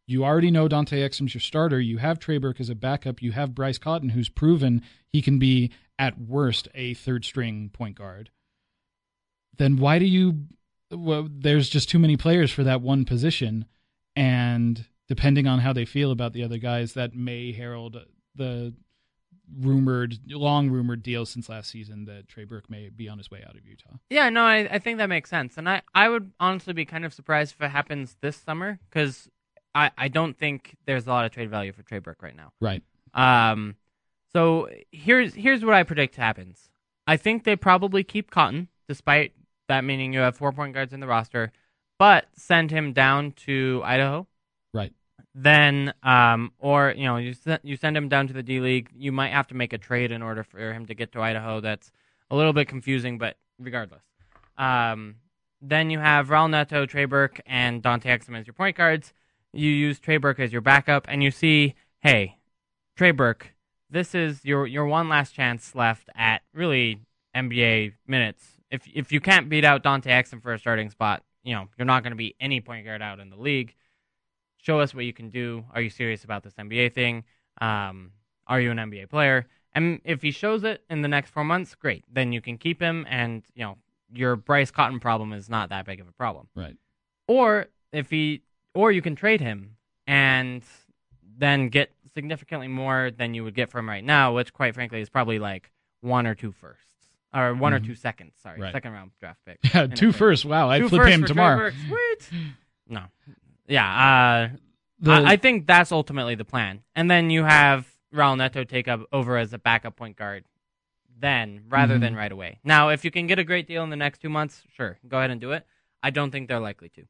[0.07, 1.81] you already know Dante Exum's your starter.
[1.81, 3.23] You have Trey Burke as a backup.
[3.23, 7.97] You have Bryce Cotton, who's proven he can be at worst a third string point
[7.97, 8.31] guard.
[9.57, 10.47] Then why do you?
[10.91, 13.67] Well, there's just too many players for that one position,
[14.17, 17.97] and depending on how they feel about the other guys, that may herald
[18.35, 18.75] the
[19.59, 23.43] rumored, long rumored deal since last season that Trey Burke may be on his way
[23.47, 23.97] out of Utah.
[24.09, 27.05] Yeah, no, I, I think that makes sense, and I, I would honestly be kind
[27.05, 29.29] of surprised if it happens this summer because
[29.75, 32.53] I, I don't think there's a lot of trade value for Trey Burke right now.
[32.61, 32.83] Right.
[33.15, 33.77] Um,
[34.33, 36.71] so here's here's what I predict happens.
[37.07, 39.33] I think they probably keep Cotton, despite
[39.69, 41.53] that meaning you have four point guards in the roster,
[41.99, 44.27] but send him down to Idaho.
[44.73, 44.93] Right.
[45.35, 48.91] Then, um, or you know, you send you send him down to the D League.
[48.97, 51.61] You might have to make a trade in order for him to get to Idaho.
[51.61, 51.93] That's
[52.31, 54.03] a little bit confusing, but regardless.
[54.59, 55.17] Um,
[55.63, 59.13] then you have Raul Neto, Trey Burke, and Dante Exum as your point guards.
[59.53, 62.39] You use Trey Burke as your backup, and you see, hey,
[62.97, 63.55] Trey Burke,
[63.91, 67.01] this is your your one last chance left at really
[67.35, 68.45] NBA minutes.
[68.71, 71.87] If if you can't beat out Dante Exum for a starting spot, you know you're
[71.87, 73.75] not going to be any point guard out in the league.
[74.61, 75.65] Show us what you can do.
[75.73, 77.25] Are you serious about this NBA thing?
[77.61, 78.13] Um,
[78.47, 79.47] are you an NBA player?
[79.73, 82.05] And if he shows it in the next four months, great.
[82.13, 83.79] Then you can keep him, and you know
[84.13, 86.49] your Bryce Cotton problem is not that big of a problem.
[86.55, 86.77] Right.
[87.29, 88.43] Or if he,
[88.75, 89.77] or you can trade him
[90.07, 90.63] and
[91.39, 95.09] then get significantly more than you would get from right now, which quite frankly is
[95.09, 95.71] probably like
[96.01, 96.85] one or two firsts
[97.33, 97.87] or one or Mhm.
[97.87, 98.33] two seconds.
[98.43, 98.73] Sorry, Right.
[98.73, 99.59] second round draft pick.
[99.73, 100.45] Yeah, two firsts.
[100.45, 101.71] Wow, I'd flip him tomorrow.
[101.71, 102.31] Sweet.
[102.89, 103.05] No.
[103.71, 104.51] Yeah.
[104.53, 104.57] Uh,
[104.99, 106.83] The- I, I think that's ultimately the plan.
[106.95, 110.45] And then you have Raul Neto take up over as a backup point guard
[111.19, 112.01] then rather Mhm.
[112.01, 112.59] than right away.
[112.65, 115.19] Now, if you can get a great deal in the next two months, sure, go
[115.19, 115.67] ahead and do it.
[116.03, 117.05] I don't think they're likely to.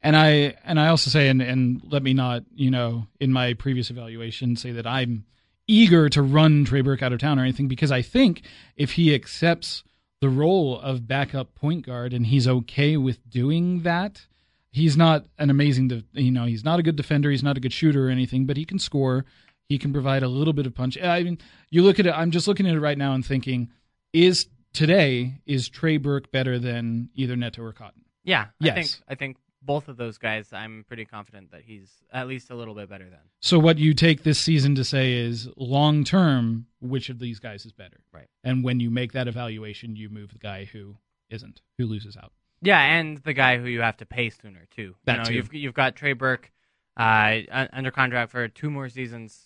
[0.00, 3.54] And I and I also say and and let me not you know in my
[3.54, 5.24] previous evaluation say that I'm
[5.66, 8.42] eager to run Trey Burke out of town or anything because I think
[8.76, 9.82] if he accepts
[10.20, 14.27] the role of backup point guard and he's okay with doing that,
[14.70, 17.60] he's not an amazing de- you know he's not a good defender, he's not a
[17.60, 19.24] good shooter or anything, but he can score.
[19.68, 20.96] He can provide a little bit of punch.
[20.96, 21.38] I mean,
[21.70, 22.12] you look at it.
[22.12, 23.68] I'm just looking at it right now and thinking,
[24.14, 28.02] is today is Trey Burke better than either Neto or Cotton?
[28.24, 28.72] Yeah, Yes.
[28.72, 30.52] I think I think both of those guys.
[30.52, 33.18] I'm pretty confident that he's at least a little bit better than.
[33.40, 37.66] So what you take this season to say is long term, which of these guys
[37.66, 38.00] is better?
[38.12, 38.28] Right.
[38.44, 40.96] And when you make that evaluation, you move the guy who
[41.28, 42.32] isn't, who loses out.
[42.60, 44.94] Yeah, and the guy who you have to pay sooner too.
[45.04, 45.34] That you know, too.
[45.34, 46.50] You've you've got Trey Burke
[46.96, 47.40] uh,
[47.72, 49.40] under contract for two more seasons,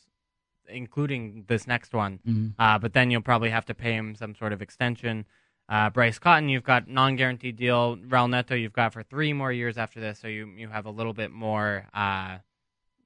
[0.68, 2.20] including this next one.
[2.26, 2.54] Mhm.
[2.58, 5.26] Uh, but then you'll probably have to pay him some sort of extension.
[5.68, 7.96] Uh, Bryce Cotton, you've got non-guaranteed deal.
[7.96, 10.90] Raul Neto, you've got for three more years after this, so you you have a
[10.90, 12.38] little bit more uh,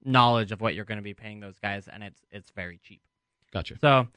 [0.05, 3.01] knowledge of what you're going to be paying those guys, and it's it's very cheap.
[3.53, 3.79] Gotcha.
[3.81, 4.09] So.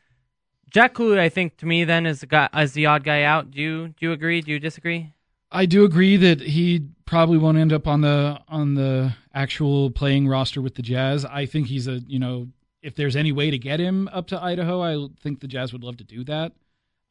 [0.71, 3.49] Jack Cooley, I think to me then is the guy is the odd guy out.
[3.49, 4.39] Do you do you agree?
[4.41, 5.13] Do you disagree?
[5.51, 10.27] I do agree that he probably won't end up on the on the actual playing
[10.27, 11.25] roster with the Jazz.
[11.25, 12.47] I think he's a you know
[12.81, 15.83] if there's any way to get him up to Idaho, I think the Jazz would
[15.83, 16.53] love to do that.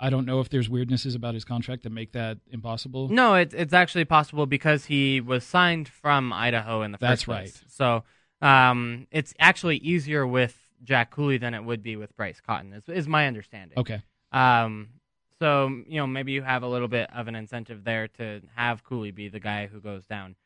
[0.00, 3.08] I don't know if there's weirdnesses about his contract that make that impossible.
[3.08, 7.26] No, it's it's actually possible because he was signed from Idaho in the That's first
[7.26, 7.52] place.
[7.52, 8.04] That's right.
[8.42, 12.72] So um, it's actually easier with Jack Cooley than it would be with Bryce Cotton.
[12.72, 13.76] Is, is my understanding.
[13.76, 14.00] Okay.
[14.30, 14.90] Um,
[15.40, 18.84] so you know maybe you have a little bit of an incentive there to have
[18.84, 20.36] Cooley be the guy who goes down.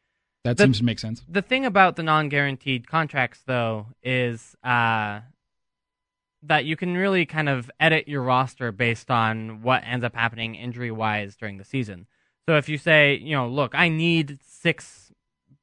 [0.44, 1.24] That The- seems to make sense.
[1.28, 5.20] The thing about the non-guaranteed contracts, though, is uh,
[6.42, 10.56] that you can really kind of edit your roster based on what ends up happening
[10.56, 12.06] injury-wise during the season.
[12.48, 15.12] So if you say, you know, look, I need six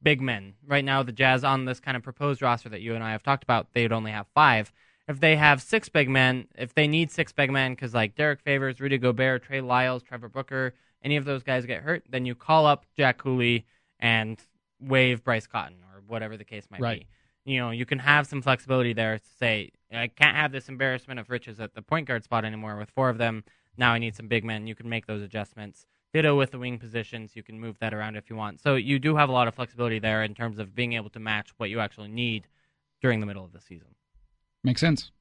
[0.02, 3.04] big men right now, the Jazz on this kind of proposed roster that you and
[3.04, 4.72] I have talked about, they'd only have five.
[5.10, 8.42] If they have six big men, if they need six big men, because like Derrick
[8.42, 12.36] Favors, Rudy Gobert, Trey Lyles, Trevor Booker, any of those guys get hurt, then you
[12.36, 13.66] call up Jack Cooley
[14.00, 14.40] and
[14.80, 17.08] waive Bryce Cotton or whatever the case might Right.
[17.46, 17.52] be.
[17.54, 21.20] You know, you can have some flexibility there to say, I can't have this embarrassment
[21.20, 23.44] of riches at the point guard spot anymore with four of them.
[23.78, 24.68] Now I need some big men.
[24.68, 25.88] You can make those adjustments.
[26.14, 27.36] Ditto with the wing positions.
[27.36, 28.60] You can move that around if you want.
[28.60, 31.20] So you do have a lot of flexibility there in terms of being able to
[31.20, 32.48] match what you actually need
[33.02, 33.96] during the middle of the season.
[34.64, 35.12] Makes sense.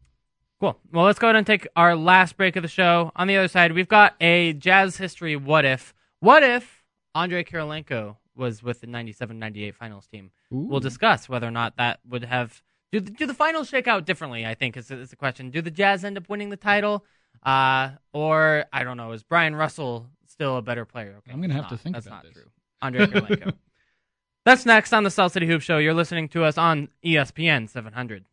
[0.60, 0.76] Cool.
[0.92, 3.12] Well, let's go ahead and take our last break of the show.
[3.14, 5.94] On the other side, we've got a Jazz history what if.
[6.20, 6.82] What if
[7.14, 10.32] Andre Kirilenko was with the 97 98 finals team?
[10.50, 12.60] We'll discuss whether or not that would have.
[12.90, 14.46] Do the, do the finals shake out differently?
[14.46, 15.50] I think is, is the question.
[15.50, 17.04] Do the Jazz end up winning the title?
[17.44, 21.14] Uh, or, I don't know, is Bryon Russell still a better player?
[21.18, 22.32] Okay, I'm gonna it's have to think That's about not this.
[22.32, 22.50] true.
[22.82, 23.52] Andre Kirilenko.
[24.44, 25.78] That's next on the Salt City Hoop Show.
[25.78, 28.24] You're listening to us on ESPN 700.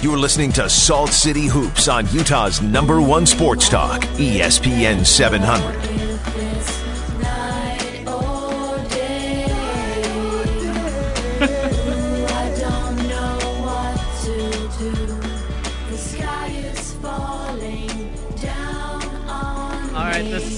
[0.00, 6.07] You're listening to Salt City Hoops on Utah's number one sports talk, ESPN 700.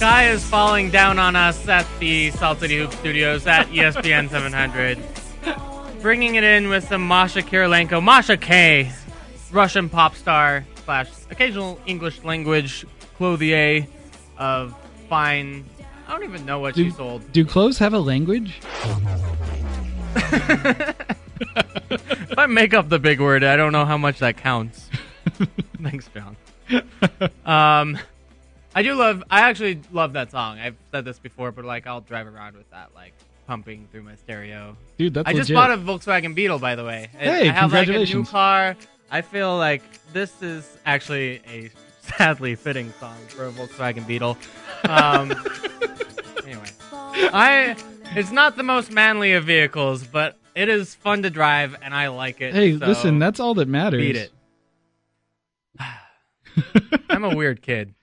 [0.01, 4.98] Sky is falling down on us at the Salt City Hoop Studios at ESPN 700.
[6.01, 8.90] Bringing it in with some Masha Kirilenko, Masha K,
[9.52, 12.86] Russian pop star slash occasional English language
[13.18, 13.86] clothier
[14.39, 14.74] of
[15.10, 15.66] fine.
[16.09, 17.31] I don't even know what she Do, sold.
[17.32, 18.59] do clothes have a language?
[21.93, 24.89] If I make up the big word, I don't know how much that counts.
[25.82, 26.36] Thanks, John.
[27.44, 27.98] Um,
[28.75, 29.25] I do love.
[29.31, 30.59] I actually love that song.
[30.59, 33.15] I've said this before, but like I'll drive around with that like
[33.47, 34.77] pumping through my stereo.
[34.97, 35.57] Dude, that's I just legit.
[35.57, 37.09] bought a Volkswagen Beetle, by the way.
[37.17, 38.77] Hey, I have like a new car.
[39.11, 39.83] I feel like
[40.13, 41.71] this is actually a
[42.01, 44.39] sadly fitting song for a Volkswagen Beetle.
[44.85, 45.33] Um,
[46.45, 47.77] anyway, I
[48.15, 52.09] it's not the most manly of vehicles, but it is fun to drive and I
[52.09, 52.55] like it.
[52.55, 54.01] Hey, so listen, that's all that matters.
[54.01, 54.33] beat it.
[57.11, 57.95] I'm a weird kid.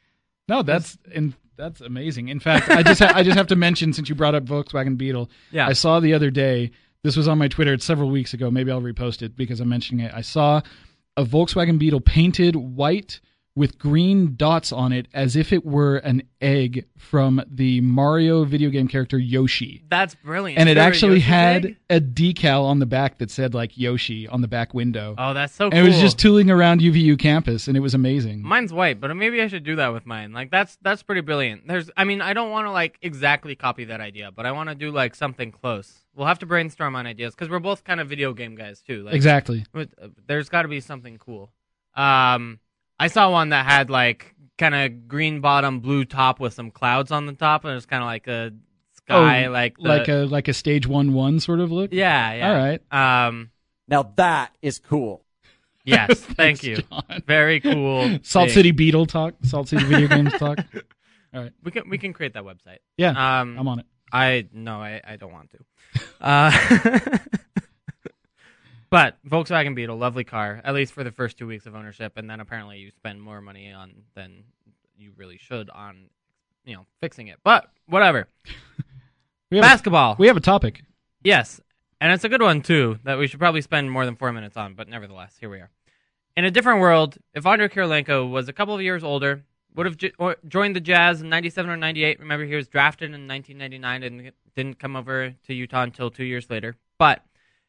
[0.47, 2.29] No, that's in, that's amazing.
[2.29, 4.97] In fact, I just ha- I just have to mention since you brought up Volkswagen
[4.97, 5.29] Beetle.
[5.51, 5.67] Yeah.
[5.67, 6.71] I saw the other day
[7.03, 8.49] This was on my Twitter It's several weeks ago.
[8.51, 10.11] Maybe I'll repost it because I'm mentioning it.
[10.13, 10.61] I saw
[11.15, 13.19] a Volkswagen Beetle painted white
[13.57, 18.69] with green dots on it as if it were an egg from the Mario video
[18.69, 19.83] game character Yoshi.
[19.89, 20.59] That's brilliant.
[20.59, 21.77] And it actually Yoshi had egg?
[21.89, 25.15] a decal on the back that said like Yoshi on the back window.
[25.17, 25.81] Oh, that's so and cool.
[25.81, 28.43] it was just tooling around UVU campus and it was amazing.
[28.43, 30.33] Mine's white, but maybe I should do that with mine.
[30.33, 31.67] Like that's that's pretty brilliant.
[31.67, 34.69] There's, I mean, I don't want to like exactly copy that idea, but I want
[34.69, 36.03] to do like something close.
[36.15, 39.01] We'll have to brainstorm on ideas because we're both kind of video game guys too.
[39.03, 39.65] Like, Exactly.
[39.73, 41.51] with- uh, there's got to be something cool.
[41.95, 42.59] Um,
[42.99, 47.11] I saw one that had like kind of green bottom, blue top with some clouds
[47.11, 48.51] on the top, and it was kind of like a
[48.95, 51.91] sky, Oh, like the, like a like a stage one one sort of look.
[51.93, 52.49] yeah, yeah.
[52.49, 53.27] All right.
[53.27, 53.51] Um,
[53.87, 55.23] now that is cool.
[55.85, 56.77] Yes, thank Thanks, you.
[56.77, 57.23] John.
[57.25, 58.19] Very cool.
[58.23, 58.55] Salt thing.
[58.55, 59.35] City Beetle talk.
[59.43, 60.57] Salt City video games talk.
[61.33, 61.53] All right.
[61.63, 62.79] We can we can create that website.
[62.97, 63.11] Yeah,
[63.41, 63.85] um, I'm on it.
[64.11, 65.59] I no, I, I don't want to.
[66.19, 67.17] Uh,
[68.89, 72.29] but Volkswagen Beetle, lovely car, at least for the first two weeks of ownership, and
[72.29, 74.43] then apparently you spend more money on than
[74.97, 76.09] you really should on,
[76.65, 77.37] you know, fixing it.
[77.43, 78.27] But whatever.
[79.49, 80.15] We have a- Basketball.
[80.19, 80.83] we have a topic.
[81.23, 81.61] Yes,
[82.01, 84.57] and it's a good one too that we should probably spend more than four minutes
[84.57, 84.73] on.
[84.73, 85.69] But nevertheless, here we are.
[86.35, 89.43] In a different world, if Andrei Kirilenko was a couple of years older,
[89.73, 92.19] would have jo- joined the Jazz in '97 or '98.
[92.19, 96.49] Remember, he was drafted in 1999 and didn't come over to Utah until two years
[96.49, 96.75] later.
[96.97, 97.23] But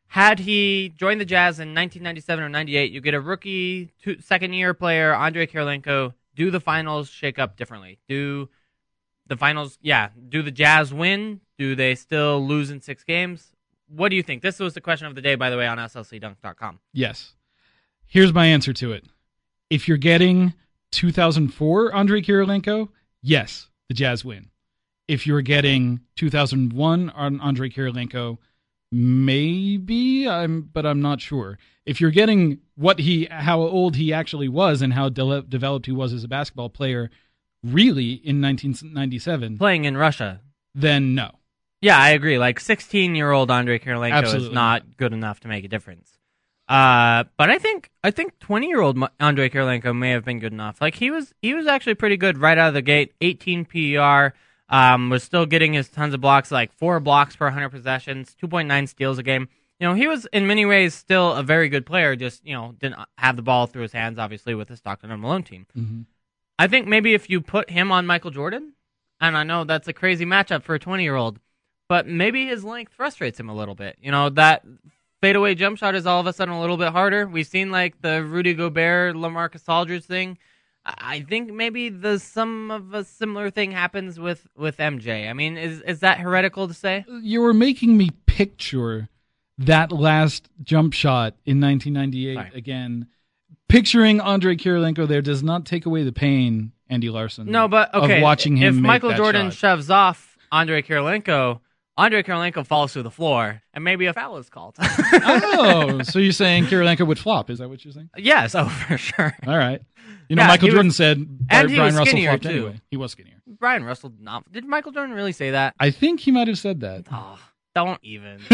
[0.09, 4.55] had he joined the Jazz in 1997 or '98, you get a rookie two, second
[4.55, 6.15] year player, Andrei Kirilenko.
[6.35, 7.99] Do the finals shake up differently?
[8.09, 8.49] Do
[9.27, 9.79] the finals?
[9.83, 10.09] Yeah.
[10.29, 11.41] Do the Jazz win?
[11.59, 13.53] Do they still lose in six games?
[13.89, 14.43] What do you think?
[14.43, 16.79] This was the question of the day, by the way, on slcdunk.com.
[16.93, 17.35] Yes.
[18.07, 19.05] Here's my answer to it.
[19.69, 20.55] If you're getting
[20.93, 22.89] 2004 Andrei Kirilenko,
[23.21, 24.49] yes, the Jazz win.
[25.07, 28.39] If you're getting 2001 on Andrei Kirilenko,
[28.91, 31.59] maybe I'm, but I'm not sure.
[31.87, 35.93] If you're getting what he, how old he actually was, and how de- developed he
[35.93, 37.11] was as a basketball player,
[37.63, 40.41] really in 1997, Playing in Russia.
[40.75, 41.33] then no.
[41.81, 42.39] Yeah, I agree.
[42.39, 46.19] Like 16 year old Andrei Kirilenko Absolutely is not good enough to make a difference.
[46.69, 50.53] Uh, but I think I think 20 year old Andrei Kirilenko may have been good
[50.53, 50.81] enough.
[50.81, 53.15] Like he was he was actually pretty good right out of the gate.
[53.21, 54.35] 18 PER.
[54.71, 58.87] Um, was still getting his tons of blocks, like four blocks per 100 possessions, 2.9
[58.87, 59.49] steals a game.
[59.81, 62.17] You know, he was in many ways still a very good player.
[62.17, 65.23] Just you know, didn't have the ball through his hands, obviously, with the Stockton and
[65.23, 65.67] Malone team.
[65.77, 66.05] Mhm.
[66.59, 68.73] I think maybe if you put him on Michael Jordan,
[69.21, 71.39] and I know that's a crazy matchup for a 20 year old,
[71.89, 73.97] but maybe his length frustrates him a little bit.
[74.03, 74.65] You know, that
[75.23, 77.27] fadeaway jump shot is all of a sudden a little bit harder.
[77.27, 80.37] We've seen like the Rudy Gobert, LaMarcus Aldridge thing.
[80.85, 85.29] I think maybe the some of a similar thing happens with with MJ.
[85.29, 87.05] I mean, is is that heretical to say?
[87.23, 89.09] you were making me picture
[89.59, 93.09] that last jump shot in 1998 again.
[93.69, 97.51] Picturing Andrei Kirilenko there does not take away the pain, Andy Larsen.
[97.51, 98.17] No, but okay.
[98.17, 98.79] of watching him.
[98.79, 99.59] If Michael Jordan shot.
[99.59, 101.61] shoves off Andrei Kirilenko,
[101.99, 104.77] Andrei Kirilenko falls through the floor, and maybe a foul is called.
[104.81, 107.51] oh, so you're saying Kirilenko would flop?
[107.51, 108.09] Is that what you're saying?
[108.17, 109.37] yes, oh for sure.
[109.47, 109.83] All right.
[110.29, 112.49] You know, Yeah, Michael Jordan was- said and Bryon he was Russell flopped too.
[112.51, 112.81] anyway.
[112.91, 113.43] He was skinnier.
[113.47, 114.51] Bryon Russell did not.
[114.53, 115.75] Did Michael Jordan really say that?
[115.81, 117.07] I think he might have said that.
[117.11, 117.39] Oh,
[117.75, 118.39] don't even.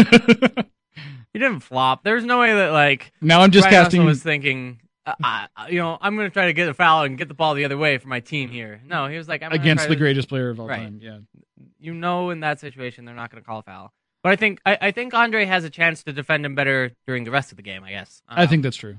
[1.33, 2.03] he didn't flop.
[2.03, 3.11] There's no way that like.
[3.21, 4.79] Now I'm just Bryon casting- Russell was thinking.
[5.07, 7.35] Uh, uh, you know, I'm going to try to get a foul and get the
[7.35, 8.81] ball the other way for my team here.
[8.87, 10.77] No, he was like, I'm Against the to- greatest player of all Right.
[10.77, 10.99] time.
[10.99, 11.19] Yeah.
[11.79, 13.93] You know, in that situation, they're not going to call a foul.
[14.23, 17.23] But I think I, I think Andrei has a chance to defend him better during
[17.25, 17.83] the rest of the game.
[17.83, 18.23] I guess.
[18.27, 18.97] I think that's true.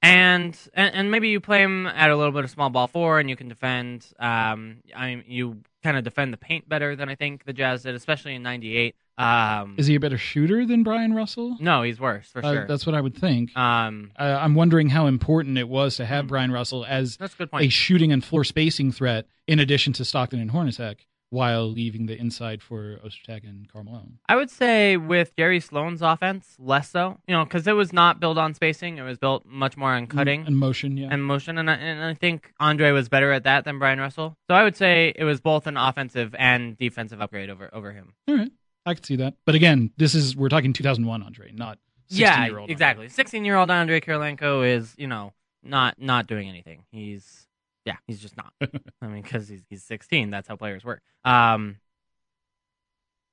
[0.00, 3.18] And, and and maybe you play him at a little bit of small ball four,
[3.18, 4.06] and you can defend.
[4.20, 7.82] Um, I mean, you kind of defend the paint better than I think the Jazz
[7.82, 8.94] did, especially in '98.
[9.18, 11.56] Um, Is he a better shooter than Bryon Russell?
[11.58, 12.66] no, he's worse for Uh, sure.
[12.68, 13.56] that's what I would think.
[13.56, 17.38] Um, uh, I'm wondering how important it was to have Bryon Russell as That's a
[17.38, 17.64] good point.
[17.64, 20.98] a shooting and floor spacing threat in addition to Stockton and Hornacek
[21.30, 24.18] while leaving the inside for Ostertag and Karl Malone.
[24.28, 27.18] I would say with Jerry Sloan's offense, less so.
[27.26, 30.06] You know, because it was not built on spacing; it was built much more on
[30.06, 30.96] mm, cutting and motion.
[30.96, 31.58] Yeah, and motion.
[31.58, 34.36] And I, and I think Andrei was better at that than Bryon Russell.
[34.48, 38.14] So I would say it was both an offensive and defensive upgrade over over him.
[38.26, 38.52] All right,
[38.86, 39.34] I could see that.
[39.44, 41.78] But again, this is we're talking 2001 Andrei, not
[42.08, 42.70] 16 yeah, year old.
[42.70, 43.08] exactly.
[43.08, 45.32] Sixteen-year-old Andrei Kirilenko is, you know,
[45.62, 46.84] not not doing anything.
[46.90, 47.47] He's
[47.88, 48.52] yeah, he's just not.
[49.00, 50.28] I mean, because he's he's sixteen.
[50.28, 51.00] That's how players work.
[51.24, 51.78] Um,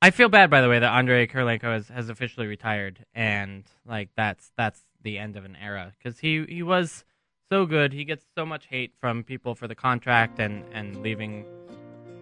[0.02, 4.12] I feel bad, by the way, that Andrei Kirilenko has, has officially retired, and like
[4.16, 7.04] that's that's the end of an era because he he was
[7.52, 7.92] so good.
[7.92, 11.44] He gets so much hate from people for the contract and and leaving.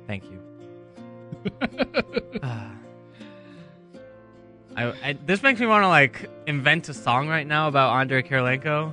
[0.07, 0.41] Thank you.
[2.41, 2.71] Ah.
[4.75, 8.23] I, I, this makes me want to like invent a song right now about Andrei
[8.23, 8.91] Kirilenko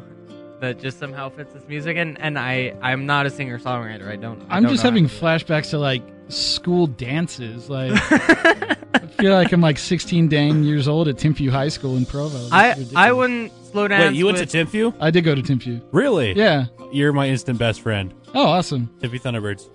[0.61, 4.09] that just somehow fits this music, and and I I'm not a singer songwriter.
[4.09, 4.41] I don't.
[4.49, 7.69] I I'm don't just know having flashbacks to like school dances.
[7.69, 12.07] Like I feel like I'm like 16 dang years old at Timpview High School in
[12.07, 12.39] Provo.
[12.39, 12.97] That's I ridiculous.
[12.97, 14.01] I wouldn't slow down.
[14.01, 14.95] Wait, you went to Timpview?
[15.01, 15.83] I did go to Timpview.
[15.93, 16.33] Really?
[16.35, 16.67] Yeah.
[16.93, 18.15] You're my instant best friend.
[18.35, 18.89] Oh, awesome.
[19.01, 19.69] Timpview Thunderbirds.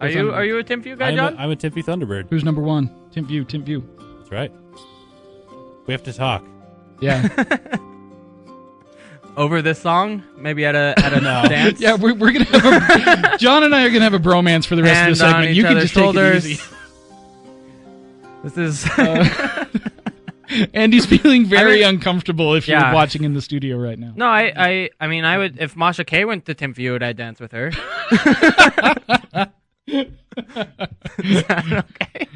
[0.00, 1.34] Are you are you a Timpview guy, I'm John?
[1.34, 2.30] A, I'm a Timpview Thunderbird.
[2.30, 2.88] Who's number one?
[3.14, 3.44] Timpview.
[3.46, 3.82] Timpview.
[4.18, 4.52] That's right.
[5.86, 6.44] We have to talk.
[7.00, 7.28] Yeah.
[9.40, 11.80] Over this song, maybe at a at a dance.
[11.80, 14.76] yeah, we're, we're gonna have a, John and I are gonna have a bromance for
[14.76, 15.50] the rest of the on segment.
[15.52, 16.42] each You can other's just shoulders.
[16.44, 16.74] take it easy.
[18.44, 19.64] This is Uh,
[20.74, 22.86] Andy's feeling very I mean- uncomfortable if Yeah.
[22.86, 24.12] you're watching in the studio right now.
[24.14, 24.26] no.
[24.26, 27.52] I, I I mean, I would if Masha K went to Tim I'd dance with
[27.52, 27.68] her?
[27.68, 27.74] Is
[31.46, 32.28] that okay?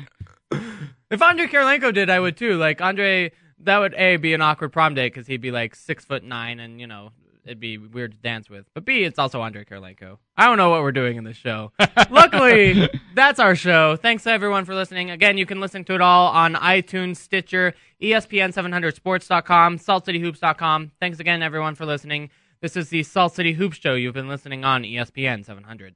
[1.10, 2.56] If Andrei Kirilenko did, I would too.
[2.56, 3.32] Like Andrei,
[3.64, 6.60] that would a be an awkward prom date because he'd be like six foot nine,
[6.60, 7.10] and you know
[7.44, 8.66] it'd be weird to dance with.
[8.74, 10.18] But b, it's also Andrei Kirilenko.
[10.36, 11.72] I don't know what we're doing in this show.
[12.10, 13.96] Luckily, that's our show.
[13.96, 15.10] Thanks everyone for listening.
[15.10, 20.92] Again, you can listen to it all on iTunes, Stitcher, E ESPN700sports.com, SaltCityHoops.com.
[21.00, 22.30] Thanks again, everyone, for listening.
[22.60, 23.94] This is the Salt City Hoops Show.
[23.94, 25.94] You've been listening on ESPN 700.